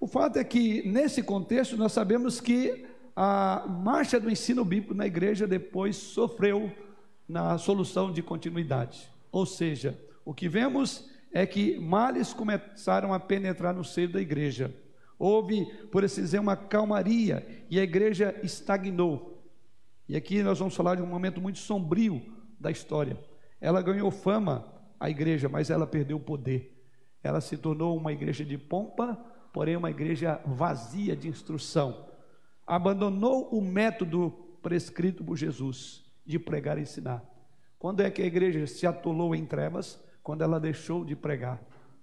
O 0.00 0.06
fato 0.06 0.38
é 0.38 0.44
que, 0.44 0.86
nesse 0.88 1.22
contexto, 1.22 1.76
nós 1.76 1.92
sabemos 1.92 2.40
que 2.40 2.86
a 3.14 3.66
marcha 3.68 4.18
do 4.18 4.30
ensino 4.30 4.64
bíblico 4.64 4.94
na 4.94 5.06
igreja 5.06 5.46
depois 5.46 5.96
sofreu 5.96 6.72
na 7.28 7.58
solução 7.58 8.10
de 8.10 8.22
continuidade. 8.22 9.08
Ou 9.30 9.46
seja, 9.46 9.98
o 10.24 10.32
que 10.32 10.48
vemos 10.48 11.10
é 11.32 11.46
que 11.46 11.78
males 11.78 12.32
começaram 12.32 13.12
a 13.12 13.20
penetrar 13.20 13.74
no 13.74 13.84
seio 13.84 14.08
da 14.08 14.20
igreja. 14.20 14.74
Houve, 15.24 15.66
por 15.92 16.04
assim 16.04 16.20
dizer, 16.20 16.40
uma 16.40 16.56
calmaria 16.56 17.64
e 17.70 17.78
a 17.78 17.82
igreja 17.84 18.34
estagnou. 18.42 19.40
E 20.08 20.16
aqui 20.16 20.42
nós 20.42 20.58
vamos 20.58 20.74
falar 20.74 20.96
de 20.96 21.02
um 21.02 21.06
momento 21.06 21.40
muito 21.40 21.60
sombrio 21.60 22.20
da 22.58 22.72
história. 22.72 23.16
Ela 23.60 23.80
ganhou 23.82 24.10
fama, 24.10 24.66
a 24.98 25.08
igreja, 25.08 25.48
mas 25.48 25.70
ela 25.70 25.86
perdeu 25.86 26.16
o 26.16 26.20
poder. 26.20 26.84
Ela 27.22 27.40
se 27.40 27.56
tornou 27.56 27.96
uma 27.96 28.12
igreja 28.12 28.44
de 28.44 28.58
pompa, 28.58 29.14
porém 29.52 29.76
uma 29.76 29.92
igreja 29.92 30.40
vazia 30.44 31.14
de 31.14 31.28
instrução. 31.28 32.04
Abandonou 32.66 33.48
o 33.50 33.62
método 33.62 34.32
prescrito 34.60 35.22
por 35.22 35.36
Jesus 35.36 36.04
de 36.26 36.36
pregar 36.36 36.78
e 36.78 36.82
ensinar. 36.82 37.24
Quando 37.78 38.00
é 38.00 38.10
que 38.10 38.22
a 38.22 38.26
igreja 38.26 38.66
se 38.66 38.88
atolou 38.88 39.36
em 39.36 39.46
trevas? 39.46 40.02
Quando 40.20 40.42
ela 40.42 40.58
deixou 40.58 41.04
de 41.04 41.14
pregar. 41.14 41.62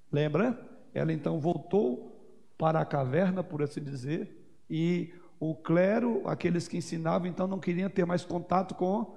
Lembra? 0.10 0.58
Ela 0.94 1.12
então 1.12 1.38
voltou 1.38 2.19
para 2.60 2.82
a 2.82 2.86
caverna, 2.86 3.42
por 3.42 3.64
assim 3.64 3.82
dizer, 3.82 4.38
e 4.70 5.14
o 5.40 5.56
clero, 5.56 6.22
aqueles 6.28 6.68
que 6.68 6.76
ensinavam, 6.76 7.26
então 7.26 7.48
não 7.48 7.58
queriam 7.58 7.90
ter 7.90 8.06
mais 8.06 8.26
contato 8.26 8.76
com 8.76 9.16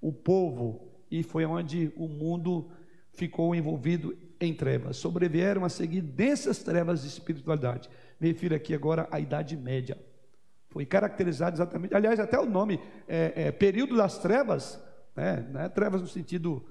o 0.00 0.12
povo, 0.12 0.90
e 1.08 1.22
foi 1.22 1.44
onde 1.44 1.92
o 1.96 2.08
mundo 2.08 2.68
ficou 3.12 3.54
envolvido 3.54 4.18
em 4.40 4.52
trevas. 4.52 4.96
Sobrevieram 4.96 5.64
a 5.64 5.68
seguir 5.68 6.00
densas 6.00 6.64
trevas 6.64 7.02
de 7.02 7.08
espiritualidade. 7.08 7.88
Me 8.18 8.26
refiro 8.26 8.56
aqui 8.56 8.74
agora 8.74 9.06
à 9.12 9.20
Idade 9.20 9.56
Média. 9.56 9.96
Foi 10.68 10.84
caracterizado 10.84 11.54
exatamente, 11.54 11.94
aliás, 11.94 12.18
até 12.18 12.40
o 12.40 12.46
nome 12.46 12.80
é, 13.06 13.32
é, 13.36 13.52
período 13.52 13.96
das 13.96 14.18
trevas, 14.18 14.82
né, 15.14 15.48
é 15.60 15.68
trevas 15.68 16.00
no 16.00 16.08
sentido 16.08 16.64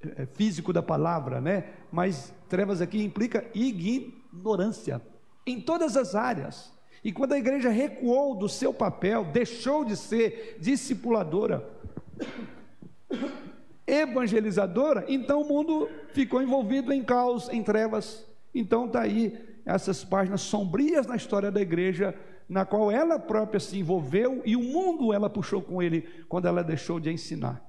é, 0.00 0.24
físico 0.24 0.72
da 0.72 0.82
palavra, 0.82 1.42
né? 1.42 1.74
Mas 1.92 2.32
trevas 2.48 2.80
aqui 2.80 3.02
implica 3.02 3.44
ignorância 3.54 5.02
em 5.46 5.60
todas 5.60 5.96
as 5.96 6.14
áreas. 6.14 6.72
E 7.04 7.12
quando 7.12 7.32
a 7.32 7.38
igreja 7.38 7.70
recuou 7.70 8.34
do 8.34 8.48
seu 8.48 8.74
papel, 8.74 9.24
deixou 9.26 9.84
de 9.84 9.96
ser 9.96 10.56
discipuladora, 10.60 11.64
evangelizadora, 13.86 15.04
então 15.06 15.42
o 15.42 15.48
mundo 15.48 15.88
ficou 16.08 16.42
envolvido 16.42 16.92
em 16.92 17.04
caos, 17.04 17.48
em 17.48 17.62
trevas. 17.62 18.26
Então 18.52 18.86
está 18.86 19.02
aí 19.02 19.38
essas 19.64 20.04
páginas 20.04 20.40
sombrias 20.40 21.06
na 21.06 21.14
história 21.14 21.50
da 21.50 21.60
igreja, 21.60 22.14
na 22.48 22.64
qual 22.64 22.90
ela 22.90 23.18
própria 23.18 23.60
se 23.60 23.78
envolveu 23.78 24.42
e 24.44 24.56
o 24.56 24.62
mundo 24.62 25.12
ela 25.12 25.30
puxou 25.30 25.62
com 25.62 25.82
ele 25.82 26.02
quando 26.28 26.46
ela 26.48 26.64
deixou 26.64 26.98
de 26.98 27.10
ensinar. 27.10 27.62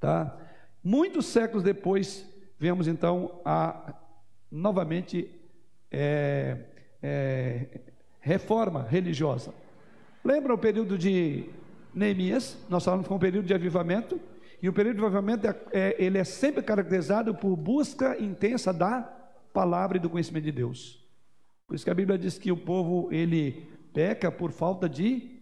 Tá? 0.00 0.36
Muitos 0.82 1.26
séculos 1.26 1.62
depois, 1.62 2.24
vemos 2.58 2.88
então 2.88 3.40
a 3.44 3.94
novamente 4.50 5.30
é, 5.90 6.56
é, 7.02 7.80
reforma 8.20 8.82
religiosa. 8.82 9.52
Lembra 10.24 10.54
o 10.54 10.58
período 10.58 10.98
de 10.98 11.48
Neemias? 11.94 12.56
Nós 12.68 12.84
falamos 12.84 13.04
que 13.04 13.08
foi 13.08 13.16
um 13.16 13.20
período 13.20 13.46
de 13.46 13.54
avivamento. 13.54 14.20
E 14.60 14.68
o 14.68 14.72
período 14.72 14.98
de 14.98 15.04
avivamento 15.04 15.46
é, 15.46 15.56
é, 15.72 15.96
ele 15.98 16.18
é 16.18 16.24
sempre 16.24 16.62
caracterizado 16.62 17.34
por 17.34 17.56
busca 17.56 18.20
intensa 18.20 18.72
da 18.72 19.02
palavra 19.52 19.96
e 19.96 20.00
do 20.00 20.10
conhecimento 20.10 20.44
de 20.44 20.52
Deus. 20.52 21.04
Por 21.66 21.74
isso 21.74 21.84
que 21.84 21.90
a 21.90 21.94
Bíblia 21.94 22.18
diz 22.18 22.38
que 22.38 22.50
o 22.50 22.56
povo 22.56 23.08
ele 23.12 23.68
peca 23.92 24.30
por 24.30 24.50
falta 24.50 24.88
de 24.88 25.38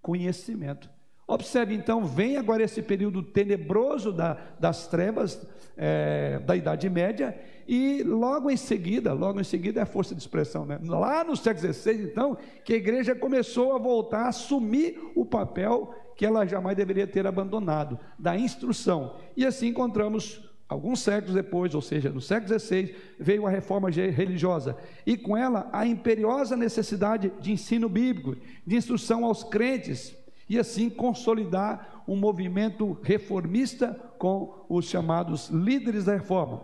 conhecimento. 0.00 0.88
Observe 1.26 1.74
então, 1.74 2.06
vem 2.06 2.38
agora 2.38 2.62
esse 2.62 2.80
período 2.80 3.22
tenebroso 3.22 4.12
da, 4.12 4.38
das 4.58 4.86
trevas 4.86 5.46
é, 5.76 6.38
da 6.38 6.56
Idade 6.56 6.88
Média, 6.88 7.38
e 7.68 8.02
logo 8.02 8.50
em 8.50 8.56
seguida, 8.56 9.12
logo 9.12 9.38
em 9.38 9.44
seguida 9.44 9.80
é 9.80 9.82
a 9.82 9.86
força 9.86 10.14
de 10.14 10.22
expressão, 10.22 10.64
né? 10.64 10.80
Lá 10.82 11.22
no 11.22 11.36
século 11.36 11.70
XVI, 11.70 12.02
então, 12.02 12.38
que 12.64 12.72
a 12.72 12.76
igreja 12.76 13.14
começou 13.14 13.74
a 13.74 13.78
voltar 13.78 14.22
a 14.22 14.28
assumir 14.28 14.98
o 15.14 15.26
papel 15.26 15.94
que 16.16 16.24
ela 16.24 16.46
jamais 16.46 16.74
deveria 16.76 17.06
ter 17.06 17.26
abandonado, 17.26 17.98
da 18.18 18.36
instrução. 18.36 19.16
E 19.36 19.44
assim 19.44 19.68
encontramos 19.68 20.42
alguns 20.66 21.00
séculos 21.00 21.34
depois, 21.34 21.74
ou 21.74 21.82
seja, 21.82 22.08
no 22.08 22.22
século 22.22 22.58
XVI, 22.58 22.94
veio 23.20 23.46
a 23.46 23.50
reforma 23.50 23.90
religiosa, 23.90 24.74
e 25.06 25.16
com 25.16 25.36
ela 25.36 25.68
a 25.70 25.86
imperiosa 25.86 26.56
necessidade 26.56 27.30
de 27.38 27.52
ensino 27.52 27.88
bíblico, 27.88 28.34
de 28.66 28.76
instrução 28.76 29.26
aos 29.26 29.44
crentes, 29.44 30.16
e 30.48 30.58
assim 30.58 30.88
consolidar 30.88 32.02
um 32.08 32.16
movimento 32.16 32.96
reformista 33.02 33.94
com 34.18 34.64
os 34.68 34.86
chamados 34.86 35.50
líderes 35.50 36.06
da 36.06 36.14
reforma. 36.14 36.62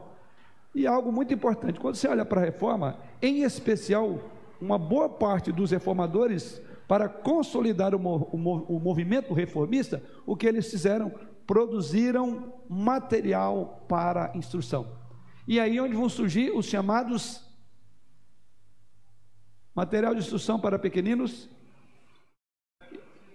E 0.74 0.86
algo 0.86 1.12
muito 1.12 1.32
importante, 1.32 1.78
quando 1.78 1.94
você 1.94 2.08
olha 2.08 2.24
para 2.24 2.40
a 2.40 2.44
reforma, 2.44 2.98
em 3.22 3.42
especial, 3.42 4.18
uma 4.60 4.76
boa 4.76 5.08
parte 5.08 5.52
dos 5.52 5.70
reformadores, 5.70 6.60
para 6.86 7.08
consolidar 7.08 7.94
o, 7.94 7.98
o, 7.98 8.76
o 8.76 8.80
movimento 8.80 9.32
reformista, 9.32 10.02
o 10.26 10.36
que 10.36 10.46
eles 10.46 10.70
fizeram? 10.70 11.12
Produziram 11.46 12.54
material 12.68 13.84
para 13.88 14.32
instrução. 14.34 14.86
E 15.46 15.60
aí 15.60 15.78
onde 15.80 15.94
vão 15.94 16.08
surgir 16.08 16.50
os 16.50 16.66
chamados 16.66 17.42
material 19.74 20.14
de 20.14 20.20
instrução 20.20 20.58
para 20.58 20.78
pequeninos 20.78 21.48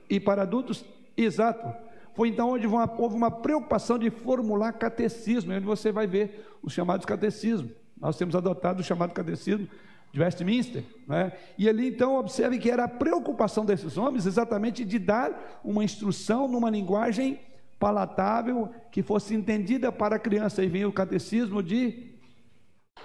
e 0.10 0.20
para 0.20 0.42
adultos? 0.42 0.84
Exato. 1.16 1.89
Foi 2.20 2.28
então 2.28 2.50
onde 2.50 2.68
houve 2.68 3.16
uma 3.16 3.32
preocupação 3.32 3.98
de 3.98 4.10
formular 4.10 4.74
catecismo, 4.74 5.54
onde 5.54 5.66
você 5.66 5.90
vai 5.90 6.06
ver 6.06 6.46
os 6.62 6.74
chamados 6.74 7.06
catecismos. 7.06 7.72
Nós 7.98 8.18
temos 8.18 8.36
adotado 8.36 8.82
o 8.82 8.84
chamado 8.84 9.14
catecismo 9.14 9.66
de 10.12 10.20
Westminster, 10.20 10.84
né? 11.08 11.32
e 11.58 11.70
ali 11.70 11.88
então 11.88 12.18
observe 12.18 12.60
que 12.60 12.70
era 12.70 12.84
a 12.84 12.90
preocupação 12.90 13.64
desses 13.64 13.98
homens 13.98 14.26
exatamente 14.26 14.84
de 14.84 15.00
dar 15.00 15.62
uma 15.64 15.82
instrução 15.82 16.46
numa 16.46 16.70
linguagem 16.70 17.40
palatável 17.80 18.70
que 18.92 19.02
fosse 19.02 19.34
entendida 19.34 19.90
para 19.90 20.18
a 20.18 20.20
criança. 20.20 20.62
E 20.62 20.68
vem 20.68 20.84
o 20.84 20.92
catecismo 20.92 21.64
de 21.64 22.16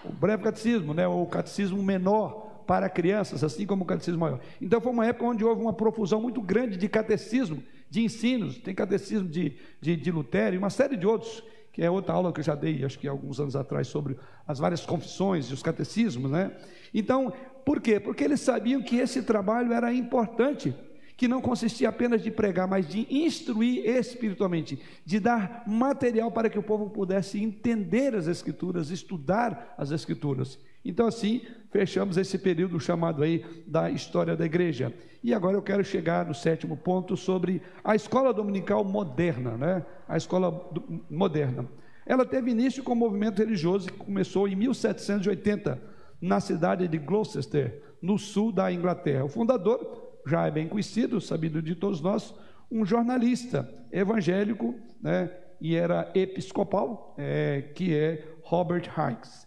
o 0.04 0.10
breve 0.12 0.42
catecismo, 0.42 0.92
né? 0.92 1.06
o 1.06 1.24
catecismo 1.26 1.80
menor, 1.80 2.44
para 2.66 2.88
crianças, 2.88 3.44
assim 3.44 3.66
como 3.66 3.84
o 3.84 3.86
catecismo 3.86 4.20
maior. 4.20 4.40
Então 4.60 4.80
foi 4.80 4.92
uma 4.92 5.06
época 5.06 5.26
onde 5.26 5.44
houve 5.44 5.62
uma 5.62 5.72
profusão 5.72 6.20
muito 6.20 6.40
grande 6.40 6.76
de 6.76 6.88
catecismo, 6.88 7.62
de 7.94 8.02
ensinos, 8.02 8.58
tem 8.58 8.74
catecismo 8.74 9.28
de, 9.28 9.56
de, 9.80 9.94
de 9.94 10.10
Lutero 10.10 10.56
e 10.56 10.58
uma 10.58 10.68
série 10.68 10.96
de 10.96 11.06
outros, 11.06 11.44
que 11.72 11.80
é 11.80 11.88
outra 11.88 12.12
aula 12.12 12.32
que 12.32 12.40
eu 12.40 12.44
já 12.44 12.56
dei, 12.56 12.84
acho 12.84 12.98
que 12.98 13.06
alguns 13.06 13.38
anos 13.38 13.54
atrás, 13.54 13.86
sobre 13.86 14.16
as 14.48 14.58
várias 14.58 14.84
confissões 14.84 15.48
e 15.48 15.54
os 15.54 15.62
catecismos, 15.62 16.28
né? 16.28 16.50
Então, 16.92 17.32
por 17.64 17.80
quê? 17.80 18.00
Porque 18.00 18.24
eles 18.24 18.40
sabiam 18.40 18.82
que 18.82 18.96
esse 18.96 19.22
trabalho 19.22 19.72
era 19.72 19.94
importante 19.94 20.74
que 21.16 21.28
não 21.28 21.40
consistia 21.40 21.88
apenas 21.88 22.20
de 22.20 22.32
pregar, 22.32 22.66
mas 22.66 22.88
de 22.88 23.06
instruir 23.08 23.88
espiritualmente, 23.88 24.76
de 25.06 25.20
dar 25.20 25.62
material 25.64 26.32
para 26.32 26.50
que 26.50 26.58
o 26.58 26.64
povo 26.64 26.90
pudesse 26.90 27.40
entender 27.40 28.16
as 28.16 28.26
Escrituras, 28.26 28.90
estudar 28.90 29.72
as 29.78 29.92
Escrituras. 29.92 30.58
Então, 30.84 31.06
assim, 31.06 31.42
fechamos 31.70 32.16
esse 32.16 32.38
período 32.38 32.78
chamado 32.78 33.22
aí 33.22 33.44
da 33.66 33.90
história 33.90 34.36
da 34.36 34.44
igreja. 34.44 34.92
E 35.22 35.32
agora 35.32 35.56
eu 35.56 35.62
quero 35.62 35.82
chegar 35.82 36.26
no 36.26 36.34
sétimo 36.34 36.76
ponto 36.76 37.16
sobre 37.16 37.62
a 37.82 37.96
escola 37.96 38.32
dominical 38.32 38.84
moderna, 38.84 39.56
né? 39.56 39.86
A 40.06 40.16
escola 40.16 40.70
moderna. 41.10 41.66
Ela 42.06 42.26
teve 42.26 42.50
início 42.50 42.82
com 42.82 42.92
um 42.92 42.96
movimento 42.96 43.38
religioso 43.38 43.90
que 43.90 43.96
começou 43.96 44.46
em 44.46 44.54
1780, 44.54 45.80
na 46.20 46.40
cidade 46.40 46.86
de 46.86 46.98
Gloucester, 46.98 47.82
no 48.02 48.18
sul 48.18 48.52
da 48.52 48.70
Inglaterra. 48.70 49.24
O 49.24 49.28
fundador 49.28 50.20
já 50.26 50.46
é 50.46 50.50
bem 50.50 50.68
conhecido, 50.68 51.20
sabido 51.20 51.62
de 51.62 51.74
todos 51.74 52.00
nós, 52.00 52.34
um 52.70 52.84
jornalista 52.84 53.68
evangélico, 53.90 54.74
né, 55.00 55.30
e 55.60 55.74
era 55.74 56.10
episcopal, 56.14 57.14
é, 57.16 57.62
que 57.74 57.94
é 57.94 58.24
Robert 58.42 58.90
Hikes. 58.90 59.46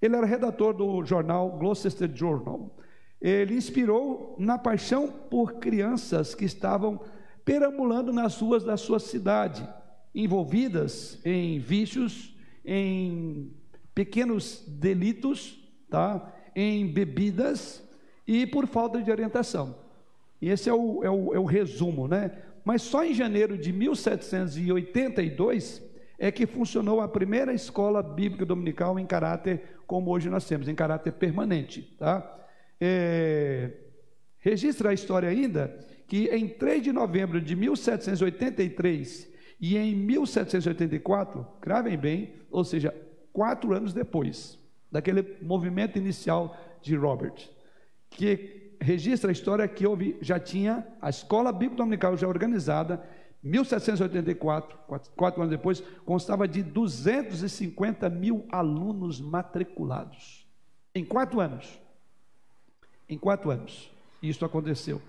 Ele 0.00 0.16
era 0.16 0.26
redator 0.26 0.72
do 0.72 1.04
jornal 1.04 1.50
Gloucester 1.58 2.10
Journal. 2.14 2.74
Ele 3.20 3.54
inspirou 3.54 4.36
na 4.38 4.56
paixão 4.58 5.08
por 5.08 5.54
crianças 5.54 6.34
que 6.34 6.44
estavam 6.44 7.00
perambulando 7.44 8.12
nas 8.12 8.40
ruas 8.40 8.62
da 8.62 8.76
sua 8.76 9.00
cidade, 9.00 9.66
envolvidas 10.14 11.18
em 11.24 11.58
vícios, 11.58 12.36
em 12.64 13.52
pequenos 13.94 14.64
delitos, 14.68 15.58
tá? 15.90 16.32
em 16.54 16.86
bebidas 16.86 17.82
e 18.26 18.46
por 18.46 18.66
falta 18.66 19.00
de 19.00 19.10
orientação. 19.10 19.74
E 20.42 20.50
esse 20.50 20.68
é 20.68 20.74
o, 20.74 21.02
é 21.02 21.10
o, 21.10 21.34
é 21.34 21.38
o 21.38 21.44
resumo, 21.44 22.06
né? 22.06 22.30
Mas 22.64 22.82
só 22.82 23.04
em 23.04 23.14
janeiro 23.14 23.56
de 23.56 23.72
1782 23.72 25.82
é 26.18 26.30
que 26.30 26.46
funcionou 26.46 27.00
a 27.00 27.08
primeira 27.08 27.54
escola 27.54 28.02
bíblica 28.02 28.44
dominical 28.44 28.98
em 28.98 29.06
caráter, 29.06 29.77
como 29.88 30.10
hoje 30.10 30.28
nós 30.28 30.44
temos, 30.44 30.68
em 30.68 30.74
caráter 30.74 31.12
permanente. 31.12 31.82
Tá? 31.98 32.38
É, 32.78 33.70
registra 34.38 34.90
a 34.90 34.94
história 34.94 35.30
ainda 35.30 35.76
que 36.06 36.26
em 36.28 36.46
3 36.46 36.82
de 36.82 36.92
novembro 36.92 37.40
de 37.40 37.56
1783 37.56 39.32
e 39.58 39.76
em 39.76 39.94
1784, 39.94 41.46
gravem 41.60 41.98
bem, 41.98 42.34
ou 42.50 42.62
seja, 42.64 42.94
quatro 43.32 43.72
anos 43.72 43.92
depois 43.94 44.58
daquele 44.92 45.36
movimento 45.40 45.98
inicial 45.98 46.54
de 46.82 46.94
Robert, 46.94 47.48
que 48.10 48.76
registra 48.80 49.30
a 49.30 49.32
história 49.32 49.66
que 49.66 49.86
houve, 49.86 50.16
já 50.20 50.38
tinha 50.38 50.86
a 51.00 51.08
escola 51.08 51.50
bíblica 51.50 51.76
dominical 51.76 52.16
já 52.16 52.28
organizada, 52.28 53.02
1784, 53.42 54.78
quatro, 54.86 55.12
quatro 55.12 55.42
anos 55.42 55.50
depois, 55.50 55.80
constava 56.04 56.48
de 56.48 56.62
250 56.62 58.08
mil 58.10 58.46
alunos 58.50 59.20
matriculados. 59.20 60.46
Em 60.94 61.04
quatro 61.04 61.40
anos. 61.40 61.80
Em 63.08 63.16
quatro 63.16 63.50
anos. 63.50 63.90
Isso 64.20 64.44
aconteceu. 64.44 65.00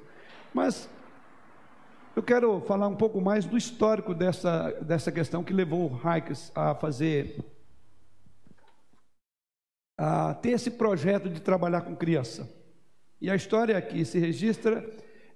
Mas 0.53 0.87
eu 2.15 2.21
quero 2.21 2.61
falar 2.61 2.87
um 2.87 2.95
pouco 2.95 3.19
mais 3.19 3.45
do 3.45 3.57
histórico 3.57 4.13
dessa, 4.13 4.71
dessa 4.81 5.11
questão 5.11 5.43
que 5.43 5.53
levou 5.53 5.99
Hikes 6.03 6.51
a 6.53 6.75
fazer, 6.75 7.43
a 9.97 10.33
ter 10.35 10.51
esse 10.51 10.71
projeto 10.71 11.29
de 11.29 11.41
trabalhar 11.41 11.81
com 11.81 11.95
criança. 11.95 12.47
E 13.21 13.29
a 13.29 13.35
história 13.35 13.81
que 13.81 14.05
se 14.05 14.19
registra 14.19 14.87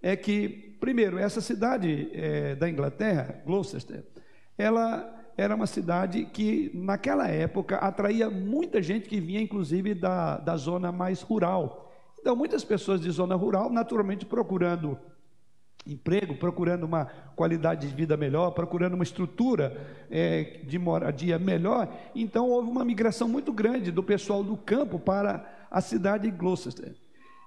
é 0.03 0.17
que, 0.17 0.49
primeiro, 0.81 1.17
essa 1.17 1.39
cidade 1.39 2.09
é, 2.13 2.55
da 2.55 2.69
Inglaterra, 2.69 3.41
Gloucester, 3.45 4.03
ela 4.57 5.09
era 5.37 5.55
uma 5.55 5.65
cidade 5.65 6.25
que, 6.25 6.69
naquela 6.73 7.29
época, 7.29 7.77
atraía 7.77 8.29
muita 8.29 8.81
gente 8.81 9.07
que 9.07 9.21
vinha, 9.21 9.41
inclusive, 9.41 9.95
da, 9.95 10.37
da 10.37 10.57
zona 10.57 10.91
mais 10.91 11.21
rural. 11.21 11.89
Então, 12.19 12.35
muitas 12.35 12.65
pessoas 12.65 12.99
de 12.99 13.09
zona 13.09 13.33
rural, 13.33 13.69
naturalmente, 13.69 14.25
procurando 14.25 14.99
emprego, 15.87 16.35
procurando 16.35 16.83
uma 16.83 17.05
qualidade 17.35 17.87
de 17.87 17.95
vida 17.95 18.17
melhor, 18.17 18.51
procurando 18.51 18.93
uma 18.93 19.03
estrutura 19.03 20.05
é, 20.11 20.61
de 20.65 20.77
moradia 20.77 21.39
melhor. 21.39 21.87
Então, 22.13 22.49
houve 22.49 22.69
uma 22.69 22.83
migração 22.83 23.27
muito 23.27 23.53
grande 23.53 23.89
do 23.89 24.03
pessoal 24.03 24.43
do 24.43 24.57
campo 24.57 24.99
para 24.99 25.65
a 25.71 25.79
cidade 25.79 26.29
de 26.29 26.37
Gloucester. 26.37 26.93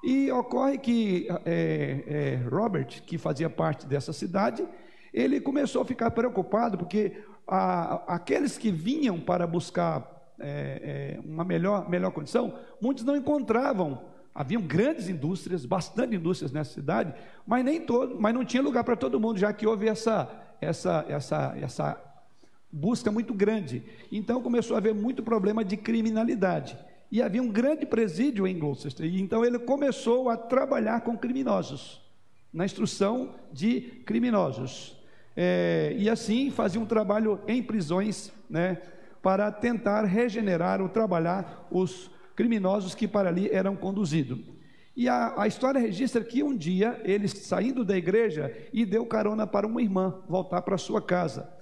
E 0.06 0.30
ocorre 0.30 0.78
que 0.78 1.26
é, 1.44 2.04
é, 2.06 2.48
Robert, 2.48 3.02
que 3.04 3.18
fazia 3.18 3.50
parte 3.50 3.88
dessa 3.88 4.12
cidade, 4.12 4.64
ele 5.12 5.40
começou 5.40 5.82
a 5.82 5.84
ficar 5.84 6.12
preocupado 6.12 6.78
porque 6.78 7.24
a, 7.44 8.14
aqueles 8.14 8.56
que 8.56 8.70
vinham 8.70 9.18
para 9.18 9.48
buscar 9.48 10.32
é, 10.38 11.16
é, 11.18 11.28
uma 11.28 11.44
melhor, 11.44 11.90
melhor 11.90 12.12
condição, 12.12 12.56
muitos 12.80 13.02
não 13.02 13.16
encontravam. 13.16 14.00
Haviam 14.32 14.62
grandes 14.62 15.08
indústrias, 15.08 15.66
bastante 15.66 16.14
indústrias 16.14 16.52
nessa 16.52 16.72
cidade, 16.72 17.12
mas 17.44 17.64
nem 17.64 17.80
todo, 17.80 18.16
mas 18.20 18.32
não 18.32 18.44
tinha 18.44 18.62
lugar 18.62 18.84
para 18.84 18.94
todo 18.94 19.18
mundo, 19.18 19.40
já 19.40 19.52
que 19.52 19.66
houve 19.66 19.88
essa, 19.88 20.30
essa, 20.60 21.04
essa, 21.08 21.56
essa 21.60 22.00
busca 22.70 23.10
muito 23.10 23.34
grande. 23.34 23.82
Então 24.12 24.40
começou 24.40 24.76
a 24.76 24.78
haver 24.78 24.94
muito 24.94 25.20
problema 25.20 25.64
de 25.64 25.76
criminalidade. 25.76 26.78
E 27.10 27.22
havia 27.22 27.42
um 27.42 27.48
grande 27.48 27.86
presídio 27.86 28.46
em 28.46 28.58
Gloucester. 28.58 29.06
E 29.06 29.20
então 29.20 29.44
ele 29.44 29.58
começou 29.58 30.28
a 30.28 30.36
trabalhar 30.36 31.00
com 31.02 31.16
criminosos, 31.16 32.00
na 32.52 32.64
instrução 32.64 33.34
de 33.52 33.80
criminosos. 34.04 34.96
É, 35.36 35.94
e 35.96 36.08
assim 36.08 36.50
fazia 36.50 36.80
um 36.80 36.86
trabalho 36.86 37.40
em 37.46 37.62
prisões, 37.62 38.32
né, 38.48 38.80
para 39.22 39.50
tentar 39.52 40.04
regenerar 40.04 40.80
ou 40.80 40.88
trabalhar 40.88 41.66
os 41.70 42.10
criminosos 42.34 42.94
que 42.94 43.08
para 43.08 43.28
ali 43.28 43.48
eram 43.50 43.76
conduzidos. 43.76 44.38
E 44.96 45.08
a, 45.08 45.34
a, 45.36 45.46
história 45.46 45.78
registra 45.78 46.24
que 46.24 46.42
um 46.42 46.56
dia 46.56 47.00
ele 47.04 47.28
saindo 47.28 47.84
da 47.84 47.96
igreja 47.96 48.56
e 48.72 48.86
deu 48.86 49.04
carona 49.04 49.46
para 49.46 49.66
uma 49.66 49.82
irmã 49.82 50.22
voltar 50.26 50.62
para 50.62 50.78
sua 50.78 51.02
casa. 51.02 51.55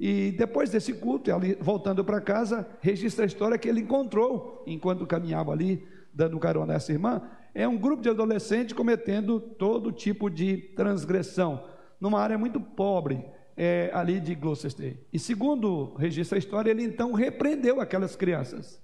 E 0.00 0.32
depois 0.32 0.70
desse 0.70 0.94
culto, 0.94 1.30
ali, 1.30 1.58
voltando 1.60 2.02
para 2.02 2.22
casa, 2.22 2.66
registra 2.80 3.26
a 3.26 3.26
história 3.26 3.58
que 3.58 3.68
ele 3.68 3.82
encontrou 3.82 4.64
enquanto 4.66 5.06
caminhava 5.06 5.52
ali, 5.52 5.86
dando 6.10 6.38
carona 6.38 6.72
a 6.72 6.76
essa 6.76 6.90
irmã, 6.90 7.20
é 7.54 7.68
um 7.68 7.76
grupo 7.76 8.02
de 8.02 8.08
adolescentes 8.08 8.72
cometendo 8.72 9.38
todo 9.38 9.92
tipo 9.92 10.30
de 10.30 10.56
transgressão, 10.74 11.64
numa 12.00 12.18
área 12.18 12.38
muito 12.38 12.58
pobre 12.58 13.22
é, 13.54 13.90
ali 13.92 14.18
de 14.18 14.34
Gloucester. 14.34 14.96
E 15.12 15.18
segundo 15.18 15.92
registra 15.96 16.38
a 16.38 16.40
história, 16.40 16.70
ele 16.70 16.82
então 16.82 17.12
repreendeu 17.12 17.78
aquelas 17.78 18.16
crianças. 18.16 18.80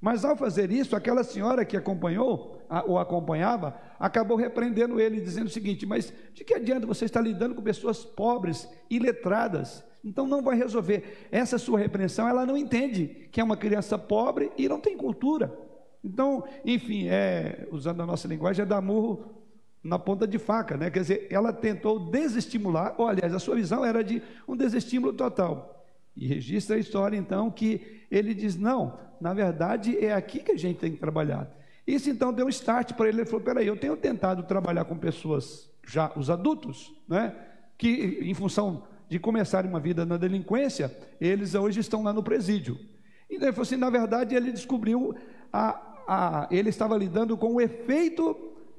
Mas 0.00 0.24
ao 0.24 0.36
fazer 0.36 0.70
isso, 0.70 0.94
aquela 0.94 1.24
senhora 1.24 1.64
que 1.64 1.76
acompanhou, 1.76 2.62
ou 2.86 2.96
acompanhava, 2.96 3.74
acabou 3.98 4.36
repreendendo 4.36 5.00
ele, 5.00 5.20
dizendo 5.20 5.46
o 5.46 5.50
seguinte: 5.50 5.84
Mas 5.84 6.12
de 6.32 6.44
que 6.44 6.54
adianta 6.54 6.86
você 6.86 7.06
estar 7.06 7.22
lidando 7.22 7.56
com 7.56 7.62
pessoas 7.62 8.04
pobres 8.04 8.68
e 8.88 9.00
letradas? 9.00 9.82
Então 10.04 10.26
não 10.26 10.42
vai 10.42 10.56
resolver. 10.56 11.28
Essa 11.32 11.56
sua 11.56 11.78
repreensão, 11.78 12.28
ela 12.28 12.44
não 12.44 12.56
entende 12.56 13.06
que 13.32 13.40
é 13.40 13.44
uma 13.44 13.56
criança 13.56 13.96
pobre 13.96 14.52
e 14.58 14.68
não 14.68 14.78
tem 14.78 14.96
cultura. 14.96 15.56
Então, 16.04 16.44
enfim, 16.64 17.08
é, 17.08 17.66
usando 17.72 18.02
a 18.02 18.06
nossa 18.06 18.28
linguagem, 18.28 18.62
é 18.62 18.66
dar 18.66 18.82
murro 18.82 19.24
na 19.82 19.98
ponta 19.98 20.26
de 20.26 20.38
faca, 20.38 20.76
né? 20.76 20.90
Quer 20.90 21.00
dizer, 21.00 21.26
ela 21.30 21.52
tentou 21.52 21.98
desestimular, 21.98 22.94
ou 22.98 23.06
aliás, 23.06 23.34
a 23.34 23.38
sua 23.38 23.56
visão 23.56 23.84
era 23.84 24.04
de 24.04 24.22
um 24.46 24.54
desestímulo 24.54 25.14
total. 25.14 25.86
E 26.14 26.26
registra 26.26 26.76
a 26.76 26.78
história, 26.78 27.16
então, 27.16 27.50
que 27.50 28.04
ele 28.10 28.34
diz: 28.34 28.56
não, 28.56 28.98
na 29.20 29.32
verdade 29.32 29.98
é 29.98 30.12
aqui 30.12 30.40
que 30.40 30.52
a 30.52 30.56
gente 30.56 30.78
tem 30.78 30.92
que 30.92 30.98
trabalhar. 30.98 31.50
Isso 31.86 32.08
então 32.08 32.32
deu 32.32 32.46
um 32.46 32.50
start 32.50 32.92
para 32.92 33.08
ele. 33.08 33.20
Ele 33.20 33.26
falou: 33.26 33.44
peraí, 33.44 33.66
eu 33.66 33.76
tenho 33.76 33.96
tentado 33.96 34.42
trabalhar 34.42 34.84
com 34.84 34.96
pessoas, 34.96 35.70
já 35.86 36.12
os 36.14 36.28
adultos, 36.30 36.94
né? 37.08 37.34
Que 37.76 38.20
em 38.22 38.34
função 38.34 38.84
de 39.08 39.18
começarem 39.18 39.70
uma 39.70 39.80
vida 39.80 40.04
na 40.04 40.16
delinquência, 40.16 40.94
eles 41.20 41.54
hoje 41.54 41.80
estão 41.80 42.02
lá 42.02 42.12
no 42.12 42.22
presídio. 42.22 42.78
Então 43.30 43.48
ele 43.48 43.52
falou 43.52 43.62
assim: 43.62 43.76
na 43.76 43.90
verdade, 43.90 44.34
ele 44.34 44.52
descobriu, 44.52 45.14
a, 45.52 45.80
a, 46.06 46.48
ele 46.50 46.68
estava 46.68 46.96
lidando 46.96 47.36
com 47.36 47.54
o 47.54 47.60
efeito 47.60 48.36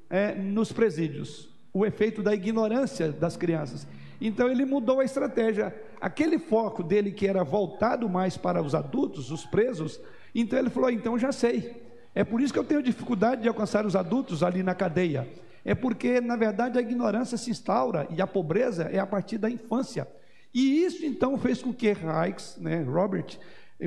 é, 0.08 0.34
nos 0.34 0.72
presídios, 0.72 1.48
o 1.72 1.84
efeito 1.84 2.22
da 2.22 2.34
ignorância 2.34 3.12
das 3.12 3.36
crianças. 3.36 3.86
Então 4.20 4.48
ele 4.48 4.64
mudou 4.64 5.00
a 5.00 5.04
estratégia. 5.04 5.74
Aquele 6.00 6.38
foco 6.38 6.82
dele 6.82 7.10
que 7.10 7.26
era 7.26 7.42
voltado 7.42 8.08
mais 8.08 8.36
para 8.36 8.62
os 8.62 8.74
adultos, 8.74 9.30
os 9.30 9.44
presos, 9.44 10.00
então 10.34 10.58
ele 10.58 10.70
falou: 10.70 10.90
então 10.90 11.18
já 11.18 11.32
sei. 11.32 11.84
É 12.14 12.24
por 12.24 12.40
isso 12.40 12.52
que 12.52 12.58
eu 12.58 12.64
tenho 12.64 12.82
dificuldade 12.82 13.42
de 13.42 13.48
alcançar 13.48 13.84
os 13.84 13.94
adultos 13.94 14.42
ali 14.42 14.62
na 14.62 14.74
cadeia. 14.74 15.28
É 15.66 15.74
porque, 15.74 16.20
na 16.20 16.36
verdade, 16.36 16.78
a 16.78 16.80
ignorância 16.80 17.36
se 17.36 17.50
instaura 17.50 18.06
e 18.10 18.22
a 18.22 18.26
pobreza 18.26 18.84
é 18.84 19.00
a 19.00 19.06
partir 19.06 19.36
da 19.36 19.50
infância. 19.50 20.06
E 20.54 20.84
isso 20.84 21.04
então 21.04 21.36
fez 21.36 21.60
com 21.60 21.74
que 21.74 21.92
Reich, 21.92 22.58
né, 22.58 22.84
Robert, 22.84 23.36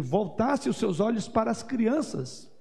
voltasse 0.02 0.68
os 0.68 0.76
seus 0.76 1.00
olhos 1.00 1.30
para 1.30 1.50
as 1.50 1.64
crianças. 1.64 2.52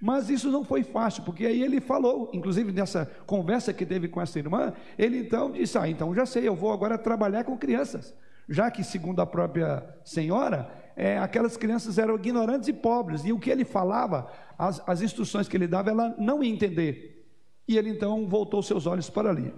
Mas 0.00 0.30
isso 0.30 0.50
não 0.50 0.64
foi 0.64 0.82
fácil, 0.82 1.22
porque 1.22 1.44
aí 1.44 1.62
ele 1.62 1.82
falou, 1.82 2.30
inclusive 2.32 2.72
nessa 2.72 3.04
conversa 3.26 3.74
que 3.74 3.84
teve 3.84 4.08
com 4.08 4.22
essa 4.22 4.38
irmã, 4.38 4.72
ele 4.98 5.18
então 5.18 5.52
disse: 5.52 5.76
Ah, 5.76 5.86
então 5.86 6.14
já 6.14 6.24
sei, 6.24 6.48
eu 6.48 6.56
vou 6.56 6.72
agora 6.72 6.96
trabalhar 6.96 7.44
com 7.44 7.58
crianças. 7.58 8.14
Já 8.48 8.70
que, 8.70 8.82
segundo 8.82 9.20
a 9.20 9.26
própria 9.26 9.84
senhora, 10.02 10.68
é, 10.96 11.18
aquelas 11.18 11.58
crianças 11.58 11.98
eram 11.98 12.16
ignorantes 12.16 12.68
e 12.68 12.72
pobres, 12.72 13.22
e 13.24 13.32
o 13.32 13.38
que 13.38 13.50
ele 13.50 13.66
falava, 13.66 14.32
as, 14.58 14.82
as 14.88 15.02
instruções 15.02 15.46
que 15.46 15.56
ele 15.56 15.68
dava, 15.68 15.90
ela 15.90 16.14
não 16.18 16.42
ia 16.42 16.50
entender. 16.50 17.21
E 17.66 17.76
ele 17.76 17.90
então 17.90 18.26
voltou 18.26 18.62
seus 18.62 18.86
olhos 18.86 19.08
para 19.08 19.30
ali. 19.30 19.54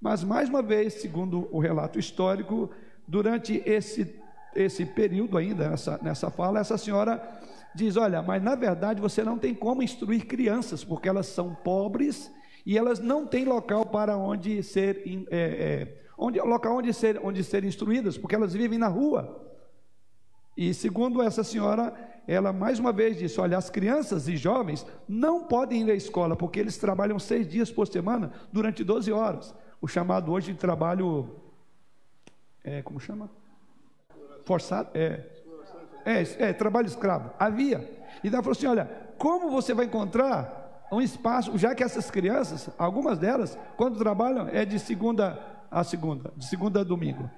Mas, 0.00 0.22
mais 0.22 0.48
uma 0.48 0.62
vez, 0.62 0.94
segundo 0.94 1.48
o 1.50 1.58
relato 1.58 1.98
histórico, 1.98 2.70
durante 3.06 3.62
esse, 3.66 4.14
esse 4.54 4.86
período 4.86 5.36
ainda, 5.36 5.70
nessa, 5.70 5.98
nessa 6.02 6.30
fala, 6.30 6.60
essa 6.60 6.78
senhora 6.78 7.20
diz: 7.74 7.96
Olha, 7.96 8.22
mas 8.22 8.42
na 8.42 8.54
verdade 8.54 9.00
você 9.00 9.24
não 9.24 9.38
tem 9.38 9.54
como 9.54 9.82
instruir 9.82 10.26
crianças, 10.26 10.84
porque 10.84 11.08
elas 11.08 11.26
são 11.26 11.54
pobres 11.54 12.30
e 12.64 12.76
elas 12.76 13.00
não 13.00 13.26
têm 13.26 13.44
local 13.44 13.86
para 13.86 14.16
onde 14.16 14.62
ser, 14.62 15.02
é, 15.30 15.38
é, 15.38 16.02
onde, 16.16 16.40
local 16.40 16.76
onde 16.76 16.92
ser, 16.92 17.20
onde 17.24 17.42
ser 17.42 17.64
instruídas, 17.64 18.16
porque 18.16 18.34
elas 18.34 18.52
vivem 18.52 18.78
na 18.78 18.88
rua. 18.88 19.44
E 20.56 20.74
segundo 20.74 21.22
essa 21.22 21.42
senhora, 21.42 21.94
ela 22.28 22.52
mais 22.52 22.78
uma 22.78 22.92
vez 22.92 23.16
disse: 23.16 23.40
Olha, 23.40 23.56
as 23.56 23.70
crianças 23.70 24.28
e 24.28 24.36
jovens 24.36 24.86
não 25.08 25.44
podem 25.44 25.82
ir 25.82 25.90
à 25.90 25.94
escola, 25.94 26.36
porque 26.36 26.60
eles 26.60 26.76
trabalham 26.76 27.18
seis 27.18 27.48
dias 27.48 27.70
por 27.70 27.88
semana 27.88 28.32
durante 28.52 28.84
12 28.84 29.10
horas. 29.10 29.54
O 29.80 29.88
chamado 29.88 30.30
hoje 30.30 30.52
de 30.52 30.58
trabalho 30.58 31.34
é, 32.62 32.82
como 32.82 33.00
chama? 33.00 33.30
Forçado, 34.44 34.90
é, 34.92 35.24
é, 36.04 36.48
é, 36.50 36.52
trabalho 36.52 36.86
escravo. 36.86 37.30
Havia. 37.38 37.90
E 38.22 38.28
ela 38.28 38.42
falou 38.42 38.52
assim: 38.52 38.66
olha, 38.66 38.84
como 39.16 39.50
você 39.50 39.72
vai 39.72 39.86
encontrar 39.86 40.86
um 40.92 41.00
espaço, 41.00 41.56
já 41.56 41.74
que 41.74 41.82
essas 41.82 42.10
crianças, 42.10 42.68
algumas 42.78 43.18
delas, 43.18 43.58
quando 43.76 43.98
trabalham, 43.98 44.48
é 44.48 44.64
de 44.64 44.78
segunda 44.78 45.38
a 45.70 45.84
segunda, 45.84 46.32
de 46.36 46.46
segunda 46.46 46.80
a 46.80 46.84
domingo. 46.84 47.30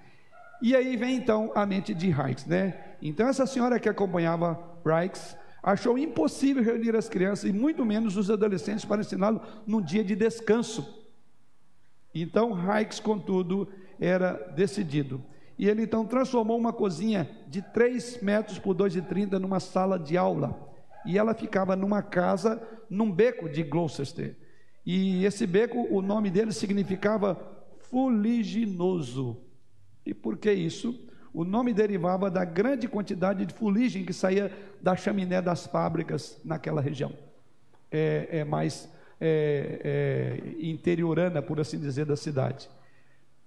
E 0.62 0.76
aí 0.76 0.96
vem 0.96 1.16
então 1.16 1.50
a 1.54 1.64
mente 1.64 1.94
de 1.94 2.10
Reichs, 2.10 2.46
né? 2.46 2.74
Então 3.00 3.26
essa 3.26 3.46
senhora 3.46 3.80
que 3.80 3.88
acompanhava 3.88 4.58
Reichs 4.84 5.36
achou 5.62 5.98
impossível 5.98 6.62
reunir 6.62 6.94
as 6.94 7.08
crianças 7.08 7.48
e 7.48 7.52
muito 7.52 7.84
menos 7.84 8.16
os 8.16 8.30
adolescentes 8.30 8.84
para 8.84 9.00
ensiná-lo 9.00 9.40
num 9.66 9.80
dia 9.80 10.04
de 10.04 10.14
descanso. 10.14 11.02
Então 12.14 12.52
Reichs, 12.52 13.00
contudo, 13.00 13.68
era 13.98 14.32
decidido. 14.54 15.22
E 15.58 15.68
ele 15.68 15.82
então 15.82 16.06
transformou 16.06 16.58
uma 16.58 16.72
cozinha 16.72 17.30
de 17.46 17.60
3 17.60 18.22
metros 18.22 18.58
por 18.58 18.74
2,30 18.74 19.32
numa 19.38 19.60
sala 19.60 19.98
de 19.98 20.16
aula. 20.16 20.68
E 21.04 21.18
ela 21.18 21.34
ficava 21.34 21.76
numa 21.76 22.02
casa, 22.02 22.62
num 22.88 23.10
beco 23.10 23.48
de 23.48 23.62
Gloucester. 23.62 24.36
E 24.84 25.24
esse 25.24 25.46
beco, 25.46 25.86
o 25.90 26.00
nome 26.00 26.30
dele 26.30 26.52
significava 26.52 27.38
fuliginoso. 27.90 29.49
E 30.10 30.14
por 30.14 30.36
que 30.36 30.52
isso? 30.52 30.98
O 31.32 31.44
nome 31.44 31.72
derivava 31.72 32.28
da 32.28 32.44
grande 32.44 32.88
quantidade 32.88 33.46
de 33.46 33.54
fuligem 33.54 34.04
que 34.04 34.12
saía 34.12 34.50
da 34.82 34.96
chaminé 34.96 35.40
das 35.40 35.68
fábricas 35.68 36.36
naquela 36.44 36.80
região. 36.80 37.12
É, 37.92 38.40
é 38.40 38.44
mais 38.44 38.88
é, 39.20 39.80
é, 39.84 40.66
interiorana, 40.66 41.40
por 41.40 41.60
assim 41.60 41.78
dizer, 41.78 42.06
da 42.06 42.16
cidade. 42.16 42.68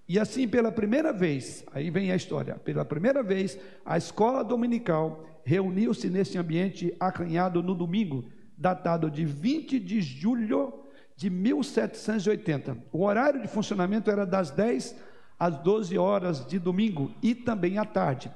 E 0.07 0.17
assim, 0.17 0.47
pela 0.47 0.71
primeira 0.71 1.11
vez, 1.11 1.65
aí 1.73 1.89
vem 1.89 2.13
a 2.13 2.15
história, 2.15 2.55
pela 2.55 2.85
primeira 2.85 3.21
vez, 3.21 3.59
a 3.85 3.97
escola 3.97 4.41
dominical 4.41 5.25
reuniu-se 5.43 6.09
nesse 6.09 6.37
ambiente 6.37 6.95
acanhado 6.97 7.61
no 7.61 7.75
domingo, 7.75 8.23
datado 8.57 9.11
de 9.11 9.25
20 9.25 9.81
de 9.81 10.01
julho 10.01 10.73
de 11.17 11.29
1780. 11.29 12.77
O 12.93 13.03
horário 13.03 13.41
de 13.41 13.49
funcionamento 13.49 14.09
era 14.09 14.25
das 14.25 14.49
10 14.49 15.11
às 15.43 15.57
12 15.57 15.97
horas 15.97 16.45
de 16.45 16.57
domingo 16.57 17.11
e 17.21 17.35
também 17.35 17.77
à 17.77 17.83
tarde. 17.83 18.31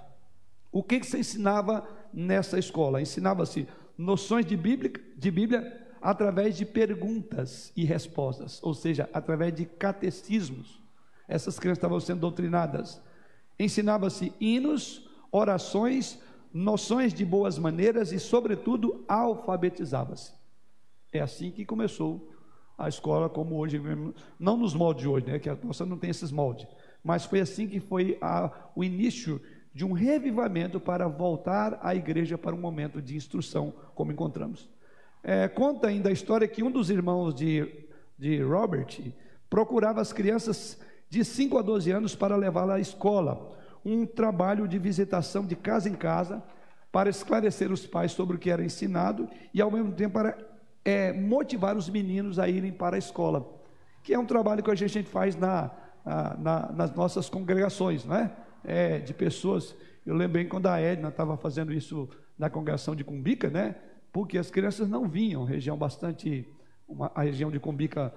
O 0.70 0.84
que, 0.84 1.00
que 1.00 1.06
se 1.06 1.18
ensinava 1.18 1.88
nessa 2.14 2.60
escola? 2.60 3.02
Ensinava-se 3.02 3.66
noções 3.98 4.46
de 4.46 4.58
Bíblia, 4.58 4.92
de 5.16 5.32
Bíblia 5.32 5.88
através 6.02 6.58
de 6.58 6.66
perguntas 6.66 7.72
e 7.78 7.86
respostas, 7.86 8.62
ou 8.62 8.74
seja, 8.74 9.10
através 9.14 9.54
de 9.54 9.66
catecismos 9.66 10.82
essas 11.28 11.60
crianças 11.60 11.80
estavam 11.80 12.00
sendo 12.00 12.22
doutrinadas. 12.22 13.02
Ensinava-se 13.60 14.34
hinos, 14.40 15.10
orações, 15.32 16.22
noções 16.54 17.14
de 17.14 17.26
boas 17.26 17.58
maneiras 17.58 18.12
e, 18.12 18.20
sobretudo, 18.20 19.04
alfabetizava-se. 19.08 20.34
É 21.12 21.20
assim 21.20 21.52
que 21.52 21.66
começou 21.66 22.34
a 22.78 22.88
escola, 22.88 23.28
como 23.28 23.58
hoje, 23.58 23.82
não 24.40 24.56
nos 24.56 24.74
moldes 24.74 25.02
de 25.02 25.10
hoje, 25.10 25.26
né, 25.26 25.40
que 25.40 25.50
a 25.50 25.56
nossa 25.56 25.86
não 25.86 25.98
tem 25.98 26.12
esses 26.12 26.32
moldes, 26.32 26.68
mas 27.04 27.26
foi 27.26 27.40
assim 27.40 27.68
que 27.68 27.80
foi 27.80 28.18
a, 28.22 28.52
o 28.76 28.84
início 28.84 29.42
de 29.74 29.86
um 29.86 29.92
revivamento 29.92 30.80
para 30.80 31.08
voltar 31.08 31.80
à 31.84 31.94
igreja 31.94 32.38
para 32.38 32.56
um 32.56 32.60
momento 32.60 33.02
de 33.02 33.16
instrução, 33.16 33.74
como 33.94 34.12
encontramos. 34.12 34.68
É, 35.24 35.48
conta 35.48 35.88
ainda 35.88 36.10
a 36.10 36.12
história 36.12 36.48
que 36.48 36.64
um 36.64 36.72
dos 36.72 36.90
irmãos 36.90 37.36
de, 37.36 37.86
de 38.18 38.42
Robert 38.42 38.88
procurava 39.50 40.02
as 40.02 40.12
crianças 40.12 40.80
de 41.10 41.24
5 41.24 41.58
a 41.58 41.62
12 41.62 41.92
anos 41.92 42.16
para 42.16 42.36
levá-la 42.36 42.76
à 42.76 42.80
escola, 42.80 43.56
um 43.86 44.06
trabalho 44.06 44.68
de 44.68 44.78
visitação 44.78 45.46
de 45.46 45.56
casa 45.56 45.88
em 45.88 45.94
casa 45.94 46.44
para 46.92 47.10
esclarecer 47.10 47.72
os 47.72 47.86
pais 47.86 48.12
sobre 48.12 48.36
o 48.36 48.40
que 48.40 48.50
era 48.50 48.64
ensinado 48.64 49.30
e, 49.54 49.62
ao 49.62 49.70
mesmo 49.70 49.92
tempo, 49.92 50.14
para 50.14 50.38
é, 50.84 51.14
motivar 51.14 51.78
os 51.78 51.90
meninos 51.90 52.40
a 52.40 52.50
irem 52.50 52.72
para 52.72 52.96
a 52.96 53.00
escola, 53.00 53.48
que 54.02 54.14
é 54.14 54.20
um 54.20 54.26
trabalho 54.26 54.64
que 54.64 54.72
a 54.72 54.76
gente 54.76 55.04
faz 55.04 55.36
na, 55.36 55.70
na, 56.40 56.72
nas 56.72 56.96
nossas 56.96 57.30
congregações, 57.30 58.06
não 58.06 58.16
é? 58.16 59.00
de 59.00 59.14
pessoas. 59.14 59.76
Eu 60.06 60.16
lembrei 60.16 60.46
quando 60.46 60.68
a 60.68 60.80
Edna 60.80 61.10
estava 61.10 61.38
fazendo 61.38 61.74
isso 61.74 62.10
na 62.38 62.50
congregação 62.50 62.96
de 62.96 63.04
Cumbica, 63.04 63.50
né? 63.50 63.76
Porque 64.12 64.38
as 64.38 64.50
crianças 64.50 64.90
não 64.90 65.08
vinham, 65.08 65.44
região 65.44 65.78
bastante, 65.78 66.48
uma, 66.88 67.12
a 67.14 67.24
região 67.24 67.52
de 67.52 67.60
Cumbica 67.60 68.14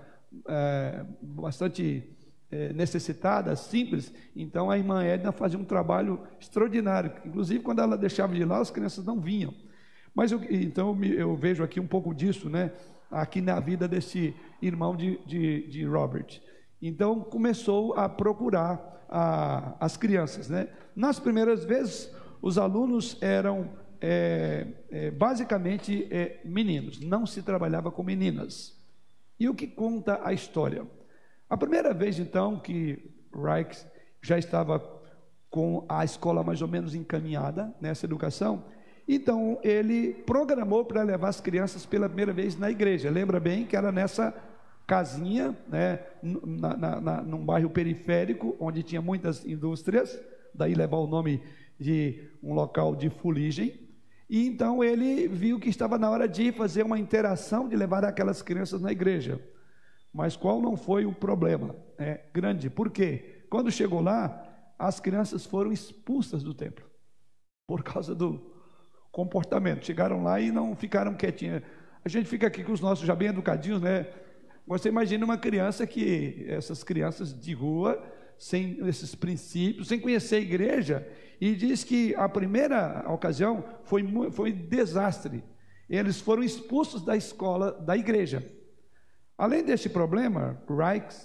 é, 0.48 1.04
bastante 1.20 2.04
é, 2.50 2.72
necessitada, 2.72 3.54
simples. 3.56 4.12
Então 4.34 4.70
a 4.70 4.78
irmã 4.78 5.02
Edna 5.02 5.32
fazia 5.32 5.58
um 5.58 5.64
trabalho 5.64 6.20
extraordinário. 6.40 7.12
Inclusive, 7.24 7.60
quando 7.60 7.80
ela 7.80 7.96
deixava 7.96 8.34
de 8.34 8.44
lá, 8.44 8.60
as 8.60 8.70
crianças 8.70 9.04
não 9.04 9.20
vinham. 9.20 9.54
Mas 10.14 10.32
eu, 10.32 10.40
então 10.50 10.96
eu 11.04 11.36
vejo 11.36 11.62
aqui 11.62 11.80
um 11.80 11.86
pouco 11.86 12.14
disso, 12.14 12.48
né? 12.48 12.72
Aqui 13.10 13.40
na 13.40 13.58
vida 13.58 13.88
desse 13.88 14.34
irmão 14.62 14.94
de, 14.94 15.18
de, 15.26 15.66
de 15.68 15.84
Robert. 15.84 16.40
Então 16.80 17.20
começou 17.20 17.94
a 17.94 18.08
procurar 18.08 19.04
a, 19.08 19.74
as 19.80 19.96
crianças, 19.96 20.48
né? 20.48 20.68
Nas 20.94 21.18
primeiras 21.18 21.64
vezes, 21.64 22.10
os 22.40 22.56
alunos 22.56 23.18
eram 23.20 23.70
é, 24.00 24.66
é, 24.90 25.10
basicamente 25.10 26.08
é, 26.10 26.40
meninos, 26.44 27.00
não 27.00 27.26
se 27.26 27.42
trabalhava 27.42 27.90
com 27.90 28.02
meninas. 28.02 28.78
E 29.38 29.48
o 29.48 29.54
que 29.54 29.66
conta 29.66 30.20
a 30.24 30.32
história? 30.32 30.86
A 31.48 31.56
primeira 31.56 31.92
vez, 31.92 32.18
então, 32.18 32.58
que 32.58 33.10
Reich 33.34 33.84
já 34.22 34.38
estava 34.38 34.78
com 35.50 35.84
a 35.88 36.04
escola 36.04 36.44
mais 36.44 36.62
ou 36.62 36.68
menos 36.68 36.94
encaminhada 36.94 37.74
nessa 37.80 38.06
educação, 38.06 38.64
então 39.08 39.58
ele 39.62 40.14
programou 40.24 40.84
para 40.84 41.02
levar 41.02 41.28
as 41.28 41.40
crianças 41.40 41.84
pela 41.84 42.08
primeira 42.08 42.32
vez 42.32 42.56
na 42.56 42.70
igreja. 42.70 43.10
Lembra 43.10 43.40
bem 43.40 43.66
que 43.66 43.76
era 43.76 43.90
nessa 43.90 44.32
casinha, 44.90 45.56
né, 45.68 46.00
na, 46.20 46.76
na, 46.76 47.00
na, 47.00 47.22
num 47.22 47.44
bairro 47.44 47.70
periférico, 47.70 48.56
onde 48.58 48.82
tinha 48.82 49.00
muitas 49.00 49.46
indústrias, 49.46 50.20
daí 50.52 50.74
levar 50.74 50.96
o 50.96 51.06
nome 51.06 51.40
de 51.78 52.28
um 52.42 52.52
local 52.52 52.96
de 52.96 53.08
fuligem. 53.08 53.88
E 54.28 54.44
então 54.44 54.82
ele 54.82 55.28
viu 55.28 55.60
que 55.60 55.68
estava 55.68 55.96
na 55.96 56.10
hora 56.10 56.26
de 56.26 56.50
fazer 56.50 56.82
uma 56.82 56.98
interação, 56.98 57.68
de 57.68 57.76
levar 57.76 58.04
aquelas 58.04 58.42
crianças 58.42 58.80
na 58.80 58.90
igreja. 58.90 59.40
Mas 60.12 60.34
qual 60.34 60.60
não 60.60 60.76
foi 60.76 61.06
o 61.06 61.12
problema? 61.12 61.76
É 61.96 62.22
grande. 62.34 62.68
Por 62.68 62.90
quê? 62.90 63.44
Quando 63.48 63.70
chegou 63.70 64.00
lá, 64.00 64.44
as 64.76 64.98
crianças 64.98 65.46
foram 65.46 65.70
expulsas 65.70 66.42
do 66.42 66.52
templo 66.52 66.84
por 67.64 67.84
causa 67.84 68.12
do 68.12 68.44
comportamento. 69.12 69.86
Chegaram 69.86 70.24
lá 70.24 70.40
e 70.40 70.50
não 70.50 70.74
ficaram 70.74 71.14
quietinhas. 71.14 71.62
A 72.04 72.08
gente 72.08 72.28
fica 72.28 72.48
aqui 72.48 72.64
com 72.64 72.72
os 72.72 72.80
nossos 72.80 73.06
já 73.06 73.14
bem 73.14 73.28
educadinhos, 73.28 73.80
né? 73.80 74.08
Você 74.70 74.88
imagina 74.88 75.24
uma 75.24 75.36
criança 75.36 75.84
que 75.84 76.44
essas 76.46 76.84
crianças 76.84 77.34
de 77.34 77.52
rua, 77.52 78.00
sem 78.38 78.78
esses 78.86 79.16
princípios, 79.16 79.88
sem 79.88 79.98
conhecer 79.98 80.36
a 80.36 80.40
igreja, 80.40 81.08
e 81.40 81.56
diz 81.56 81.82
que 81.82 82.14
a 82.14 82.28
primeira 82.28 83.04
ocasião 83.12 83.64
foi 83.82 84.04
foi 84.30 84.52
desastre. 84.52 85.42
Eles 85.88 86.20
foram 86.20 86.44
expulsos 86.44 87.02
da 87.02 87.16
escola, 87.16 87.72
da 87.72 87.96
igreja. 87.96 88.48
Além 89.36 89.64
deste 89.64 89.88
problema, 89.88 90.62
Reich 90.68 91.16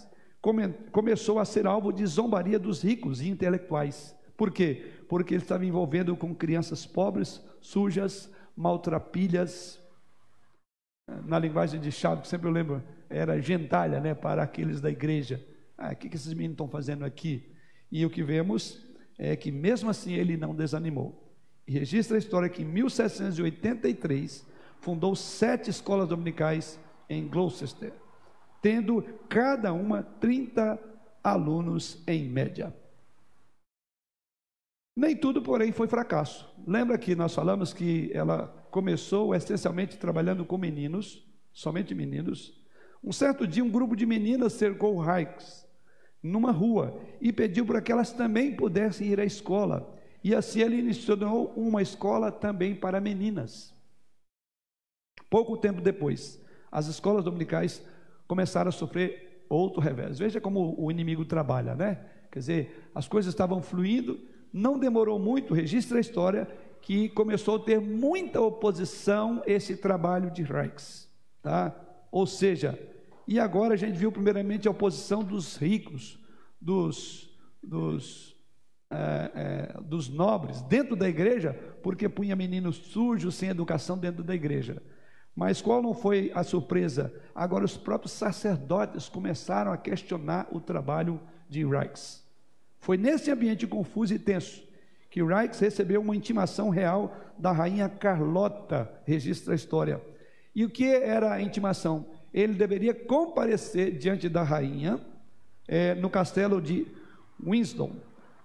come, 0.41 0.69
começou 0.91 1.37
a 1.37 1.45
ser 1.45 1.67
alvo 1.67 1.93
de 1.93 2.03
zombaria 2.07 2.57
dos 2.57 2.81
ricos 2.81 3.21
e 3.21 3.29
intelectuais. 3.29 4.17
Por 4.35 4.51
quê? 4.51 4.91
Porque 5.07 5.35
ele 5.35 5.43
estava 5.43 5.63
envolvendo 5.63 6.17
com 6.17 6.33
crianças 6.33 6.83
pobres, 6.83 7.39
sujas, 7.61 8.27
maltrapilhas. 8.57 9.79
Na 11.27 11.37
linguagem 11.37 11.79
de 11.79 11.91
Chave, 11.91 12.23
que 12.23 12.27
sempre 12.27 12.47
eu 12.47 12.51
lembro, 12.51 12.81
era 13.09 13.41
gentalha 13.41 13.99
né, 13.99 14.13
para 14.13 14.43
aqueles 14.43 14.81
da 14.81 14.89
igreja. 14.89 15.45
Ah, 15.77 15.91
o 15.91 15.95
que, 15.95 16.09
que 16.09 16.15
esses 16.15 16.33
meninos 16.33 16.53
estão 16.53 16.67
fazendo 16.67 17.05
aqui? 17.05 17.51
E 17.91 18.05
o 18.05 18.09
que 18.09 18.23
vemos 18.23 18.85
é 19.17 19.35
que, 19.35 19.51
mesmo 19.51 19.89
assim, 19.89 20.13
ele 20.13 20.37
não 20.37 20.55
desanimou. 20.55 21.33
E 21.67 21.71
registra 21.73 22.17
a 22.17 22.19
história 22.19 22.49
que 22.49 22.61
em 22.61 22.65
1783 22.65 24.45
fundou 24.79 25.15
sete 25.15 25.69
escolas 25.69 26.07
dominicais 26.07 26.79
em 27.09 27.27
Gloucester 27.27 27.93
tendo 28.65 29.03
cada 29.29 29.71
uma 29.71 30.01
30 30.01 30.79
alunos 31.23 32.01
em 32.07 32.27
média. 32.27 32.75
Nem 34.97 35.15
tudo, 35.15 35.39
porém, 35.39 35.71
foi 35.71 35.87
fracasso. 35.87 36.51
Lembra 36.65 36.97
que 36.97 37.13
nós 37.15 37.35
falamos 37.35 37.71
que 37.71 38.09
ela 38.11 38.47
começou 38.71 39.35
essencialmente 39.35 39.99
trabalhando 39.99 40.43
com 40.43 40.57
meninos, 40.57 41.23
somente 41.53 41.93
meninos. 41.93 42.64
Um 43.05 43.11
certo 43.11 43.45
dia, 43.45 43.63
um 43.63 43.69
grupo 43.69 43.95
de 43.95 44.03
meninas 44.03 44.53
cercou 44.53 44.99
Hikes 44.99 45.63
numa 46.23 46.51
rua 46.51 46.99
e 47.21 47.31
pediu 47.31 47.63
para 47.63 47.79
que 47.79 47.91
elas 47.91 48.11
também 48.11 48.55
pudessem 48.55 49.07
ir 49.09 49.19
à 49.19 49.25
escola. 49.25 49.95
E 50.23 50.33
assim 50.33 50.61
ele 50.61 50.77
iniciou 50.77 51.53
uma 51.55 51.83
escola 51.83 52.31
também 52.31 52.73
para 52.73 52.99
meninas. 52.99 53.71
Pouco 55.29 55.55
tempo 55.55 55.81
depois, 55.81 56.43
as 56.71 56.87
escolas 56.87 57.23
dominicais 57.23 57.85
começaram 58.27 58.69
a 58.69 58.71
sofrer 58.71 59.45
outro 59.47 59.79
revés. 59.79 60.17
Veja 60.17 60.41
como 60.41 60.73
o 60.75 60.89
inimigo 60.89 61.25
trabalha, 61.25 61.75
né? 61.75 62.03
Quer 62.31 62.39
dizer, 62.39 62.89
as 62.95 63.07
coisas 63.07 63.31
estavam 63.31 63.61
fluindo, 63.61 64.19
não 64.51 64.79
demorou 64.79 65.19
muito, 65.19 65.53
registra 65.53 65.99
a 65.99 66.01
história, 66.01 66.47
que 66.81 67.09
começou 67.09 67.57
a 67.57 67.59
ter 67.59 67.79
muita 67.79 68.41
oposição 68.41 69.43
esse 69.45 69.77
trabalho 69.77 70.31
de 70.31 70.41
Rex, 70.41 71.07
tá? 71.43 71.75
Ou 72.11 72.25
seja, 72.25 72.79
e 73.27 73.39
agora 73.39 73.73
a 73.73 73.77
gente 73.77 73.97
viu 73.97 74.11
primeiramente 74.11 74.67
a 74.67 74.71
oposição 74.71 75.23
dos 75.23 75.57
ricos, 75.57 76.19
dos, 76.61 77.29
dos, 77.61 78.35
é, 78.89 79.31
é, 79.77 79.81
dos 79.81 80.09
nobres 80.09 80.61
dentro 80.63 80.95
da 80.95 81.09
igreja, 81.09 81.53
porque 81.81 82.07
punha 82.07 82.35
meninos 82.35 82.77
sujos, 82.77 83.35
sem 83.35 83.49
educação 83.49 83.97
dentro 83.97 84.23
da 84.23 84.35
igreja. 84.35 84.81
Mas 85.35 85.61
qual 85.61 85.81
não 85.81 85.93
foi 85.93 86.31
a 86.33 86.43
surpresa? 86.43 87.13
Agora 87.33 87.65
os 87.65 87.75
próprios 87.75 88.13
sacerdotes 88.13 89.09
começaram 89.09 89.73
a 89.73 89.77
questionar 89.77 90.47
o 90.51 90.61
trabalho 90.61 91.19
de 91.49 91.65
Reich. 91.65 92.23
Foi 92.79 92.97
nesse 92.97 93.31
ambiente 93.31 93.67
confuso 93.67 94.13
e 94.13 94.19
tenso 94.19 94.63
que 95.09 95.23
Reich 95.23 95.59
recebeu 95.59 96.01
uma 96.01 96.15
intimação 96.15 96.69
real 96.69 97.15
da 97.37 97.51
rainha 97.51 97.89
Carlota, 97.89 98.91
registra 99.05 99.53
a 99.53 99.55
história. 99.55 100.01
E 100.53 100.63
o 100.63 100.69
que 100.69 100.85
era 100.85 101.33
a 101.33 101.41
intimação? 101.41 102.05
Ele 102.35 102.53
deveria 102.53 102.93
comparecer 102.93 103.97
diante 103.97 104.27
da 104.27 104.43
rainha 104.43 104.99
é, 105.65 105.95
no 105.95 106.09
castelo 106.09 106.61
de 106.61 106.85
Winston 107.41 107.93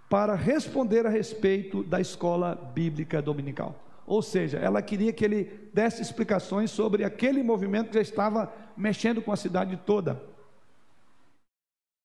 para 0.09 0.37
responder 0.37 1.05
a 1.07 1.11
respeito 1.11 1.83
da 1.83 2.01
escola 2.01 2.55
bíblica 2.55 3.21
dominical. 3.21 3.75
Ou 4.07 4.23
seja, 4.23 4.59
ela 4.59 4.81
queria 4.81 5.13
que 5.13 5.25
ele 5.25 5.71
desse 5.75 6.01
explicações 6.03 6.71
sobre 6.71 7.03
aquele 7.03 7.43
movimento 7.43 7.89
que 7.89 7.95
já 7.95 8.01
estava 8.01 8.53
mexendo 8.77 9.21
com 9.21 9.33
a 9.33 9.37
cidade 9.37 9.77
toda. 9.85 10.23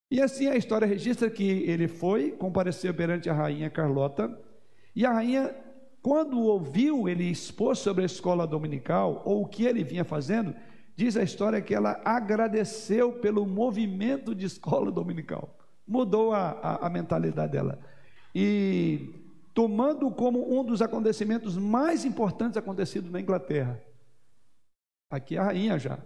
E 0.10 0.20
assim 0.20 0.48
a 0.48 0.56
história 0.56 0.88
registra 0.88 1.30
que 1.30 1.64
ele 1.70 1.88
foi, 1.88 2.32
compareceu 2.32 2.96
perante 2.96 3.30
a 3.30 3.34
rainha 3.34 3.70
Carlota, 3.70 4.36
e 4.96 5.06
a 5.06 5.12
rainha, 5.12 5.56
quando 6.02 6.40
ouviu 6.40 7.08
ele 7.08 7.30
expor 7.30 7.76
sobre 7.76 8.02
a 8.02 8.08
escola 8.08 8.48
dominical, 8.48 9.22
ou 9.24 9.44
o 9.44 9.48
que 9.48 9.66
ele 9.66 9.84
vinha 9.84 10.04
fazendo, 10.04 10.56
diz 10.96 11.18
a 11.18 11.24
história 11.24 11.62
que 11.62 11.74
ela 11.74 12.02
agradeceu 12.06 13.14
pelo 13.14 13.46
movimento 13.46 14.34
de 14.34 14.46
escola 14.46 14.92
dominical. 14.92 15.58
Mudou 15.88 16.34
a, 16.34 16.52
a, 16.52 16.88
a 16.88 16.90
mentalidade 16.90 17.52
dela. 17.52 17.80
E 18.34 19.14
tomando 19.54 20.10
como 20.12 20.60
um 20.60 20.64
dos 20.64 20.82
acontecimentos 20.82 21.58
mais 21.58 22.04
importantes 22.04 22.58
acontecidos 22.58 23.12
na 23.12 23.22
Inglaterra. 23.22 23.82
Aqui 25.10 25.38
é 25.38 25.40
a 25.40 25.44
rainha 25.44 25.80
já, 25.80 26.00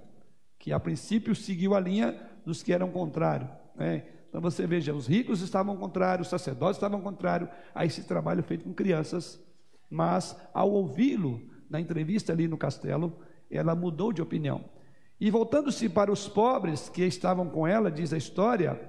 que 0.58 0.72
a 0.72 0.80
princípio 0.80 1.34
seguiu 1.34 1.74
a 1.74 1.80
linha 1.80 2.20
dos 2.46 2.62
que 2.62 2.74
eram 2.74 2.92
contrários. 2.92 3.50
Né? 3.76 4.04
Então 4.30 4.42
você 4.42 4.68
veja, 4.68 4.94
os 4.94 5.08
ricos 5.08 5.42
estavam 5.42 5.76
contrários, 5.78 6.28
os 6.28 6.30
sacerdotes 6.30 6.78
estavam 6.78 7.02
contrários 7.02 7.50
a 7.74 7.86
esse 7.86 8.04
trabalho 8.04 8.44
feito 8.44 8.64
com 8.64 8.74
crianças, 8.74 9.42
mas 9.90 10.40
ao 10.54 10.72
ouvi-lo 10.72 11.42
na 11.70 11.80
entrevista 11.80 12.32
ali 12.32 12.48
no 12.48 12.58
castelo, 12.58 13.20
ela 13.50 13.74
mudou 13.74 14.14
de 14.14 14.22
opinião. 14.22 14.64
E 15.20 15.30
voltando-se 15.30 15.90
para 15.90 16.12
os 16.12 16.28
pobres 16.28 16.88
que 16.88 17.04
estavam 17.04 17.50
com 17.50 17.68
ela, 17.68 17.92
diz 17.92 18.14
a 18.14 18.18
história, 18.18 18.80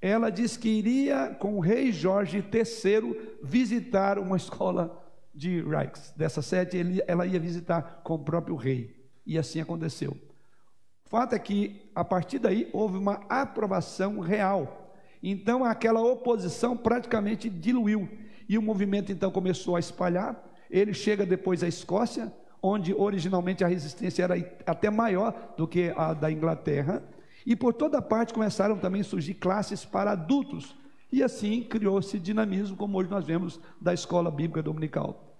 ela 0.00 0.30
diz 0.30 0.56
que 0.56 0.68
iria 0.68 1.36
com 1.38 1.56
o 1.56 1.60
rei 1.60 1.92
Jorge 1.92 2.38
III 2.38 3.38
visitar 3.42 4.18
uma 4.18 4.36
escola 4.38 5.04
de 5.34 5.60
Reichs. 5.62 6.12
Dessa 6.16 6.42
ele, 6.72 7.02
ela 7.06 7.26
ia 7.26 7.38
visitar 7.38 8.00
com 8.02 8.14
o 8.14 8.18
próprio 8.18 8.56
rei. 8.56 8.96
E 9.24 9.38
assim 9.38 9.60
aconteceu. 9.60 10.16
O 11.06 11.08
fato 11.08 11.34
é 11.34 11.38
que, 11.38 11.90
a 11.94 12.04
partir 12.04 12.38
daí, 12.38 12.68
houve 12.72 12.98
uma 12.98 13.24
aprovação 13.28 14.18
real. 14.18 14.92
Então, 15.22 15.64
aquela 15.64 16.00
oposição 16.00 16.76
praticamente 16.76 17.48
diluiu. 17.48 18.08
E 18.48 18.58
o 18.58 18.62
movimento, 18.62 19.12
então, 19.12 19.30
começou 19.30 19.76
a 19.76 19.80
espalhar. 19.80 20.44
Ele 20.70 20.92
chega 20.92 21.24
depois 21.24 21.62
à 21.62 21.68
Escócia, 21.68 22.32
onde 22.62 22.94
originalmente 22.94 23.64
a 23.64 23.68
resistência 23.68 24.24
era 24.24 24.34
até 24.66 24.90
maior 24.90 25.54
do 25.56 25.66
que 25.66 25.92
a 25.96 26.12
da 26.12 26.30
Inglaterra. 26.30 27.02
E 27.46 27.56
por 27.56 27.72
toda 27.72 28.02
parte 28.02 28.34
começaram 28.34 28.76
também 28.76 29.00
a 29.00 29.04
surgir 29.04 29.34
classes 29.34 29.84
para 29.84 30.12
adultos. 30.12 30.76
E 31.10 31.22
assim 31.22 31.62
criou-se 31.62 32.18
dinamismo, 32.18 32.76
como 32.76 32.98
hoje 32.98 33.10
nós 33.10 33.24
vemos 33.24 33.60
da 33.80 33.94
escola 33.94 34.30
bíblica 34.30 34.62
dominical. 34.62 35.36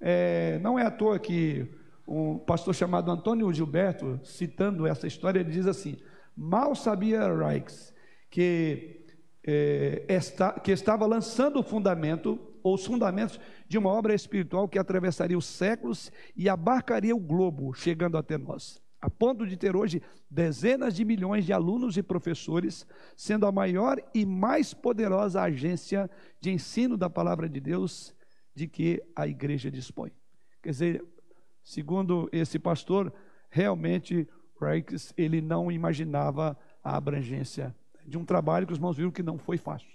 É, 0.00 0.58
não 0.60 0.78
é 0.78 0.84
à 0.84 0.90
toa 0.90 1.18
que 1.18 1.68
um 2.06 2.38
pastor 2.38 2.74
chamado 2.74 3.10
Antônio 3.10 3.52
Gilberto, 3.52 4.18
citando 4.24 4.86
essa 4.86 5.06
história, 5.06 5.40
ele 5.40 5.50
diz 5.50 5.66
assim: 5.66 5.96
Mal 6.36 6.74
sabia 6.74 7.32
Reichs 7.32 7.92
que, 8.28 9.04
é, 9.46 10.04
esta, 10.08 10.58
que 10.58 10.72
estava 10.72 11.06
lançando 11.06 11.60
o 11.60 11.62
fundamento, 11.62 12.40
os 12.62 12.86
fundamentos, 12.86 13.40
de 13.66 13.78
uma 13.78 13.90
obra 13.90 14.14
espiritual 14.14 14.68
que 14.68 14.78
atravessaria 14.78 15.36
os 15.36 15.46
séculos 15.46 16.12
e 16.36 16.48
abarcaria 16.48 17.14
o 17.14 17.20
globo, 17.20 17.72
chegando 17.72 18.16
até 18.16 18.38
nós 18.38 18.82
a 19.02 19.10
ponto 19.10 19.44
de 19.44 19.56
ter 19.56 19.74
hoje 19.74 20.00
dezenas 20.30 20.94
de 20.94 21.04
milhões 21.04 21.44
de 21.44 21.52
alunos 21.52 21.96
e 21.96 22.02
professores, 22.04 22.86
sendo 23.16 23.46
a 23.46 23.50
maior 23.50 24.00
e 24.14 24.24
mais 24.24 24.72
poderosa 24.72 25.42
agência 25.42 26.08
de 26.40 26.52
ensino 26.52 26.96
da 26.96 27.10
palavra 27.10 27.48
de 27.48 27.58
Deus 27.58 28.14
de 28.54 28.68
que 28.68 29.02
a 29.16 29.26
igreja 29.26 29.72
dispõe. 29.72 30.12
Quer 30.62 30.70
dizer, 30.70 31.04
segundo 31.64 32.28
esse 32.30 32.60
pastor, 32.60 33.12
realmente 33.50 34.28
Reichs, 34.60 35.12
ele 35.16 35.40
não 35.40 35.72
imaginava 35.72 36.56
a 36.84 36.96
abrangência 36.96 37.74
de 38.06 38.16
um 38.16 38.24
trabalho 38.24 38.68
que 38.68 38.72
os 38.72 38.78
irmãos 38.78 38.96
viram 38.96 39.10
que 39.10 39.22
não 39.22 39.36
foi 39.36 39.58
fácil. 39.58 39.90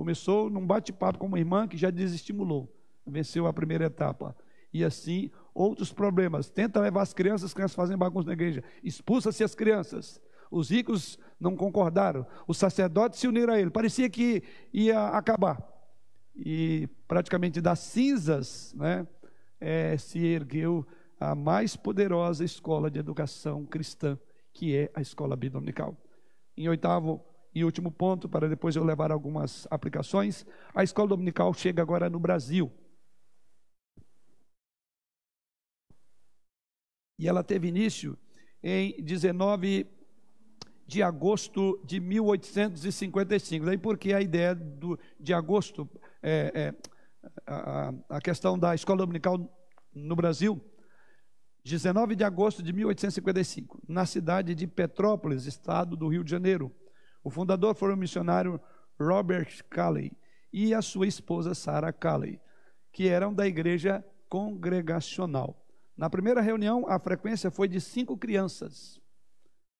Começou 0.00 0.48
num 0.48 0.66
bate-papo 0.66 1.18
com 1.18 1.26
uma 1.26 1.38
irmã 1.38 1.68
que 1.68 1.76
já 1.76 1.90
desestimulou, 1.90 2.74
venceu 3.06 3.46
a 3.46 3.52
primeira 3.52 3.84
etapa. 3.84 4.34
E 4.72 4.82
assim 4.82 5.30
outros 5.52 5.92
problemas. 5.92 6.48
Tenta 6.48 6.80
levar 6.80 7.02
as 7.02 7.12
crianças, 7.12 7.50
as 7.50 7.52
crianças 7.52 7.76
fazem 7.76 7.98
bagunça 7.98 8.28
na 8.28 8.32
igreja. 8.32 8.64
Expulsa-se 8.82 9.44
as 9.44 9.54
crianças. 9.54 10.18
Os 10.50 10.70
ricos 10.70 11.18
não 11.38 11.54
concordaram. 11.54 12.26
Os 12.48 12.56
sacerdotes 12.56 13.20
se 13.20 13.28
uniram 13.28 13.52
a 13.52 13.60
ele. 13.60 13.68
Parecia 13.68 14.08
que 14.08 14.42
ia 14.72 15.08
acabar. 15.08 15.62
E 16.34 16.88
praticamente 17.06 17.60
das 17.60 17.80
cinzas 17.80 18.72
né, 18.74 19.06
é, 19.60 19.98
se 19.98 20.18
ergueu 20.18 20.86
a 21.20 21.34
mais 21.34 21.76
poderosa 21.76 22.42
escola 22.42 22.90
de 22.90 22.98
educação 22.98 23.66
cristã, 23.66 24.18
que 24.54 24.74
é 24.74 24.90
a 24.94 25.02
escola 25.02 25.36
bidominical. 25.36 25.94
Em 26.56 26.70
oitavo 26.70 27.22
e 27.54 27.64
último 27.64 27.90
ponto, 27.90 28.28
para 28.28 28.48
depois 28.48 28.76
eu 28.76 28.84
levar 28.84 29.10
algumas 29.10 29.66
aplicações, 29.70 30.46
a 30.74 30.84
escola 30.84 31.08
dominical 31.08 31.52
chega 31.52 31.82
agora 31.82 32.08
no 32.08 32.20
Brasil. 32.20 32.72
e 37.20 37.28
ela 37.28 37.44
teve 37.44 37.68
início 37.68 38.16
em 38.62 38.96
19 39.04 39.86
de 40.86 41.02
agosto 41.02 41.78
de 41.84 42.00
1855. 42.00 43.66
Daí 43.66 43.76
porque 43.76 44.14
a 44.14 44.22
ideia 44.22 44.54
do, 44.54 44.98
de 45.20 45.34
agosto, 45.34 45.86
é, 46.22 46.50
é, 46.54 46.74
a, 47.46 47.92
a 48.08 48.20
questão 48.22 48.58
da 48.58 48.74
escola 48.74 49.00
dominical 49.00 49.38
no 49.94 50.16
Brasil, 50.16 50.58
19 51.62 52.16
de 52.16 52.24
agosto 52.24 52.62
de 52.62 52.72
1855, 52.72 53.82
na 53.86 54.06
cidade 54.06 54.54
de 54.54 54.66
Petrópolis, 54.66 55.44
estado 55.44 55.98
do 55.98 56.08
Rio 56.08 56.24
de 56.24 56.30
Janeiro. 56.30 56.74
O 57.22 57.30
fundador 57.30 57.74
foi 57.74 57.92
o 57.92 57.96
missionário 57.96 58.60
Robert 58.98 59.64
Calley 59.68 60.12
e 60.52 60.74
a 60.74 60.82
sua 60.82 61.06
esposa 61.06 61.54
Sarah 61.54 61.92
Calley, 61.92 62.40
que 62.92 63.08
eram 63.08 63.32
da 63.32 63.46
igreja 63.46 64.04
congregacional. 64.28 65.64
Na 65.96 66.08
primeira 66.08 66.40
reunião, 66.40 66.86
a 66.88 66.98
frequência 66.98 67.50
foi 67.50 67.68
de 67.68 67.80
cinco 67.80 68.16
crianças, 68.16 69.00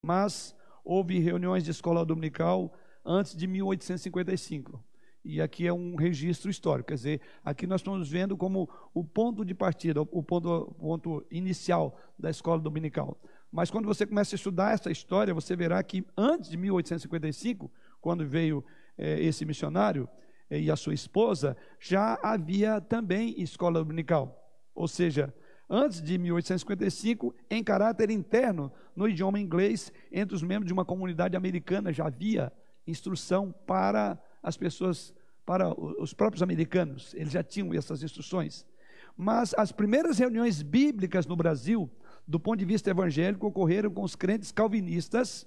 mas 0.03 0.55
houve 0.85 1.19
reuniões 1.19 1.65
de 1.65 1.71
escola 1.71 2.05
dominical 2.05 2.73
antes 3.05 3.35
de 3.35 3.47
1855. 3.47 4.85
E 5.23 5.41
aqui 5.41 5.67
é 5.67 5.73
um 5.73 5.97
registro 5.97 6.51
histórico, 6.51 6.89
quer 6.89 6.95
dizer, 6.95 7.21
aqui 7.45 7.67
nós 7.67 7.81
estamos 7.81 8.09
vendo 8.09 8.37
como 8.37 8.69
o 8.95 9.05
ponto 9.05 9.45
de 9.45 9.55
partida, 9.55 10.01
o 10.01 10.23
ponto, 10.23 10.49
o 10.49 10.75
ponto 10.75 11.27
inicial 11.31 11.99
da 12.19 12.31
escola 12.31 12.61
dominical. 12.61 13.21
Mas 13.51 13.71
quando 13.71 13.87
você 13.87 14.07
começa 14.07 14.35
a 14.35 14.37
estudar 14.37 14.73
essa 14.73 14.91
história, 14.91 15.35
você 15.35 15.57
verá 15.57 15.83
que 15.83 16.05
antes 16.17 16.51
de 16.51 16.57
1855, 16.57 17.71
quando 18.01 18.27
veio 18.27 18.65
é, 18.97 19.21
esse 19.21 19.45
missionário 19.45 20.09
é, 20.49 20.61
e 20.61 20.71
a 20.71 20.77
sua 20.77 20.95
esposa, 20.95 21.57
já 21.81 22.19
havia 22.23 22.81
também 22.81 23.41
escola 23.41 23.81
dominical. 23.81 24.37
Ou 24.75 24.87
seja, 24.87 25.35
antes 25.69 26.01
de 26.01 26.17
1855, 26.17 27.35
em 27.51 27.63
caráter 27.63 28.11
interno, 28.11 28.73
no 28.95 29.09
idioma 29.09 29.41
inglês, 29.41 29.93
entre 30.13 30.35
os 30.35 30.43
membros 30.43 30.67
de 30.67 30.73
uma 30.73 30.85
comunidade 30.85 31.37
americana 31.37 31.93
já 31.93 32.07
havia 32.07 32.53
instrução 32.87 33.53
para 33.67 34.19
as 34.43 34.57
pessoas, 34.57 35.13
para 35.45 35.73
os 36.01 36.15
próprios 36.15 36.43
americanos, 36.43 37.15
eles 37.15 37.33
já 37.33 37.43
tinham 37.43 37.75
essas 37.75 38.03
instruções. 38.03 38.65
Mas 39.17 39.55
as 39.55 39.71
primeiras 39.71 40.19
reuniões 40.19 40.63
bíblicas 40.63 41.27
no 41.27 41.37
Brasil, 41.37 41.91
do 42.31 42.39
ponto 42.39 42.61
de 42.61 42.65
vista 42.65 42.89
evangélico, 42.89 43.49
ocorreram 43.49 43.91
com 43.91 44.05
os 44.05 44.15
crentes 44.15 44.53
calvinistas 44.53 45.45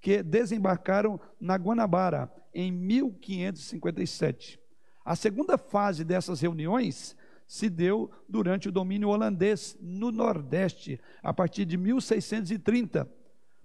que 0.00 0.20
desembarcaram 0.20 1.20
na 1.40 1.54
Guanabara 1.54 2.28
em 2.52 2.72
1557. 2.72 4.58
A 5.04 5.14
segunda 5.14 5.56
fase 5.56 6.02
dessas 6.02 6.40
reuniões 6.40 7.16
se 7.46 7.70
deu 7.70 8.10
durante 8.28 8.68
o 8.68 8.72
domínio 8.72 9.10
holandês 9.10 9.78
no 9.80 10.10
Nordeste, 10.10 11.00
a 11.22 11.32
partir 11.32 11.64
de 11.64 11.76
1630, 11.76 13.08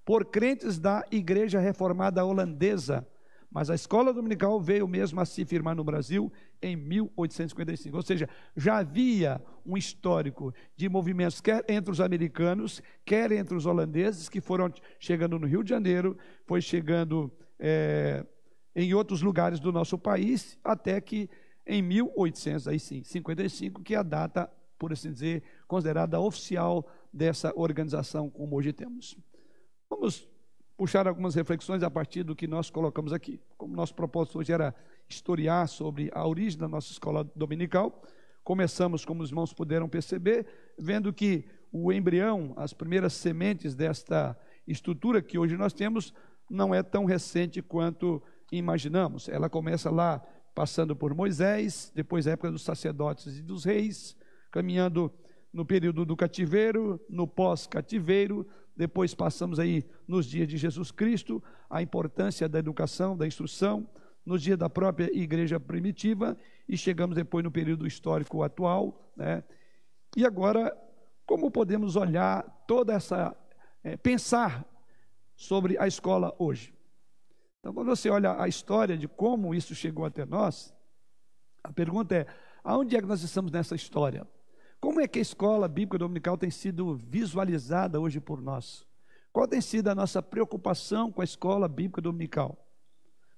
por 0.05 0.25
crentes 0.25 0.77
da 0.77 1.03
Igreja 1.09 1.59
Reformada 1.59 2.23
Holandesa. 2.23 3.07
Mas 3.51 3.69
a 3.69 3.75
escola 3.75 4.13
dominical 4.13 4.61
veio 4.61 4.87
mesmo 4.87 5.19
a 5.19 5.25
se 5.25 5.43
firmar 5.43 5.75
no 5.75 5.83
Brasil 5.83 6.31
em 6.61 6.75
1855. 6.75 7.95
Ou 7.95 8.03
seja, 8.03 8.29
já 8.55 8.77
havia 8.77 9.41
um 9.65 9.75
histórico 9.75 10.53
de 10.75 10.87
movimentos, 10.87 11.41
quer 11.41 11.65
entre 11.67 11.91
os 11.91 11.99
americanos, 11.99 12.79
quer 13.03 13.31
entre 13.31 13.55
os 13.55 13.65
holandeses, 13.65 14.29
que 14.29 14.39
foram 14.39 14.71
chegando 14.99 15.39
no 15.39 15.47
Rio 15.47 15.63
de 15.63 15.71
Janeiro, 15.71 16.15
foi 16.45 16.61
chegando 16.61 17.31
é, 17.57 18.23
em 18.75 18.93
outros 18.93 19.23
lugares 19.23 19.59
do 19.59 19.71
nosso 19.71 19.97
país, 19.97 20.59
até 20.63 21.01
que 21.01 21.27
em 21.65 21.81
1855, 21.81 23.83
que 23.83 23.95
é 23.95 23.97
a 23.97 24.03
data, 24.03 24.47
por 24.77 24.93
assim 24.93 25.11
dizer, 25.11 25.41
considerada 25.67 26.19
oficial 26.19 26.87
dessa 27.11 27.51
organização 27.55 28.29
como 28.29 28.55
hoje 28.55 28.71
temos. 28.71 29.17
Vamos 29.89 30.29
puxar 30.79 31.09
algumas 31.09 31.35
reflexões 31.35 31.83
a 31.83 31.91
partir 31.91 32.23
do 32.23 32.33
que 32.33 32.47
nós 32.47 32.69
colocamos 32.69 33.11
aqui. 33.11 33.37
Como 33.57 33.75
nosso 33.75 33.93
propósito 33.93 34.39
hoje 34.39 34.53
era 34.53 34.73
historiar 35.09 35.67
sobre 35.67 36.09
a 36.13 36.25
origem 36.25 36.57
da 36.57 36.69
nossa 36.69 36.89
escola 36.89 37.29
dominical, 37.35 38.01
começamos, 38.45 39.03
como 39.03 39.21
os 39.21 39.29
irmãos 39.29 39.51
puderam 39.51 39.89
perceber, 39.89 40.47
vendo 40.77 41.11
que 41.11 41.43
o 41.69 41.91
embrião, 41.91 42.53
as 42.55 42.71
primeiras 42.71 43.11
sementes 43.11 43.75
desta 43.75 44.39
estrutura 44.65 45.21
que 45.21 45.37
hoje 45.37 45.57
nós 45.57 45.73
temos, 45.73 46.13
não 46.49 46.73
é 46.73 46.81
tão 46.81 47.03
recente 47.03 47.61
quanto 47.61 48.23
imaginamos. 48.49 49.27
Ela 49.27 49.49
começa 49.49 49.89
lá 49.89 50.23
passando 50.55 50.95
por 50.95 51.13
Moisés, 51.13 51.91
depois 51.93 52.25
a 52.25 52.31
época 52.31 52.51
dos 52.51 52.63
sacerdotes 52.63 53.37
e 53.37 53.41
dos 53.41 53.65
reis, 53.65 54.15
caminhando 54.49 55.11
no 55.51 55.65
período 55.65 56.05
do 56.05 56.15
cativeiro, 56.15 57.01
no 57.09 57.27
pós-cativeiro, 57.27 58.47
depois 58.75 59.13
passamos 59.13 59.59
aí 59.59 59.83
nos 60.07 60.25
dias 60.25 60.47
de 60.47 60.57
Jesus 60.57 60.91
Cristo, 60.91 61.43
a 61.69 61.81
importância 61.81 62.47
da 62.47 62.59
educação, 62.59 63.17
da 63.17 63.27
instrução, 63.27 63.89
nos 64.25 64.41
dias 64.41 64.57
da 64.57 64.69
própria 64.69 65.09
igreja 65.15 65.59
primitiva, 65.59 66.37
e 66.67 66.77
chegamos 66.77 67.15
depois 67.15 67.43
no 67.43 67.51
período 67.51 67.87
histórico 67.87 68.43
atual, 68.43 69.11
né? 69.15 69.43
E 70.15 70.25
agora, 70.25 70.75
como 71.25 71.51
podemos 71.51 71.95
olhar 71.95 72.43
toda 72.67 72.93
essa, 72.93 73.35
é, 73.83 73.95
pensar 73.97 74.65
sobre 75.35 75.77
a 75.77 75.87
escola 75.87 76.35
hoje? 76.39 76.73
Então, 77.59 77.73
quando 77.73 77.87
você 77.87 78.09
olha 78.09 78.41
a 78.41 78.47
história 78.47 78.97
de 78.97 79.07
como 79.07 79.53
isso 79.53 79.75
chegou 79.75 80.05
até 80.05 80.25
nós, 80.25 80.73
a 81.63 81.71
pergunta 81.71 82.15
é: 82.15 82.25
aonde 82.63 82.95
é 82.95 83.01
que 83.01 83.07
nós 83.07 83.21
estamos 83.21 83.51
nessa 83.51 83.75
história? 83.75 84.27
Como 84.79 85.01
é 85.01 85.07
que 85.07 85.19
a 85.19 85.21
escola 85.21 85.67
bíblica 85.67 85.97
dominical 85.97 86.37
tem 86.37 86.49
sido 86.49 86.95
visualizada 86.95 87.99
hoje 87.99 88.19
por 88.21 88.41
nós? 88.41 88.87
Qual 89.31 89.45
tem 89.45 89.59
sido 89.59 89.89
a 89.89 89.95
nossa 89.95 90.21
preocupação 90.23 91.11
com 91.11 91.21
a 91.21 91.25
escola 91.25 91.67
bíblica 91.67 92.01
dominical? 92.01 92.65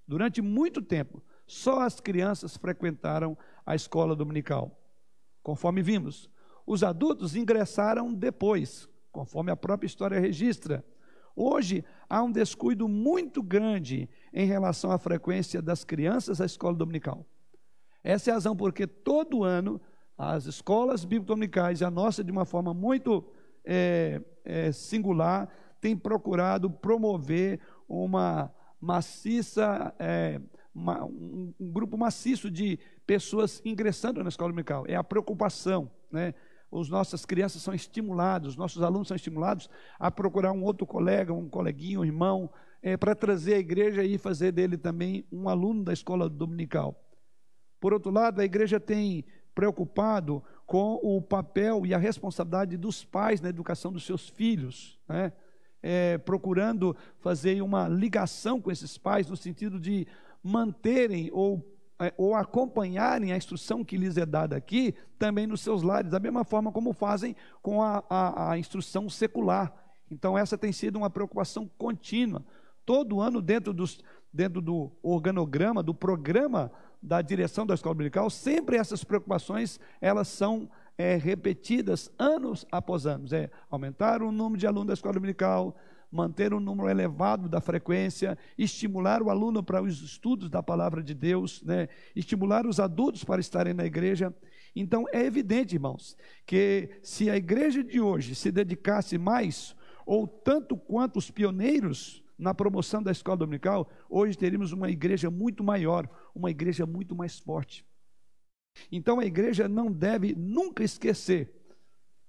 Durante 0.08 0.42
muito 0.42 0.82
tempo, 0.84 1.24
só 1.48 1.82
as 1.82 2.00
crianças 2.00 2.56
frequentaram 2.56 3.36
a 3.66 3.76
escola 3.76 4.16
dominical. 4.16 4.80
Conforme 5.42 5.82
vimos, 5.82 6.30
os 6.66 6.84
adultos 6.84 7.36
ingressaram 7.36 8.14
depois, 8.14 8.88
conforme 9.12 9.52
a 9.52 9.56
própria 9.56 9.88
história 9.88 10.20
registra. 10.20 10.86
Hoje 11.36 11.84
há 12.08 12.22
um 12.22 12.32
descuido 12.32 12.88
muito 12.88 13.42
grande 13.42 14.08
em 14.32 14.46
relação 14.46 14.92
à 14.92 15.00
frequência 15.00 15.60
das 15.60 15.84
crianças 15.84 16.40
à 16.40 16.46
escola 16.46 16.76
dominical. 16.76 17.26
Essa 18.04 18.30
é 18.30 18.32
a 18.32 18.36
razão 18.36 18.56
porque 18.56 18.86
todo 18.86 19.44
ano 19.44 19.82
as 20.30 20.46
escolas 20.46 21.04
bíblico-dominicais, 21.04 21.82
a 21.82 21.90
nossa 21.90 22.24
de 22.24 22.32
uma 22.32 22.46
forma 22.46 22.76
muito 22.76 23.26
é, 23.66 24.22
é, 24.46 24.72
singular, 24.72 25.50
tem 25.82 25.98
procurado 25.98 26.70
promover 26.70 27.60
uma 27.90 28.54
maciça, 28.80 29.94
é, 29.98 30.40
uma, 30.74 31.04
um, 31.06 31.54
um, 31.60 31.72
grupo 31.72 31.98
maciço 31.98 32.52
de 32.52 32.78
pessoas 33.06 33.64
ingressando 33.66 34.22
na 34.22 34.30
escola 34.30 34.52
dominical. 34.52 34.86
É 34.88 34.96
a 34.96 35.04
preocupação, 35.04 35.90
né? 36.12 36.36
Os 36.70 36.88
nossas 36.88 37.26
crianças 37.26 37.62
são 37.62 37.74
estimulados, 37.74 38.52
os 38.52 38.56
nossos 38.56 38.82
alunos 38.82 39.08
são 39.08 39.16
estimulados 39.16 39.70
a 40.00 40.10
procurar 40.10 40.54
um 40.54 40.64
outro 40.64 40.86
colega, 40.86 41.34
um 41.34 41.50
coleguinho, 41.50 42.02
um 42.02 42.06
irmão, 42.06 42.50
é, 42.82 42.96
para 42.96 43.16
trazer 43.16 43.56
à 43.56 43.60
igreja 43.60 44.04
e 44.04 44.18
fazer 44.18 44.52
dele 44.52 44.78
também 44.78 45.26
um 45.32 45.50
aluno 45.50 45.84
da 45.84 45.92
escola 45.92 46.30
dominical. 46.30 46.96
Por 47.80 47.92
outro 47.92 48.12
lado, 48.12 48.40
a 48.40 48.46
igreja 48.46 48.80
tem 48.80 49.26
preocupado 49.54 50.44
com 50.66 51.00
o 51.04 51.22
papel 51.22 51.86
e 51.86 51.94
a 51.94 51.98
responsabilidade 51.98 52.78
dos 52.78 53.04
pais 53.04 53.42
na 53.42 53.50
educação 53.50 53.92
dos 53.92 54.06
seus 54.06 54.30
filhos, 54.30 55.00
né? 55.08 55.34
É, 55.84 56.20
procurando 56.20 56.96
fazer 57.20 57.60
uma 57.64 57.88
ligação 57.88 58.62
com 58.62 58.72
esses 58.72 59.00
pais 59.00 59.28
no 59.28 59.36
sentido 59.36 59.80
de 59.80 60.08
manterem 60.44 61.32
ou, 61.34 61.76
é, 62.00 62.14
ou 62.18 62.36
acompanharem 62.36 63.34
a 63.34 63.38
instrução 63.38 63.84
que 63.84 63.98
lhes 63.98 64.16
é 64.16 64.26
dada 64.26 64.56
aqui 64.56 64.94
também 65.18 65.48
nos 65.48 65.62
seus 65.62 65.82
lares, 65.82 66.12
da 66.12 66.20
mesma 66.20 66.44
forma 66.44 66.72
como 66.72 66.94
fazem 66.94 67.36
com 67.64 67.82
a, 67.82 68.04
a, 68.08 68.52
a 68.52 68.60
instrução 68.60 69.10
secular. 69.10 69.74
Então, 70.12 70.38
essa 70.38 70.58
tem 70.58 70.72
sido 70.72 70.98
uma 70.98 71.10
preocupação 71.10 71.70
contínua. 71.78 72.46
Todo 72.86 73.22
ano, 73.22 73.42
dentro, 73.42 73.74
dos, 73.74 74.04
dentro 74.32 74.62
do 74.62 74.92
organograma, 75.02 75.82
do 75.82 75.96
programa 75.96 76.72
da 77.02 77.22
direção 77.22 77.66
da 77.66 77.74
escola 77.74 77.96
dominical, 77.96 78.30
sempre 78.30 78.78
essas 78.78 79.04
preocupações 79.04 79.80
elas 80.00 80.28
são 80.28 80.70
é, 80.98 81.16
repetidas 81.16 82.12
anos 82.20 82.66
após 82.72 83.06
anos. 83.06 83.34
É 83.34 83.50
aumentar 83.70 84.22
o 84.22 84.32
número 84.32 84.60
de 84.60 84.68
alunos 84.68 84.88
da 84.88 84.94
escola 84.94 85.16
dominical, 85.16 85.76
manter 86.12 86.54
um 86.54 86.60
número 86.60 86.90
elevado 86.90 87.48
da 87.48 87.62
frequência, 87.62 88.38
estimular 88.58 89.24
o 89.24 89.30
aluno 89.30 89.64
para 89.64 89.82
os 89.82 90.02
estudos 90.02 90.50
da 90.50 90.62
palavra 90.62 91.02
de 91.02 91.14
Deus, 91.14 91.64
né? 91.64 91.88
estimular 92.16 92.68
os 92.68 92.80
adultos 92.80 93.24
para 93.24 93.40
estarem 93.40 93.74
na 93.74 93.86
igreja. 93.86 94.34
Então 94.76 95.06
é 95.12 95.26
evidente, 95.26 95.76
irmãos, 95.76 96.18
que 96.46 96.90
se 97.02 97.30
a 97.30 97.38
igreja 97.38 97.84
de 97.84 98.00
hoje 98.02 98.36
se 98.36 98.52
dedicasse 98.52 99.18
mais, 99.18 99.76
ou 100.06 100.28
tanto 100.28 100.76
quanto 100.76 101.18
os 101.18 101.32
pioneiros 101.32 102.21
na 102.42 102.56
promoção 102.56 103.04
da 103.04 103.12
escola 103.12 103.38
dominical, 103.38 103.88
hoje 104.10 104.36
teríamos 104.36 104.72
uma 104.72 104.90
igreja 104.90 105.30
muito 105.30 105.64
maior, 105.64 106.10
uma 106.34 106.50
igreja 106.50 106.88
muito 106.88 107.16
mais 107.16 107.38
forte. 107.38 107.86
Então 108.92 109.20
a 109.20 109.26
igreja 109.26 109.70
não 109.70 109.92
deve 109.92 110.34
nunca 110.34 110.84
esquecer 110.84 111.54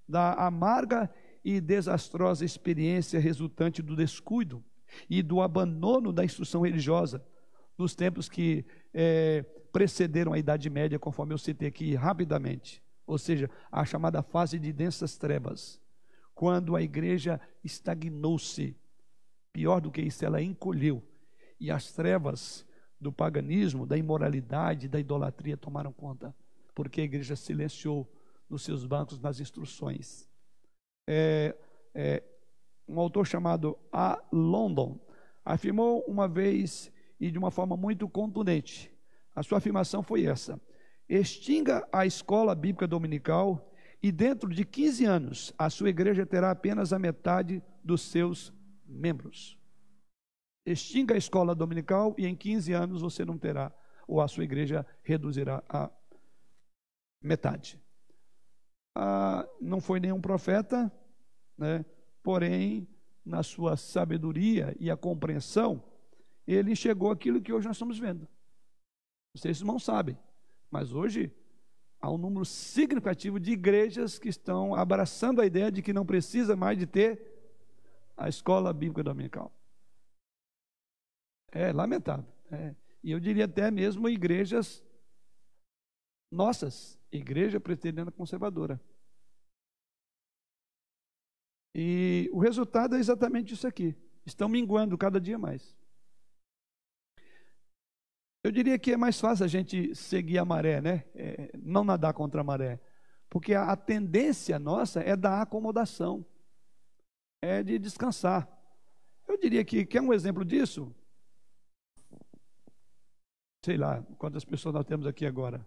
da 0.07 0.35
amarga 0.35 1.11
e 1.43 1.63
desastrosa 1.63 2.45
experiência 2.45 3.19
resultante 3.19 3.81
do 3.81 3.97
descuido 3.97 4.63
e 5.09 5.23
do 5.23 5.41
abandono 5.41 6.13
da 6.13 6.23
instrução 6.23 6.61
religiosa 6.61 7.25
nos 7.79 7.95
tempos 7.95 8.29
que 8.29 8.67
é, 8.93 9.43
precederam 9.73 10.35
a 10.35 10.39
Idade 10.39 10.69
Média, 10.69 10.99
conforme 10.99 11.33
eu 11.33 11.39
citei 11.39 11.69
aqui 11.69 11.95
rapidamente, 11.95 12.83
ou 13.07 13.17
seja, 13.17 13.49
a 13.71 13.83
chamada 13.83 14.23
fase 14.23 14.59
de 14.59 14.75
densas 14.75 15.17
trevas, 15.17 15.81
quando 16.35 16.77
a 16.77 16.83
igreja 16.83 17.41
estagnou-se 17.65 18.77
Pior 19.53 19.81
do 19.81 19.91
que 19.91 20.01
isso, 20.01 20.25
ela 20.25 20.41
encolheu. 20.41 21.03
E 21.61 21.71
as 21.71 21.93
trevas 21.93 22.67
do 23.01 23.13
paganismo, 23.13 23.87
da 23.87 23.97
imoralidade, 23.97 24.89
da 24.89 24.99
idolatria 24.99 25.57
tomaram 25.57 25.93
conta, 25.93 26.35
porque 26.75 27.01
a 27.01 27.05
igreja 27.05 27.37
silenciou 27.37 28.11
nos 28.49 28.63
seus 28.63 28.85
bancos 28.85 29.19
nas 29.19 29.41
instruções. 29.41 30.29
É, 31.07 31.55
é, 31.95 32.23
um 32.87 32.99
autor 33.01 33.27
chamado 33.27 33.79
A. 33.93 34.23
London 34.33 34.99
afirmou 35.45 36.01
uma 36.07 36.29
vez 36.29 36.93
e 37.19 37.31
de 37.31 37.39
uma 37.39 37.51
forma 37.51 37.77
muito 37.77 38.09
contundente. 38.09 38.91
A 39.35 39.43
sua 39.43 39.59
afirmação 39.59 40.03
foi 40.03 40.25
essa: 40.27 40.61
extinga 41.09 41.87
a 41.93 42.07
escola 42.07 42.55
bíblica 42.55 42.87
dominical 42.87 43.73
e 44.03 44.13
dentro 44.13 44.51
de 44.51 44.65
15 44.65 45.05
anos 45.05 45.55
a 45.57 45.71
sua 45.71 45.91
igreja 45.91 46.27
terá 46.27 46.51
apenas 46.51 46.93
a 46.93 46.99
metade 46.99 47.63
dos 47.83 48.03
seus 48.03 48.53
membros. 48.93 49.59
Extinga 50.65 51.15
a 51.15 51.19
escola 51.19 51.55
dominical 51.55 52.15
e 52.17 52.27
em 52.27 52.37
15 52.37 52.73
anos 52.73 53.03
você 53.03 53.25
não 53.25 53.37
terá, 53.37 53.73
ou 54.07 54.21
a 54.21 54.29
sua 54.29 54.45
igreja 54.45 54.87
reduzirá 55.03 55.63
a 55.69 55.91
metade. 57.21 57.81
Ah, 58.95 59.49
não 59.61 59.81
foi 59.81 59.99
nenhum 59.99 60.21
profeta, 60.21 60.93
né? 61.57 61.85
porém, 62.23 62.89
na 63.25 63.43
sua 63.43 63.77
sabedoria 63.77 64.77
e 64.79 64.91
a 64.91 64.97
compreensão, 64.97 65.83
ele 66.47 66.75
chegou 66.75 67.11
àquilo 67.11 67.41
que 67.41 67.53
hoje 67.53 67.67
nós 67.67 67.77
estamos 67.77 67.99
vendo. 67.99 68.29
Vocês 69.35 69.63
não 69.63 69.79
sabem, 69.79 70.19
mas 70.71 70.93
hoje 70.93 71.33
há 72.01 72.11
um 72.11 72.19
número 72.19 72.45
significativo 72.45 73.41
de 73.41 73.53
igrejas 73.53 74.19
que 74.19 74.29
estão 74.29 74.75
abraçando 74.75 75.41
a 75.41 75.47
ideia 75.47 75.71
de 75.71 75.81
que 75.81 75.93
não 75.93 76.05
precisa 76.05 76.55
mais 76.57 76.77
de 76.77 76.87
ter 76.87 77.32
a 78.17 78.29
escola 78.29 78.73
bíblica 78.73 79.03
dominical. 79.03 79.53
É 81.51 81.73
lamentável. 81.73 82.33
É. 82.51 82.75
E 83.03 83.11
eu 83.11 83.21
diria 83.21 83.45
até 83.45 83.71
mesmo 83.71 84.09
igrejas 84.09 84.83
nossas, 86.31 86.99
igreja 87.11 87.61
presbiteriana 87.61 88.11
conservadora. 88.11 88.81
E 91.75 92.31
o 92.33 92.39
resultado 92.39 92.97
é 92.97 92.99
exatamente 92.99 93.55
isso 93.55 93.67
aqui. 93.67 93.97
Estão 94.25 94.49
minguando 94.49 94.97
cada 94.97 95.21
dia 95.21 95.39
mais. 95.39 95.77
Eu 98.45 98.51
diria 98.51 98.79
que 98.79 98.93
é 98.93 98.97
mais 98.97 99.21
fácil 99.21 99.45
a 99.45 99.49
gente 99.49 99.95
seguir 99.95 100.39
a 100.39 100.45
maré, 100.45 100.81
né? 100.81 101.05
É, 101.15 101.51
não 101.59 101.85
nadar 101.85 102.13
contra 102.13 102.41
a 102.41 102.45
maré. 102.45 102.81
Porque 103.31 103.55
a, 103.55 103.71
a 103.71 103.77
tendência 103.77 104.59
nossa 104.59 105.01
é 105.01 105.17
da 105.17 105.43
acomodação 105.43 106.27
é 107.43 107.63
de 107.63 107.79
descansar. 107.79 108.49
Eu 109.27 109.37
diria 109.37 109.65
que 109.65 109.85
quer 109.85 110.01
um 110.01 110.13
exemplo 110.13 110.45
disso? 110.45 110.95
Sei 113.65 113.77
lá, 113.77 114.03
quantas 114.17 114.45
pessoas 114.45 114.75
nós 114.75 114.87
temos 114.87 115.07
aqui 115.07 115.27
agora? 115.27 115.65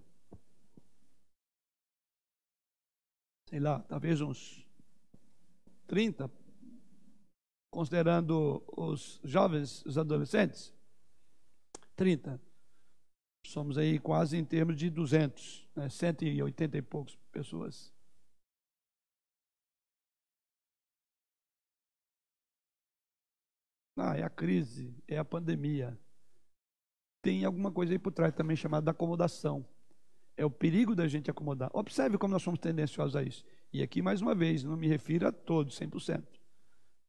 Sei 3.50 3.60
lá, 3.60 3.80
talvez 3.82 4.22
uns 4.22 4.66
30, 5.88 6.32
considerando 7.72 8.64
os 8.76 9.20
jovens, 9.24 9.86
os 9.86 9.98
adolescentes. 9.98 10.74
30. 11.96 12.42
Somos 13.46 13.78
aí 13.78 14.00
quase 14.00 14.38
em 14.38 14.44
termos 14.44 14.76
de 14.76 14.90
200, 14.90 15.70
né, 15.76 15.88
180 15.88 16.78
e 16.78 16.82
poucos 16.82 17.16
pessoas. 17.32 17.95
Ah, 23.98 24.18
é 24.18 24.24
a 24.24 24.30
crise, 24.30 24.94
é 25.08 25.18
a 25.18 25.26
pandemia. 25.26 25.98
Tem 27.22 27.46
alguma 27.46 27.72
coisa 27.72 27.94
aí 27.94 28.00
por 28.00 28.12
trás 28.12 28.34
também 28.34 28.56
chamada 28.56 28.92
acomodação. 28.92 29.66
É 30.38 30.46
o 30.46 30.52
perigo 30.52 30.94
da 30.94 31.08
gente 31.08 31.32
acomodar. 31.32 31.70
Observe 31.74 32.18
como 32.18 32.34
nós 32.34 32.44
somos 32.44 32.60
tendenciosos 32.60 33.16
a 33.16 33.24
isso. 33.24 33.46
E 33.72 33.82
aqui, 33.82 34.02
mais 34.02 34.22
uma 34.22 34.36
vez, 34.36 34.64
não 34.64 34.76
me 34.76 34.88
refiro 34.88 35.28
a 35.28 35.32
todos, 35.32 35.80
100%. 35.80 36.24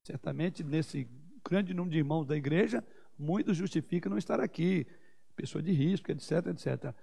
Certamente, 0.04 0.62
nesse 0.62 1.08
grande 1.44 1.74
número 1.74 1.92
de 1.92 1.98
irmãos 1.98 2.24
da 2.24 2.36
igreja, 2.36 2.84
muitos 3.18 3.56
justificam 3.56 4.10
não 4.10 4.18
estar 4.18 4.40
aqui, 4.40 4.86
pessoa 5.34 5.60
de 5.60 5.72
risco, 5.72 6.10
etc, 6.12 6.46
etc. 6.46 6.94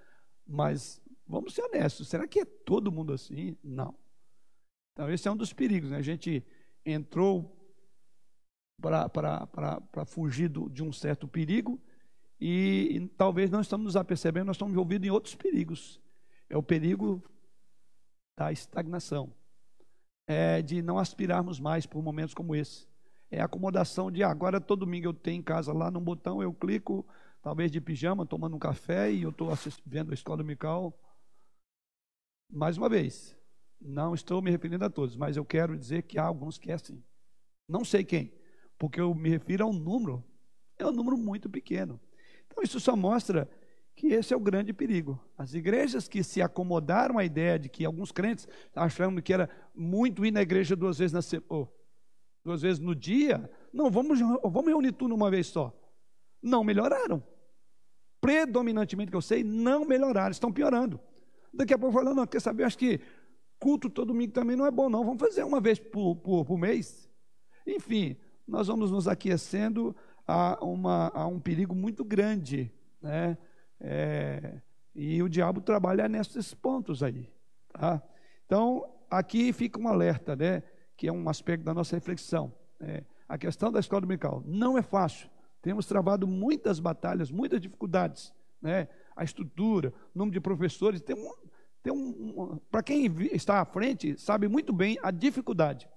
Mas, 0.47 1.01
vamos 1.27 1.53
ser 1.53 1.63
honestos, 1.63 2.07
será 2.07 2.25
que 2.25 2.39
é 2.39 2.45
todo 2.45 2.91
mundo 2.91 3.11
assim? 3.11 3.57
Não. 3.61 3.93
Então, 4.93 5.11
esse 5.11 5.27
é 5.27 5.31
um 5.31 5.37
dos 5.37 5.51
perigos. 5.51 5.91
Né? 5.91 5.97
A 5.97 6.01
gente 6.01 6.45
entrou 6.85 7.62
para 8.79 10.05
fugir 10.05 10.49
do, 10.49 10.69
de 10.69 10.83
um 10.83 10.91
certo 10.91 11.27
perigo 11.27 11.79
e, 12.39 12.97
e, 12.97 13.07
talvez 13.09 13.49
não 13.49 13.61
estamos 13.61 13.85
nos 13.85 13.95
apercebendo, 13.95 14.47
nós 14.47 14.55
estamos 14.55 14.73
envolvidos 14.73 15.07
em 15.07 15.11
outros 15.11 15.35
perigos. 15.35 16.01
É 16.49 16.57
o 16.57 16.63
perigo 16.63 17.23
da 18.37 18.51
estagnação, 18.51 19.31
é 20.27 20.61
de 20.61 20.81
não 20.81 20.97
aspirarmos 20.97 21.59
mais 21.59 21.85
por 21.85 22.01
momentos 22.03 22.33
como 22.33 22.55
esse, 22.55 22.87
é 23.31 23.41
acomodação 23.41 24.11
de 24.11 24.23
agora 24.23 24.59
todo 24.59 24.81
domingo 24.81 25.07
eu 25.07 25.13
tenho 25.13 25.39
em 25.39 25.41
casa 25.41 25.71
lá 25.71 25.89
no 25.89 26.01
botão, 26.01 26.43
eu 26.43 26.53
clico, 26.53 27.05
talvez 27.41 27.71
de 27.71 27.79
pijama, 27.79 28.25
tomando 28.25 28.55
um 28.55 28.59
café 28.59 29.11
e 29.11 29.23
eu 29.23 29.29
estou 29.29 29.49
vendo 29.85 30.11
a 30.11 30.13
escola 30.13 30.37
dominical. 30.37 30.93
Mais 32.51 32.77
uma 32.77 32.87
vez, 32.87 33.35
não 33.81 34.13
estou 34.13 34.41
me 34.41 34.51
referindo 34.51 34.85
a 34.85 34.89
todos, 34.89 35.15
mas 35.15 35.35
eu 35.35 35.43
quero 35.43 35.77
dizer 35.77 36.03
que 36.03 36.19
há 36.19 36.23
alguns 36.23 36.57
que 36.57 36.71
é 36.71 36.75
assim. 36.75 37.03
Não 37.67 37.83
sei 37.83 38.03
quem, 38.03 38.31
porque 38.83 38.99
eu 38.99 39.15
me 39.15 39.29
refiro 39.29 39.63
a 39.63 39.67
um 39.69 39.71
número, 39.71 40.21
é 40.77 40.85
um 40.85 40.91
número 40.91 41.17
muito 41.17 41.49
pequeno. 41.49 41.97
Então 42.45 42.61
isso 42.61 42.81
só 42.81 42.97
mostra 42.97 43.49
que 43.95 44.07
esse 44.07 44.33
é 44.33 44.35
o 44.35 44.41
grande 44.41 44.73
perigo. 44.73 45.17
As 45.37 45.53
igrejas 45.53 46.05
que 46.05 46.21
se 46.21 46.41
acomodaram 46.41 47.17
à 47.17 47.23
ideia 47.23 47.57
de 47.57 47.69
que 47.69 47.85
alguns 47.85 48.11
crentes 48.11 48.45
achando 48.75 49.21
que 49.21 49.31
era 49.31 49.49
muito 49.73 50.25
ir 50.25 50.31
na 50.31 50.41
igreja 50.41 50.75
duas 50.75 50.97
vezes 50.97 51.13
na 51.13 51.21
semana, 51.21 51.69
duas 52.43 52.61
vezes 52.61 52.79
no 52.79 52.93
dia, 52.93 53.49
não, 53.71 53.89
vamos, 53.89 54.19
vamos 54.19 54.67
reunir 54.67 54.91
tudo 54.91 55.15
uma 55.15 55.31
vez 55.31 55.47
só. 55.47 55.73
Não 56.41 56.61
melhoraram. 56.61 57.23
Predominantemente 58.19 59.11
que 59.11 59.15
eu 59.15 59.21
sei, 59.21 59.45
não 59.45 59.85
melhoraram, 59.85 60.31
estão 60.31 60.51
piorando. 60.51 60.99
Daqui 61.53 61.73
a 61.73 61.77
pouco 61.77 61.93
falando, 61.93 62.17
não, 62.17 62.27
quer 62.27 62.41
saber, 62.41 62.65
acho 62.65 62.77
que 62.77 62.99
culto 63.57 63.89
todo 63.89 64.07
domingo 64.07 64.33
também 64.33 64.57
não 64.57 64.65
é 64.65 64.71
bom, 64.71 64.89
não. 64.89 65.05
Vamos 65.05 65.21
fazer 65.21 65.45
uma 65.45 65.61
vez 65.61 65.79
por, 65.79 66.17
por, 66.17 66.43
por 66.43 66.57
mês. 66.57 67.09
Enfim, 67.65 68.17
nós 68.47 68.67
vamos 68.67 68.91
nos 68.91 69.07
aquecendo 69.07 69.95
a, 70.27 70.57
uma, 70.63 71.11
a 71.13 71.27
um 71.27 71.39
perigo 71.39 71.75
muito 71.75 72.03
grande, 72.03 72.71
né? 73.01 73.37
É, 73.79 74.61
e 74.95 75.21
o 75.21 75.27
diabo 75.27 75.59
trabalha 75.59 76.07
nesses 76.07 76.53
pontos 76.53 77.01
aí. 77.03 77.29
Tá? 77.69 78.01
Então, 78.45 78.87
aqui 79.09 79.51
fica 79.51 79.79
um 79.79 79.87
alerta, 79.87 80.35
né? 80.35 80.63
que 80.95 81.07
é 81.07 81.11
um 81.11 81.27
aspecto 81.27 81.63
da 81.63 81.73
nossa 81.73 81.95
reflexão. 81.95 82.53
É, 82.79 83.03
a 83.27 83.37
questão 83.37 83.71
da 83.71 83.79
escola 83.79 84.01
dominical 84.01 84.43
não 84.45 84.77
é 84.77 84.81
fácil. 84.81 85.29
Temos 85.61 85.85
travado 85.85 86.27
muitas 86.27 86.79
batalhas, 86.79 87.31
muitas 87.31 87.59
dificuldades. 87.59 88.33
Né? 88.61 88.87
A 89.15 89.23
estrutura, 89.23 89.93
o 90.13 90.19
número 90.19 90.33
de 90.33 90.39
professores. 90.39 91.01
Tem 91.01 91.15
um, 91.15 91.33
tem 91.81 91.91
um, 91.91 92.53
um 92.53 92.57
Para 92.69 92.83
quem 92.83 93.05
está 93.31 93.59
à 93.59 93.65
frente, 93.65 94.17
sabe 94.19 94.47
muito 94.47 94.71
bem 94.71 94.97
a 95.01 95.09
dificuldade. 95.09 95.89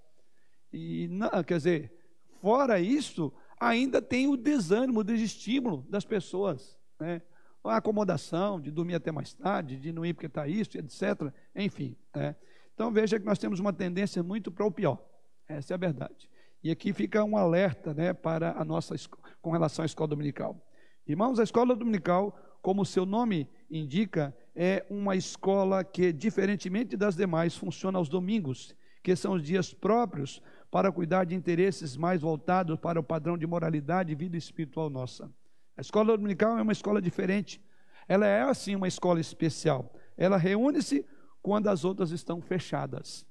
E, 0.72 1.08
não, 1.08 1.44
quer 1.44 1.58
dizer, 1.58 1.92
fora 2.40 2.80
isso, 2.80 3.32
ainda 3.58 4.00
tem 4.00 4.28
o 4.28 4.36
desânimo, 4.36 5.00
o 5.00 5.04
desestímulo 5.04 5.86
das 5.88 6.04
pessoas. 6.04 6.78
Né? 6.98 7.22
a 7.68 7.78
acomodação, 7.78 8.60
de 8.60 8.70
dormir 8.70 8.94
até 8.94 9.10
mais 9.10 9.34
tarde, 9.34 9.76
de 9.76 9.92
não 9.92 10.04
ir 10.04 10.14
porque 10.14 10.26
está 10.26 10.46
isso, 10.46 10.78
etc. 10.78 11.32
Enfim. 11.54 11.96
Né? 12.14 12.36
Então 12.74 12.92
veja 12.92 13.18
que 13.18 13.26
nós 13.26 13.38
temos 13.38 13.60
uma 13.60 13.72
tendência 13.72 14.22
muito 14.22 14.50
para 14.50 14.64
o 14.64 14.70
pior. 14.70 15.02
Essa 15.48 15.74
é 15.74 15.74
a 15.74 15.78
verdade. 15.78 16.30
E 16.62 16.70
aqui 16.70 16.92
fica 16.92 17.24
um 17.24 17.36
alerta 17.36 17.94
né, 17.94 18.12
para 18.12 18.52
a 18.58 18.64
nossa 18.64 18.94
com 19.40 19.50
relação 19.50 19.82
à 19.82 19.86
escola 19.86 20.08
dominical. 20.08 20.60
Irmãos, 21.06 21.38
a 21.38 21.42
escola 21.42 21.76
dominical, 21.76 22.36
como 22.60 22.82
o 22.82 22.86
seu 22.86 23.06
nome 23.06 23.48
indica, 23.70 24.36
é 24.54 24.84
uma 24.90 25.14
escola 25.14 25.84
que, 25.84 26.12
diferentemente 26.12 26.96
das 26.96 27.14
demais, 27.14 27.56
funciona 27.56 27.98
aos 27.98 28.08
domingos, 28.08 28.74
que 29.02 29.14
são 29.14 29.34
os 29.34 29.42
dias 29.42 29.72
próprios 29.72 30.42
para 30.76 30.92
cuidar 30.92 31.24
de 31.24 31.34
interesses 31.34 31.96
mais 31.96 32.20
voltados 32.20 32.78
para 32.78 33.00
o 33.00 33.02
padrão 33.02 33.38
de 33.38 33.46
moralidade 33.46 34.12
e 34.12 34.14
vida 34.14 34.36
espiritual 34.36 34.90
nossa. 34.90 35.32
A 35.74 35.80
escola 35.80 36.14
dominical 36.14 36.58
é 36.58 36.60
uma 36.60 36.72
escola 36.72 37.00
diferente. 37.00 37.64
Ela 38.06 38.26
é, 38.26 38.42
assim, 38.42 38.76
uma 38.76 38.86
escola 38.86 39.18
especial. 39.18 39.90
Ela 40.18 40.36
reúne-se 40.36 41.06
quando 41.40 41.68
as 41.68 41.82
outras 41.82 42.10
estão 42.10 42.42
fechadas. 42.42 43.26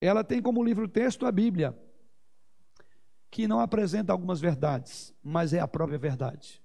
Ela 0.00 0.22
tem 0.22 0.40
como 0.40 0.62
livro-texto 0.62 1.26
a 1.26 1.32
Bíblia, 1.32 1.76
que 3.28 3.48
não 3.48 3.58
apresenta 3.58 4.12
algumas 4.12 4.38
verdades, 4.40 5.12
mas 5.20 5.52
é 5.52 5.58
a 5.58 5.66
própria 5.66 5.98
verdade. 5.98 6.62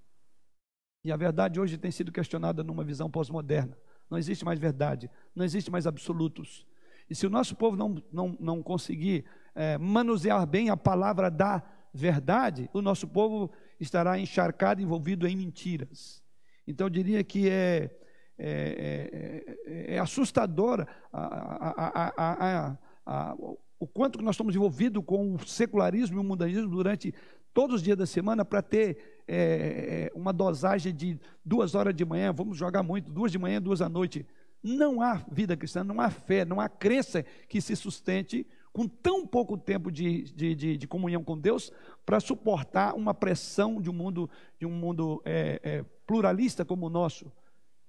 E 1.03 1.11
a 1.11 1.17
verdade 1.17 1.59
hoje 1.59 1.75
tem 1.75 1.89
sido 1.89 2.11
questionada 2.11 2.63
numa 2.63 2.83
visão 2.83 3.09
pós-moderna. 3.09 3.75
Não 4.11 4.19
existe 4.19 4.45
mais 4.45 4.59
verdade, 4.59 5.09
não 5.35 5.43
existe 5.43 5.71
mais 5.71 5.87
absolutos. 5.87 6.67
E 7.09 7.15
se 7.15 7.25
o 7.25 7.31
nosso 7.31 7.55
povo 7.55 7.75
não, 7.75 7.95
não, 8.11 8.37
não 8.39 8.61
conseguir 8.61 9.25
é, 9.55 9.77
manusear 9.77 10.45
bem 10.45 10.69
a 10.69 10.77
palavra 10.77 11.29
da 11.29 11.61
verdade, 11.93 12.69
o 12.73 12.81
nosso 12.81 13.07
povo 13.07 13.51
estará 13.79 14.17
encharcado, 14.17 14.81
envolvido 14.81 15.27
em 15.27 15.35
mentiras. 15.35 16.23
Então 16.67 16.87
eu 16.87 16.89
diria 16.89 17.23
que 17.23 17.49
é, 17.49 17.89
é, 18.37 19.55
é, 19.65 19.95
é 19.95 19.99
assustador 19.99 20.87
a, 21.11 22.07
a, 22.17 22.77
a, 23.05 23.35
o 23.79 23.87
quanto 23.87 24.17
que 24.17 24.23
nós 24.23 24.35
estamos 24.35 24.55
envolvidos 24.55 25.03
com 25.05 25.35
o 25.35 25.45
secularismo 25.45 26.17
e 26.17 26.19
o 26.19 26.23
mundanismo 26.23 26.69
durante 26.69 27.13
todos 27.53 27.75
os 27.75 27.83
dias 27.83 27.97
da 27.97 28.05
semana 28.05 28.43
para 28.43 28.61
ter 28.61 29.23
é, 29.27 30.11
uma 30.15 30.33
dosagem 30.33 30.93
de 30.93 31.19
duas 31.45 31.75
horas 31.75 31.93
de 31.93 32.03
manhã, 32.03 32.33
vamos 32.33 32.57
jogar 32.57 32.81
muito, 32.81 33.11
duas 33.11 33.31
de 33.31 33.37
manhã, 33.37 33.61
duas 33.61 33.81
à 33.81 33.89
noite. 33.89 34.25
Não 34.63 35.01
há 35.01 35.15
vida 35.29 35.57
cristã, 35.57 35.83
não 35.83 35.99
há 35.99 36.09
fé, 36.09 36.45
não 36.45 36.59
há 36.59 36.69
crença 36.69 37.23
que 37.49 37.59
se 37.59 37.75
sustente 37.75 38.47
com 38.73 38.87
tão 38.87 39.25
pouco 39.25 39.55
tempo 39.55 39.91
de, 39.91 40.23
de, 40.23 40.55
de, 40.55 40.77
de 40.77 40.87
comunhão 40.87 41.23
com 41.23 41.37
Deus 41.37 41.71
para 42.03 42.19
suportar 42.19 42.95
uma 42.95 43.13
pressão 43.13 43.79
de 43.79 43.89
um 43.89 43.93
mundo, 43.93 44.27
de 44.59 44.65
um 44.65 44.71
mundo 44.71 45.21
é, 45.23 45.61
é, 45.63 45.85
pluralista 46.07 46.65
como 46.65 46.87
o 46.87 46.89
nosso. 46.89 47.31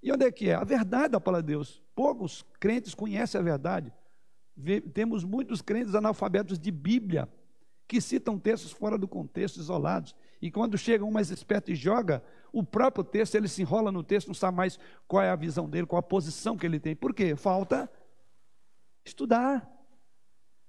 E 0.03 0.13
onde 0.13 0.27
é 0.27 0.31
que 0.31 0.51
é? 0.51 0.55
A 0.55 0.63
verdade 0.63 1.13
da 1.13 1.21
palavra 1.21 1.43
de 1.43 1.55
Deus. 1.55 1.83
Poucos 1.95 2.45
crentes 2.61 2.95
conhecem 2.95 3.41
a 3.41 3.43
verdade. 3.43 3.91
temos 4.93 5.25
muitos 5.25 5.63
crentes 5.63 5.95
analfabetos 5.95 6.59
de 6.59 6.71
Bíblia 6.71 7.27
que 7.89 8.01
citam 8.01 8.39
textos 8.39 8.71
fora 8.71 8.99
do 8.99 9.09
contexto, 9.09 9.57
isolados. 9.57 10.15
E 10.43 10.51
quando 10.51 10.77
chega 10.77 11.03
um 11.03 11.11
mais 11.11 11.31
esperto 11.31 11.73
e 11.73 11.75
joga, 11.75 12.23
o 12.53 12.63
próprio 12.63 13.03
texto, 13.03 13.35
ele 13.35 13.49
se 13.49 13.63
enrola 13.63 13.91
no 13.91 14.03
texto, 14.03 14.29
não 14.29 14.35
sabe 14.35 14.57
mais 14.59 14.79
qual 15.09 15.23
é 15.23 15.31
a 15.31 15.37
visão 15.37 15.69
dele, 15.69 15.87
qual 15.87 15.99
a 15.99 16.03
posição 16.03 16.59
que 16.59 16.67
ele 16.67 16.79
tem. 16.79 16.95
Por 16.95 17.15
quê? 17.15 17.35
Falta 17.35 17.91
estudar. 19.05 19.74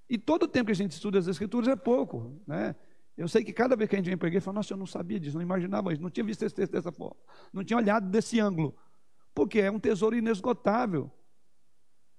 E 0.08 0.16
todo 0.16 0.44
o 0.44 0.48
tempo 0.48 0.66
que 0.66 0.72
a 0.72 0.76
gente 0.76 0.92
estuda 0.92 1.18
as 1.18 1.26
Escrituras 1.26 1.68
é 1.68 1.76
pouco. 1.76 2.40
Né? 2.46 2.74
Eu 3.16 3.26
sei 3.28 3.42
que 3.42 3.52
cada 3.52 3.74
vez 3.74 3.88
que 3.88 3.96
a 3.96 3.98
gente 3.98 4.06
vem 4.06 4.16
para 4.16 4.26
a 4.26 4.28
igreja, 4.28 4.44
fala, 4.44 4.56
nossa, 4.56 4.72
eu 4.74 4.76
não 4.76 4.86
sabia 4.86 5.18
disso, 5.18 5.36
não 5.36 5.42
imaginava 5.42 5.92
isso, 5.92 6.02
não 6.02 6.10
tinha 6.10 6.24
visto 6.24 6.42
esse 6.44 6.54
texto 6.54 6.72
dessa 6.72 6.92
forma, 6.92 7.16
não 7.52 7.64
tinha 7.64 7.76
olhado 7.76 8.08
desse 8.08 8.38
ângulo. 8.38 8.76
Porque 9.34 9.60
é 9.60 9.70
um 9.70 9.78
tesouro 9.78 10.16
inesgotável. 10.16 11.10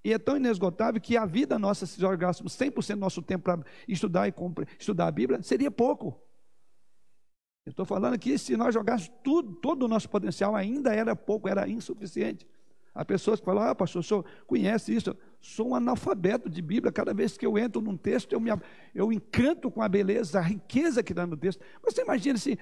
E 0.03 0.13
é 0.13 0.19
tão 0.19 0.37
inesgotável 0.37 0.99
que 1.01 1.17
a 1.17 1.25
vida 1.25 1.57
nossa, 1.59 1.85
se 1.85 1.99
jogássemos 1.99 2.53
100% 2.53 2.95
do 2.95 2.99
nosso 2.99 3.21
tempo 3.21 3.43
para 3.43 3.63
estudar, 3.87 4.27
e 4.27 4.33
estudar 4.79 5.07
a 5.07 5.11
Bíblia, 5.11 5.41
seria 5.41 5.69
pouco. 5.71 6.19
Eu 7.65 7.71
estou 7.71 7.85
falando 7.85 8.13
aqui, 8.13 8.37
se 8.37 8.55
nós 8.55 8.73
jogássemos 8.73 9.13
tudo, 9.23 9.53
todo 9.55 9.83
o 9.83 9.87
nosso 9.87 10.09
potencial, 10.09 10.55
ainda 10.55 10.93
era 10.93 11.15
pouco, 11.15 11.49
era 11.49 11.67
insuficiente. 11.67 12.47
Há 12.93 13.03
pessoas 13.03 13.39
que 13.39 13.45
falam, 13.45 13.63
ah, 13.63 13.75
pastor, 13.75 13.99
o 13.99 14.03
senhor 14.03 14.25
conhece 14.47 14.95
isso? 14.95 15.15
Sou 15.47 15.69
um 15.69 15.75
analfabeto 15.75 16.49
de 16.49 16.61
Bíblia. 16.61 16.91
Cada 16.91 17.13
vez 17.13 17.37
que 17.37 17.45
eu 17.45 17.57
entro 17.57 17.81
num 17.81 17.95
texto, 17.95 18.33
eu 18.33 18.39
me 18.39 18.51
eu 18.93 19.13
encanto 19.13 19.71
com 19.71 19.81
a 19.81 19.87
beleza, 19.87 20.39
a 20.39 20.41
riqueza 20.41 21.01
que 21.01 21.13
dá 21.13 21.25
no 21.25 21.37
texto. 21.37 21.63
Mas 21.81 21.93
você 21.93 22.01
imagina 22.01 22.37
se, 22.37 22.59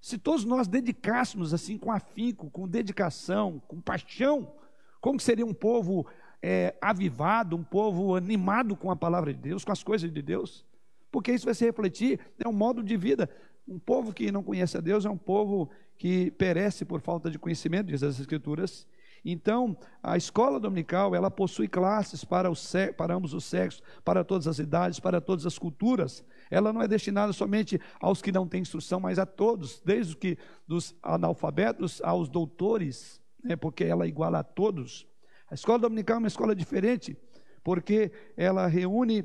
se 0.00 0.16
todos 0.16 0.44
nós 0.44 0.68
dedicássemos 0.68 1.52
assim 1.52 1.76
com 1.76 1.90
afinco, 1.90 2.48
com 2.48 2.68
dedicação, 2.68 3.60
com 3.66 3.80
paixão, 3.80 4.54
como 5.00 5.18
seria 5.18 5.44
um 5.44 5.52
povo 5.52 6.06
é, 6.40 6.76
avivado, 6.80 7.56
um 7.56 7.64
povo 7.64 8.14
animado 8.14 8.76
com 8.76 8.90
a 8.90 8.96
palavra 8.96 9.34
de 9.34 9.40
Deus, 9.40 9.64
com 9.64 9.72
as 9.72 9.82
coisas 9.82 10.10
de 10.10 10.22
Deus? 10.22 10.64
Porque 11.10 11.32
isso 11.32 11.44
vai 11.44 11.54
se 11.54 11.64
refletir, 11.64 12.20
é 12.38 12.48
um 12.48 12.52
modo 12.52 12.84
de 12.84 12.96
vida. 12.96 13.28
Um 13.66 13.80
povo 13.80 14.12
que 14.12 14.30
não 14.30 14.44
conhece 14.44 14.76
a 14.76 14.80
Deus 14.80 15.04
é 15.04 15.10
um 15.10 15.18
povo 15.18 15.70
que 15.98 16.30
perece 16.32 16.84
por 16.84 17.00
falta 17.00 17.28
de 17.28 17.38
conhecimento, 17.38 17.88
diz 17.88 18.02
as 18.02 18.20
Escrituras, 18.20 18.86
então, 19.24 19.76
a 20.02 20.16
escola 20.16 20.58
dominical, 20.58 21.14
ela 21.14 21.30
possui 21.30 21.68
classes 21.68 22.24
para, 22.24 22.50
os, 22.50 22.72
para 22.96 23.14
ambos 23.14 23.32
os 23.32 23.44
sexos, 23.44 23.82
para 24.04 24.24
todas 24.24 24.48
as 24.48 24.58
idades, 24.58 24.98
para 24.98 25.20
todas 25.20 25.46
as 25.46 25.58
culturas. 25.58 26.24
Ela 26.50 26.72
não 26.72 26.82
é 26.82 26.88
destinada 26.88 27.32
somente 27.32 27.80
aos 28.00 28.20
que 28.20 28.32
não 28.32 28.48
têm 28.48 28.62
instrução, 28.62 28.98
mas 28.98 29.20
a 29.20 29.26
todos, 29.26 29.80
desde 29.84 30.16
que 30.16 30.36
dos 30.66 30.96
analfabetos 31.02 32.02
aos 32.02 32.28
doutores, 32.28 33.20
né, 33.44 33.54
porque 33.54 33.84
ela 33.84 34.08
iguala 34.08 34.40
a 34.40 34.44
todos. 34.44 35.06
A 35.48 35.54
escola 35.54 35.78
dominical 35.78 36.16
é 36.16 36.18
uma 36.18 36.28
escola 36.28 36.54
diferente, 36.54 37.16
porque 37.62 38.10
ela 38.36 38.66
reúne 38.66 39.24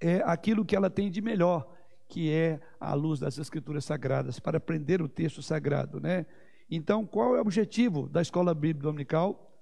é, 0.00 0.22
aquilo 0.24 0.64
que 0.64 0.74
ela 0.74 0.90
tem 0.90 1.08
de 1.08 1.20
melhor, 1.20 1.72
que 2.08 2.32
é 2.32 2.60
a 2.80 2.94
luz 2.94 3.20
das 3.20 3.38
escrituras 3.38 3.84
sagradas, 3.84 4.40
para 4.40 4.58
aprender 4.58 5.00
o 5.00 5.08
texto 5.08 5.40
sagrado, 5.40 6.00
né? 6.00 6.26
Então, 6.70 7.04
qual 7.06 7.34
é 7.36 7.38
o 7.38 7.42
objetivo 7.42 8.08
da 8.08 8.22
escola 8.22 8.54
bíblica 8.54 8.88
dominical? 8.88 9.52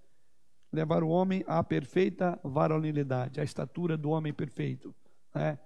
Levar 0.72 1.02
o 1.02 1.08
homem 1.08 1.44
à 1.46 1.62
perfeita 1.62 2.38
varonilidade, 2.42 3.40
à 3.40 3.44
estatura 3.44 3.96
do 3.96 4.10
homem 4.10 4.32
perfeito. 4.32 4.94
Né? 5.34 5.58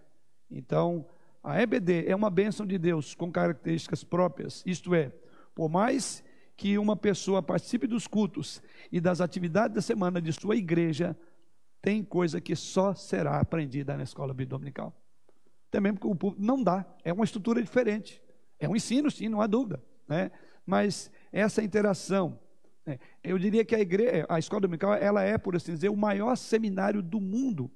Então, 0.51 1.07
a 1.43 1.61
EBD 1.61 2.07
é 2.07 2.17
uma 2.17 2.31
bênção 2.31 2.67
de 2.67 2.79
Deus 2.79 3.15
com 3.15 3.31
características 3.31 4.03
próprias, 4.03 4.65
isto 4.67 4.95
é, 4.95 5.13
por 5.55 5.69
mais 5.69 6.25
que 6.57 6.79
uma 6.79 6.97
pessoa 6.97 7.43
participe 7.43 7.87
dos 7.87 8.07
cultos 8.07 8.63
e 8.91 9.01
das 9.01 9.21
atividades 9.21 9.75
da 9.75 9.83
semana 9.83 10.21
de 10.21 10.33
sua 10.33 10.57
igreja, 10.57 11.17
tem 11.83 12.03
coisa 12.03 12.41
que 12.41 12.57
só 12.57 12.95
será 12.95 13.39
aprendida 13.39 13.97
na 13.97 14.03
escola 14.03 14.33
bíblica 14.33 14.57
dominical. 14.57 14.95
Mesmo 15.81 15.99
porque 15.99 16.09
o 16.09 16.17
púlpito 16.17 16.43
não 16.43 16.63
dá, 16.63 16.87
é 17.05 17.13
uma 17.13 17.25
estrutura 17.25 17.61
diferente. 17.61 18.23
É 18.59 18.67
um 18.67 18.75
ensino, 18.75 19.11
sim, 19.11 19.29
não 19.29 19.43
há 19.43 19.47
dúvida. 19.47 19.83
Né? 20.09 20.31
Mas 20.65 21.11
essa 21.39 21.63
interação, 21.63 22.39
né? 22.85 22.99
eu 23.23 23.39
diria 23.39 23.65
que 23.65 23.75
a, 23.75 23.81
igreja, 23.81 24.25
a 24.29 24.39
escola 24.39 24.63
dominical 24.63 24.95
ela 24.95 25.23
é, 25.23 25.37
por 25.37 25.55
assim 25.55 25.75
dizer, 25.75 25.91
o 25.91 25.97
maior 25.97 26.35
seminário 26.37 27.03
do 27.03 27.21
mundo 27.21 27.71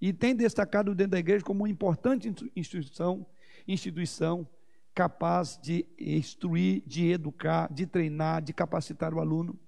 e 0.00 0.12
tem 0.12 0.34
destacado 0.34 0.94
dentro 0.94 1.12
da 1.12 1.18
igreja 1.18 1.44
como 1.44 1.60
uma 1.60 1.68
importante 1.68 2.32
instituição, 2.56 3.26
instituição 3.68 4.48
capaz 4.94 5.58
de 5.60 5.86
instruir, 5.98 6.82
de 6.86 7.10
educar, 7.10 7.72
de 7.72 7.86
treinar, 7.86 8.42
de 8.42 8.52
capacitar 8.52 9.14
o 9.14 9.20
aluno, 9.20 9.58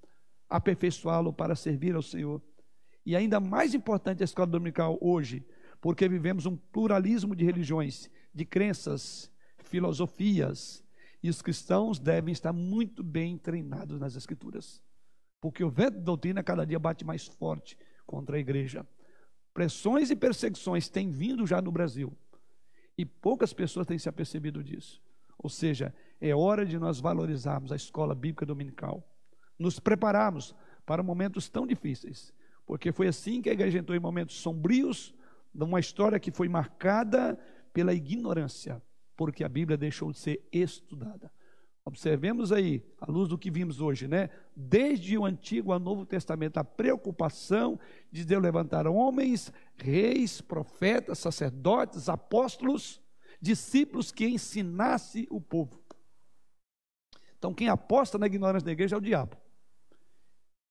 aperfeiçoá-lo 0.48 1.32
para 1.32 1.54
servir 1.54 1.94
ao 1.94 2.02
Senhor. 2.02 2.42
E 3.06 3.16
ainda 3.16 3.40
mais 3.40 3.74
importante 3.74 4.22
a 4.22 4.24
escola 4.24 4.46
dominical 4.46 4.98
hoje, 5.00 5.44
porque 5.80 6.08
vivemos 6.08 6.46
um 6.46 6.56
pluralismo 6.56 7.34
de 7.36 7.44
religiões, 7.44 8.10
de 8.34 8.44
crenças, 8.44 9.30
filosofias, 9.58 10.84
e 11.24 11.30
os 11.30 11.40
cristãos 11.40 11.98
devem 11.98 12.32
estar 12.32 12.52
muito 12.52 13.02
bem 13.02 13.38
treinados 13.38 13.98
nas 13.98 14.14
Escrituras, 14.14 14.82
porque 15.40 15.64
o 15.64 15.70
vento 15.70 15.96
de 15.96 16.05
doutrina 16.05 16.42
cada 16.42 16.66
dia 16.66 16.78
bate 16.78 17.02
mais 17.02 17.26
forte 17.26 17.78
contra 18.06 18.36
a 18.36 18.38
igreja. 18.38 18.86
Pressões 19.55 20.10
e 20.10 20.16
perseguições 20.16 20.90
têm 20.90 21.09
vindo 21.10 21.46
já 21.46 21.62
no 21.62 21.72
Brasil, 21.72 22.14
e 22.98 23.06
poucas 23.06 23.55
pessoas 23.55 23.86
têm 23.86 23.98
se 23.98 24.06
apercebido 24.06 24.62
disso. 24.62 25.01
Ou 25.38 25.48
seja, 25.48 25.94
é 26.20 26.34
hora 26.34 26.66
de 26.66 26.78
nós 26.78 27.01
valorizarmos 27.01 27.72
a 27.72 27.76
escola 27.76 28.14
bíblica 28.14 28.44
dominical, 28.44 29.02
nos 29.59 29.80
prepararmos 29.80 30.55
para 30.84 31.02
momentos 31.02 31.48
tão 31.48 31.66
difíceis, 31.66 32.34
porque 32.66 32.92
foi 32.92 33.09
assim 33.09 33.40
que 33.40 33.48
a 33.48 33.55
igreja 33.55 33.78
entrou 33.78 33.96
em 33.96 34.01
momentos 34.01 34.36
sombrios, 34.36 35.14
numa 35.55 35.80
história 35.80 36.20
que 36.20 36.30
foi 36.30 36.51
marcada 36.51 37.38
pela 37.72 37.94
ignorância, 37.94 38.82
porque 39.16 39.45
a 39.45 39.49
Bíblia 39.49 39.77
deixou 39.77 40.12
de 40.12 40.19
ser 40.19 40.47
estudada. 40.53 41.31
Observemos 41.86 42.51
aí, 42.51 42.82
à 42.99 43.11
luz 43.11 43.28
do 43.28 43.36
que 43.36 43.51
vimos 43.51 43.78
hoje, 43.78 44.09
né? 44.09 44.31
Desde 44.57 45.19
o 45.19 45.24
Antigo 45.27 45.70
ao 45.70 45.78
Novo 45.78 46.07
Testamento, 46.07 46.57
a 46.57 46.65
preocupação 46.65 47.78
de 48.11 48.24
Deus 48.24 48.43
levantar 48.43 48.86
homens, 48.86 49.53
reis, 49.77 50.41
profetas, 50.41 51.19
sacerdotes, 51.19 52.09
apóstolos, 52.09 53.03
discípulos 53.39 54.11
que 54.11 54.27
ensinasse 54.27 55.27
o 55.31 55.41
povo. 55.41 55.78
Então, 57.36 57.53
quem 57.53 57.69
aposta 57.69 58.16
na 58.16 58.27
ignorância 58.27 58.65
da 58.65 58.73
igreja 58.73 58.97
é 58.97 58.99
o 58.99 59.03
diabo. 59.03 59.36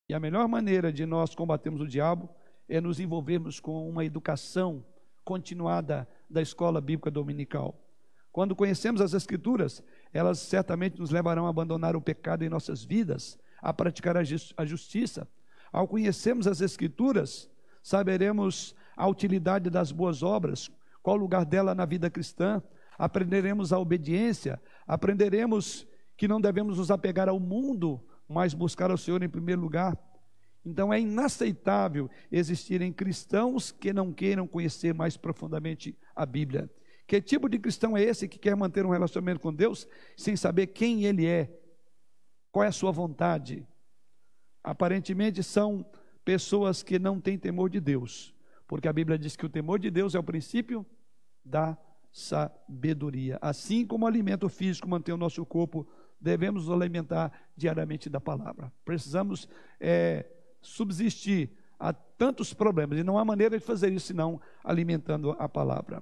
E 0.10 0.16
a 0.16 0.20
melhor 0.20 0.48
maneira 0.48 0.92
de 0.92 1.06
nós 1.06 1.36
combatermos 1.36 1.82
o 1.82 1.88
diabo 1.88 2.28
é 2.68 2.82
nos 2.82 3.00
envolvermos 3.00 3.60
com 3.60 3.88
uma 3.88 4.04
educação 4.04 4.84
continuada 5.24 6.10
da 6.28 6.42
escola 6.42 6.82
bíblica 6.82 7.12
dominical. 7.12 7.83
Quando 8.34 8.56
conhecemos 8.56 9.00
as 9.00 9.14
Escrituras, 9.14 9.84
elas 10.12 10.40
certamente 10.40 11.00
nos 11.00 11.12
levarão 11.12 11.46
a 11.46 11.50
abandonar 11.52 11.96
o 11.96 12.02
pecado 12.02 12.44
em 12.44 12.50
nossas 12.50 12.84
vidas, 12.84 13.38
a 13.62 13.72
praticar 13.72 14.18
a 14.18 14.66
justiça. 14.66 15.28
Ao 15.72 15.88
conhecermos 15.88 16.48
as 16.48 16.60
Escrituras, 16.60 17.48
saberemos 17.84 18.76
a 18.98 19.08
utilidade 19.08 19.70
das 19.70 19.92
boas 19.92 20.24
obras, 20.24 20.72
qual 21.04 21.16
o 21.16 21.20
lugar 21.20 21.46
dela 21.46 21.76
na 21.76 21.86
vida 21.86 22.10
cristã, 22.10 22.60
aprenderemos 22.98 23.72
a 23.72 23.78
obediência, 23.78 24.60
aprenderemos 24.88 25.88
que 26.18 26.28
não 26.28 26.42
devemos 26.42 26.80
nos 26.80 26.90
apegar 26.90 27.30
ao 27.30 27.40
mundo, 27.40 28.02
mas 28.28 28.56
buscar 28.56 28.90
ao 28.90 28.98
Senhor 28.98 29.22
em 29.22 29.30
primeiro 29.30 29.62
lugar. 29.62 29.96
Então 30.66 30.92
é 30.92 31.00
inaceitável 31.00 32.10
existirem 32.32 32.92
cristãos 32.92 33.72
que 33.72 33.94
não 33.94 34.12
queiram 34.12 34.48
conhecer 34.48 34.92
mais 34.92 35.16
profundamente 35.18 35.96
a 36.16 36.26
Bíblia. 36.26 36.68
Que 37.06 37.22
tipo 37.22 37.50
de 37.50 37.60
cristão 37.60 37.98
é 37.98 38.02
esse 38.02 38.28
que 38.28 38.40
quer 38.40 38.56
manter 38.56 38.86
um 38.86 38.90
relacionamento 38.90 39.40
com 39.40 39.54
Deus 39.54 39.88
sem 40.16 40.36
saber 40.36 40.68
quem 40.68 41.04
ele 41.06 41.26
é? 41.26 41.52
Qual 42.52 42.64
é 42.64 42.68
a 42.68 42.72
sua 42.72 42.92
vontade? 42.92 43.68
Aparentemente 44.64 45.44
são 45.44 45.86
pessoas 46.24 46.82
que 46.82 46.98
não 46.98 47.20
têm 47.20 47.38
temor 47.38 47.70
de 47.70 47.80
Deus, 47.80 48.34
porque 48.68 48.88
a 48.88 48.94
Bíblia 48.94 49.18
diz 49.18 49.36
que 49.36 49.46
o 49.46 49.50
temor 49.50 49.80
de 49.80 49.92
Deus 49.92 50.16
é 50.16 50.20
o 50.20 50.24
princípio 50.24 50.86
da 51.44 51.78
sabedoria. 52.12 53.38
Assim 53.42 53.86
como 53.86 54.06
o 54.06 54.08
alimento 54.08 54.48
físico 54.48 54.88
mantém 54.88 55.14
o 55.14 55.18
nosso 55.18 55.46
corpo, 55.46 55.86
devemos 56.22 56.68
nos 56.68 56.82
alimentar 56.82 57.32
diariamente 57.58 58.10
da 58.10 58.22
palavra. 58.22 58.72
Precisamos 58.86 59.50
é, 59.80 60.26
subsistir 60.62 61.52
a 61.78 61.92
tantos 61.92 62.54
problemas, 62.54 62.98
e 62.98 63.04
não 63.04 63.18
há 63.18 63.26
maneira 63.26 63.60
de 63.60 63.66
fazer 63.66 63.92
isso 63.92 64.08
senão 64.08 64.40
alimentando 64.64 65.32
a 65.32 65.50
palavra. 65.50 66.02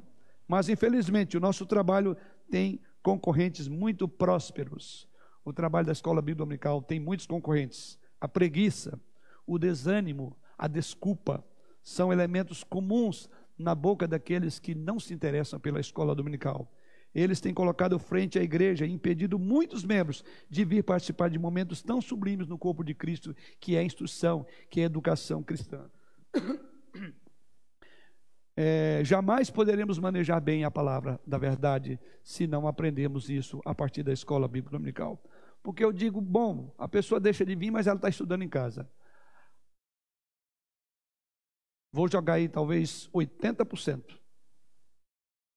Mas, 0.52 0.68
infelizmente, 0.68 1.38
o 1.38 1.40
nosso 1.40 1.66
trabalho 1.66 2.14
tem 2.50 2.82
concorrentes 3.02 3.70
muito 3.70 4.06
prósperos. 4.06 5.08
O 5.46 5.54
trabalho 5.54 5.86
da 5.86 5.94
escola 5.94 6.22
bíblica 6.22 6.40
dominical 6.40 6.82
tem 6.82 7.00
muitos 7.00 7.26
concorrentes. 7.26 7.98
A 8.20 8.28
preguiça, 8.28 9.00
o 9.48 9.58
desânimo, 9.58 10.36
a 10.58 10.68
desculpa, 10.68 11.42
são 11.82 12.12
elementos 12.12 12.66
comuns 12.66 13.30
na 13.58 13.74
boca 13.74 14.06
daqueles 14.06 14.60
que 14.60 14.76
não 14.76 15.00
se 15.00 15.14
interessam 15.14 15.58
pela 15.58 15.80
escola 15.80 16.14
dominical. 16.14 16.70
Eles 17.16 17.40
têm 17.40 17.54
colocado 17.54 17.98
frente 17.98 18.38
à 18.38 18.44
igreja 18.44 18.86
e 18.86 18.92
impedido 18.92 19.40
muitos 19.40 19.86
membros 19.86 20.22
de 20.50 20.66
vir 20.66 20.84
participar 20.84 21.30
de 21.30 21.40
momentos 21.40 21.82
tão 21.82 22.02
sublimes 22.02 22.50
no 22.50 22.58
corpo 22.58 22.84
de 22.84 22.94
Cristo, 22.94 23.34
que 23.58 23.78
é 23.78 23.80
a 23.80 23.84
instrução, 23.84 24.46
que 24.70 24.82
é 24.82 24.84
a 24.84 24.88
educação 24.88 25.42
cristã. 25.42 25.90
É, 28.56 29.02
jamais 29.04 29.50
poderemos 29.50 29.98
manejar 29.98 30.40
bem 30.42 30.66
a 30.66 30.72
palavra 30.72 31.20
da 31.26 31.38
verdade 31.38 32.00
se 32.24 32.46
não 32.46 32.68
aprendemos 32.68 33.30
isso 33.30 33.62
a 33.66 33.74
partir 33.74 34.04
da 34.04 34.12
escola 34.12 34.48
bíblica 34.48 34.78
dominical. 34.78 35.22
Porque 35.64 35.84
eu 35.84 35.94
digo, 35.94 36.20
bom, 36.20 36.74
a 36.78 36.88
pessoa 36.88 37.20
deixa 37.20 37.46
de 37.46 37.56
vir, 37.56 37.72
mas 37.72 37.88
ela 37.88 37.96
está 37.96 38.10
estudando 38.10 38.42
em 38.42 38.50
casa. 38.50 38.90
Vou 41.94 42.10
jogar 42.10 42.34
aí 42.34 42.50
talvez 42.50 43.10
80%. 43.14 44.20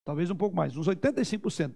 Talvez 0.05 0.31
um 0.31 0.37
pouco 0.37 0.55
mais, 0.55 0.77
uns 0.77 0.87
85% 0.87 1.75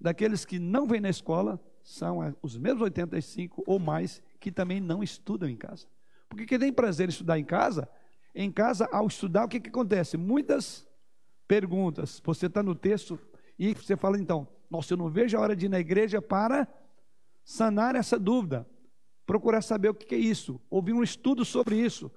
daqueles 0.00 0.44
que 0.44 0.58
não 0.58 0.86
vêm 0.86 1.00
na 1.00 1.08
escola 1.08 1.60
são 1.82 2.18
os 2.42 2.56
mesmos 2.58 2.82
85 2.82 3.64
ou 3.66 3.78
mais 3.78 4.22
que 4.40 4.50
também 4.52 4.80
não 4.80 5.02
estudam 5.02 5.48
em 5.48 5.56
casa. 5.56 5.86
Porque 6.28 6.44
quem 6.44 6.58
tem 6.58 6.72
prazer 6.72 7.08
em 7.08 7.10
estudar 7.10 7.38
em 7.38 7.44
casa, 7.44 7.88
em 8.36 8.52
casa, 8.52 8.86
ao 8.92 9.06
estudar, 9.06 9.46
o 9.46 9.48
que, 9.48 9.58
que 9.58 9.70
acontece? 9.70 10.18
Muitas 10.18 10.86
perguntas. 11.48 12.20
Você 12.22 12.46
está 12.46 12.62
no 12.62 12.74
texto 12.74 13.18
e 13.58 13.72
você 13.72 13.96
fala, 13.96 14.18
então, 14.18 14.46
nossa, 14.70 14.92
eu 14.92 14.98
não 14.98 15.08
vejo 15.08 15.38
a 15.38 15.40
hora 15.40 15.56
de 15.56 15.66
ir 15.66 15.68
na 15.70 15.80
igreja 15.80 16.20
para 16.20 16.68
sanar 17.42 17.96
essa 17.96 18.18
dúvida, 18.18 18.68
procurar 19.24 19.62
saber 19.62 19.88
o 19.88 19.94
que, 19.94 20.14
é 20.14 20.18
isso, 20.18 20.60
ouvir 20.68 20.92
um 20.92 21.02
estudo 21.02 21.46
sobre 21.46 21.76
isso. 21.76 22.10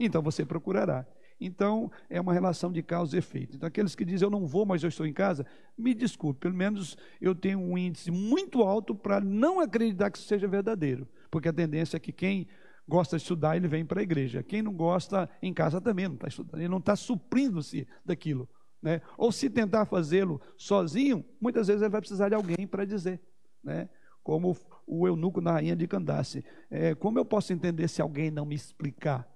Então 0.00 0.20
você 0.20 0.44
procurará. 0.44 1.06
Então, 1.40 1.90
é 2.08 2.20
uma 2.20 2.32
relação 2.32 2.70
de 2.70 2.82
causa 2.82 3.16
e 3.16 3.18
efeito. 3.18 3.56
Então, 3.56 3.66
aqueles 3.66 3.96
que 3.96 4.04
dizem 4.04 4.26
eu 4.26 4.30
não 4.30 4.46
vou, 4.46 4.64
mas 4.64 4.82
eu 4.82 4.88
estou 4.88 5.04
em 5.04 5.12
casa, 5.12 5.44
me 5.76 5.92
desculpe, 5.92 6.40
pelo 6.40 6.54
menos 6.54 6.96
eu 7.20 7.34
tenho 7.34 7.58
um 7.58 7.76
índice 7.76 8.12
muito 8.12 8.62
alto 8.62 8.94
para 8.94 9.20
não 9.20 9.58
acreditar 9.58 10.10
que 10.10 10.18
isso 10.18 10.28
seja 10.28 10.46
verdadeiro. 10.46 11.06
Porque 11.30 11.48
a 11.48 11.52
tendência 11.52 11.96
é 11.96 12.00
que 12.00 12.12
quem 12.12 12.46
gosta 12.88 13.16
de 13.16 13.22
estudar, 13.22 13.56
ele 13.56 13.68
vem 13.68 13.84
para 13.84 14.00
a 14.00 14.02
igreja. 14.02 14.42
Quem 14.42 14.62
não 14.62 14.72
gosta, 14.72 15.28
em 15.40 15.52
casa 15.52 15.80
também 15.80 16.06
não 16.08 16.14
está 16.14 16.28
estudando. 16.28 16.60
Ele 16.60 16.68
não 16.68 16.78
está 16.78 16.96
suprindo-se 16.96 17.86
daquilo. 18.04 18.48
Né? 18.82 19.00
Ou 19.16 19.30
se 19.30 19.48
tentar 19.48 19.86
fazê-lo 19.86 20.40
sozinho, 20.56 21.24
muitas 21.40 21.68
vezes 21.68 21.82
ele 21.82 21.90
vai 21.90 22.00
precisar 22.00 22.28
de 22.28 22.34
alguém 22.34 22.66
para 22.66 22.84
dizer. 22.84 23.20
Né? 23.62 23.88
Como 24.22 24.56
o 24.86 25.06
eunuco 25.06 25.40
na 25.40 25.52
rainha 25.52 25.76
de 25.76 25.86
Candace. 25.86 26.44
É, 26.70 26.94
como 26.94 27.18
eu 27.18 27.24
posso 27.24 27.52
entender 27.52 27.88
se 27.88 28.02
alguém 28.02 28.30
não 28.30 28.44
me 28.44 28.54
explicar? 28.54 29.28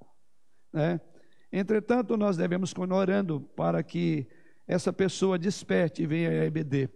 Né? 0.73 1.01
Entretanto, 1.53 2.17
nós 2.17 2.37
devemos 2.37 2.75
continuar 2.75 3.01
orando 3.01 3.41
para 3.55 3.83
que 3.83 4.27
essa 4.67 4.93
pessoa 4.93 5.39
desperte 5.39 6.03
e 6.03 6.07
venha 6.07 6.29
a 6.29 6.45
EBD. 6.45 6.91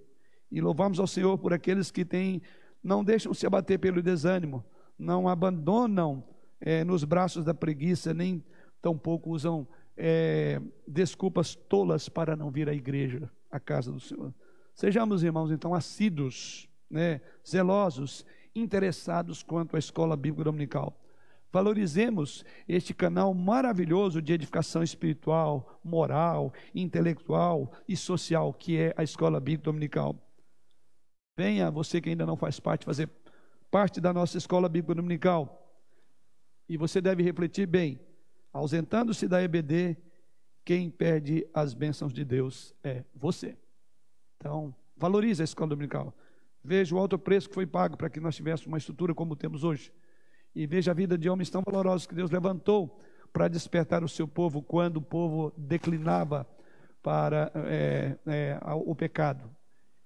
E 0.50 0.60
louvamos 0.60 0.98
ao 0.98 1.06
Senhor 1.06 1.38
por 1.38 1.52
aqueles 1.52 1.90
que 1.90 2.04
têm, 2.04 2.42
não 2.82 3.04
deixam 3.04 3.32
se 3.32 3.46
abater 3.46 3.78
pelo 3.78 4.02
desânimo, 4.02 4.64
não 4.98 5.28
abandonam 5.28 6.24
é, 6.60 6.84
nos 6.84 7.04
braços 7.04 7.44
da 7.44 7.54
preguiça, 7.54 8.12
nem 8.12 8.44
tampouco 8.82 9.30
usam 9.30 9.66
é, 9.96 10.60
desculpas 10.86 11.54
tolas 11.54 12.08
para 12.08 12.36
não 12.36 12.50
vir 12.50 12.68
à 12.68 12.74
igreja, 12.74 13.30
à 13.50 13.58
casa 13.58 13.92
do 13.92 14.00
Senhor. 14.00 14.34
Sejamos, 14.74 15.22
irmãos, 15.22 15.50
então, 15.50 15.74
assíduos, 15.74 16.68
né, 16.90 17.20
zelosos, 17.46 18.24
interessados 18.54 19.42
quanto 19.42 19.76
à 19.76 19.78
escola 19.78 20.16
bíblica 20.16 20.44
dominical. 20.44 20.96
Valorizemos 21.52 22.44
este 22.68 22.94
canal 22.94 23.34
maravilhoso 23.34 24.22
de 24.22 24.32
edificação 24.32 24.82
espiritual, 24.82 25.80
moral, 25.82 26.52
intelectual 26.74 27.72
e 27.88 27.96
social 27.96 28.54
que 28.54 28.78
é 28.78 28.94
a 28.96 29.02
Escola 29.02 29.40
Bíblica 29.40 29.64
Dominical. 29.64 30.14
Venha, 31.36 31.70
você 31.70 32.00
que 32.00 32.08
ainda 32.08 32.24
não 32.24 32.36
faz 32.36 32.60
parte, 32.60 32.84
fazer 32.84 33.10
parte 33.70 34.00
da 34.00 34.12
nossa 34.12 34.38
Escola 34.38 34.68
Bíblica 34.68 34.94
Dominical. 34.94 35.59
E 36.70 36.76
você 36.76 37.00
deve 37.00 37.20
refletir 37.20 37.66
bem: 37.66 37.98
ausentando-se 38.52 39.26
da 39.26 39.42
EBD, 39.42 39.96
quem 40.64 40.88
perde 40.88 41.44
as 41.52 41.74
bênçãos 41.74 42.12
de 42.12 42.24
Deus 42.24 42.72
é 42.84 43.02
você. 43.12 43.56
Então, 44.36 44.72
valorize 44.96 45.42
a 45.42 45.44
escola 45.44 45.70
dominical. 45.70 46.14
Veja 46.62 46.94
o 46.94 46.98
alto 46.98 47.18
preço 47.18 47.48
que 47.48 47.56
foi 47.56 47.66
pago 47.66 47.96
para 47.96 48.08
que 48.08 48.20
nós 48.20 48.36
tivéssemos 48.36 48.68
uma 48.68 48.78
estrutura 48.78 49.12
como 49.12 49.34
temos 49.34 49.64
hoje. 49.64 49.92
E 50.54 50.64
veja 50.64 50.92
a 50.92 50.94
vida 50.94 51.18
de 51.18 51.28
homens 51.28 51.50
tão 51.50 51.60
valorosos 51.60 52.06
que 52.06 52.14
Deus 52.14 52.30
levantou 52.30 53.00
para 53.32 53.48
despertar 53.48 54.04
o 54.04 54.08
seu 54.08 54.28
povo 54.28 54.62
quando 54.62 54.98
o 54.98 55.02
povo 55.02 55.52
declinava 55.56 56.46
para 57.02 57.50
é, 57.66 58.16
é, 58.26 58.60
o 58.86 58.94
pecado. 58.94 59.50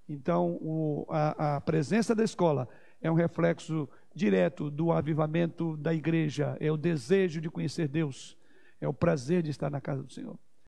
Então, 0.09 0.59
o, 0.63 1.05
a, 1.11 1.57
a 1.57 1.61
presença 1.61 2.15
da 2.15 2.25
escola 2.25 2.67
é 3.03 3.11
um 3.11 3.15
reflexo 3.15 3.87
direto 4.15 4.71
do 4.71 4.93
avivamento 4.93 5.77
da 5.77 5.93
igreja, 5.93 6.57
é 6.61 6.71
o 6.71 6.77
desejo 6.77 7.41
de 7.41 7.51
conhecer 7.51 7.89
Deus, 7.89 8.37
é 8.81 8.87
o 8.87 8.95
prazer 8.95 9.43
de 9.43 9.51
estar 9.51 9.71
na 9.71 9.81
casa 9.81 10.03
do 10.03 10.13
Senhor. 10.13 10.39